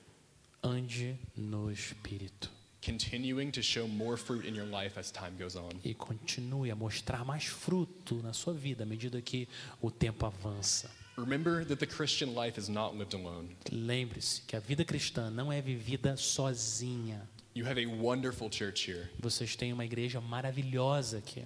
Ande 0.63 1.19
no 1.37 1.71
Espírito 1.71 2.49
continuing 2.85 3.51
to 3.51 3.63
show 3.63 3.89
more 3.89 4.17
fruit 4.17 4.45
in 4.45 4.55
your 4.55 4.67
life 4.67 4.99
as 4.99 5.11
time 5.11 5.33
goes 5.39 5.57
on. 5.57 5.71
e 5.83 5.95
continue 5.95 6.71
a 6.71 6.77
mostrar 6.77 7.25
mais 7.25 7.45
fruto 7.47 8.17
na 8.23 8.33
sua 8.35 8.53
vida 8.53 8.85
à 8.85 8.87
medida 8.87 9.21
que 9.23 9.49
o 9.81 9.91
tempo 9.91 10.27
avança. 10.27 10.91
Remember 11.17 11.65
that 11.65 11.77
the 11.77 11.87
Christian 11.87 12.35
life 12.35 12.59
is 12.59 12.69
not 12.69 12.95
lived 12.97 13.15
alone. 13.15 13.57
Lembre-se 13.73 14.43
que 14.43 14.57
a 14.57 14.61
vida 14.61 14.85
cristã 14.85 15.31
não 15.31 15.51
é 15.51 15.63
vivida 15.63 16.17
sozinha. 16.17 17.27
You 17.55 17.67
have 17.67 17.79
a 17.79 17.87
wonderful 17.87 18.51
church 18.51 18.91
here 18.91 19.09
Vocês 19.21 19.55
têm 19.57 19.73
uma 19.73 19.85
igreja 19.85 20.21
maravilhosa 20.21 21.19
aqui, 21.19 21.45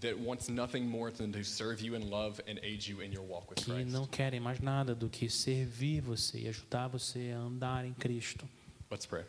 that 0.00 0.18
wants 0.18 0.48
nothing 0.48 0.86
more 0.86 1.10
than 1.10 1.32
to 1.32 1.42
serve 1.42 1.80
you 1.80 1.94
in 1.94 2.10
love 2.10 2.40
and 2.46 2.60
aid 2.62 2.86
you 2.86 3.00
in 3.00 3.10
your 3.12 3.22
walk 3.22 3.48
with 3.48 3.56
que 3.64 3.72
Christ. 3.72 3.90
não 3.90 4.06
querem 4.06 4.40
mais 4.40 4.60
nada 4.60 4.94
do 4.94 5.08
que 5.08 5.28
servir 5.28 6.00
você 6.02 6.40
e 6.40 6.48
ajudar 6.48 6.88
você 6.88 7.32
a 7.34 7.38
andar 7.38 7.84
em 7.84 7.94
Cristo. 7.94 8.48
Let's 8.90 9.06
pray. 9.06 9.24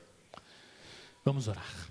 Vamos 1.25 1.47
orar. 1.47 1.89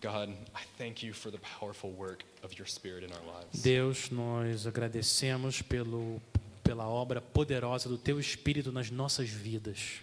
God, 0.00 0.30
I 0.54 0.62
thank 0.78 1.04
you 1.04 1.12
for 1.12 1.30
the 1.30 1.38
powerful 1.38 1.90
work 1.90 2.24
of 2.42 2.54
your 2.58 2.66
Spirit 2.66 3.04
in 3.04 3.12
our 3.12 3.22
lives. 3.40 3.62
Deus, 3.62 4.10
nós 4.10 4.66
agradecemos 4.66 5.62
pelo, 5.62 6.20
pela 6.62 6.86
obra 6.86 7.20
poderosa 7.20 7.88
do 7.88 7.98
Teu 7.98 8.20
Espírito 8.20 8.70
nas 8.70 8.90
nossas 8.90 9.28
vidas. 9.28 10.00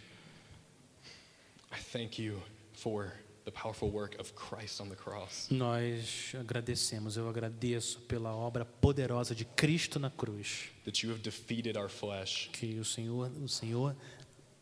I 1.71 1.79
thank 1.91 2.21
you 2.21 2.41
for 2.73 3.13
the 3.45 3.51
powerful 3.51 3.89
work 3.91 4.19
of 4.19 4.33
Christ 4.33 4.79
on 4.81 4.89
the 4.89 4.95
cross. 4.95 5.47
Nós 5.49 6.33
agradecemos, 6.39 7.17
eu 7.17 7.27
agradeço 7.27 7.99
pela 8.01 8.33
obra 8.35 8.63
poderosa 8.65 9.35
de 9.35 9.45
Cristo 9.45 9.99
na 9.99 10.09
cruz, 10.09 10.69
That 10.85 11.05
you 11.05 11.11
have 11.11 11.21
defeated 11.21 11.77
our 11.77 11.89
flesh. 11.89 12.49
Que 12.53 12.79
o 12.79 12.85
Senhor, 12.85 13.31
o 13.41 13.47
Senhor 13.49 13.95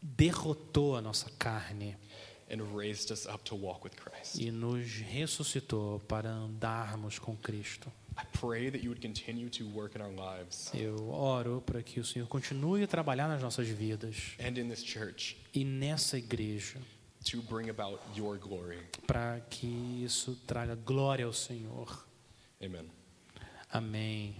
derrotou 0.02 0.96
a 0.96 1.02
nossa 1.02 1.30
carne. 1.38 1.96
And 2.54 2.64
raised 2.76 3.12
us 3.14 3.26
up 3.26 3.46
to 3.46 3.56
walk 3.56 3.82
with 3.86 3.94
Christ. 3.96 4.36
e 4.42 4.52
nos 4.52 4.86
ressuscitou 4.98 6.00
para 6.02 6.30
andarmos 6.30 7.18
com 7.18 7.34
Cristo. 7.38 7.90
I 8.18 8.26
pray 8.38 8.70
that 8.70 8.84
you 8.84 8.90
would 8.90 9.00
continue 9.02 9.50
to 9.52 9.64
work 9.70 9.98
in 9.98 10.02
our 10.02 10.12
lives. 10.12 10.70
Eu 10.74 11.10
oro 11.12 11.62
para 11.66 11.82
que 11.82 11.98
o 12.02 12.04
Senhor 12.04 12.28
continue 12.28 12.84
a 12.84 12.88
trabalhar 12.88 13.30
nas 13.30 13.42
nossas 13.42 13.70
vidas. 13.70 14.34
And 14.38 14.60
in 14.60 14.68
this 14.68 14.84
church. 14.84 15.38
E 15.54 15.64
nessa 15.64 16.18
igreja, 16.18 16.78
to 17.26 17.42
bring 17.44 17.70
about 17.70 18.00
your 18.16 18.38
glory. 18.38 18.80
para 19.08 19.40
que 19.50 20.04
isso 20.04 20.36
traga 20.48 20.76
glória 20.76 21.26
ao 21.26 21.34
Senhor. 21.34 22.06
Amen. 22.64 22.90
Amém. 23.70 24.36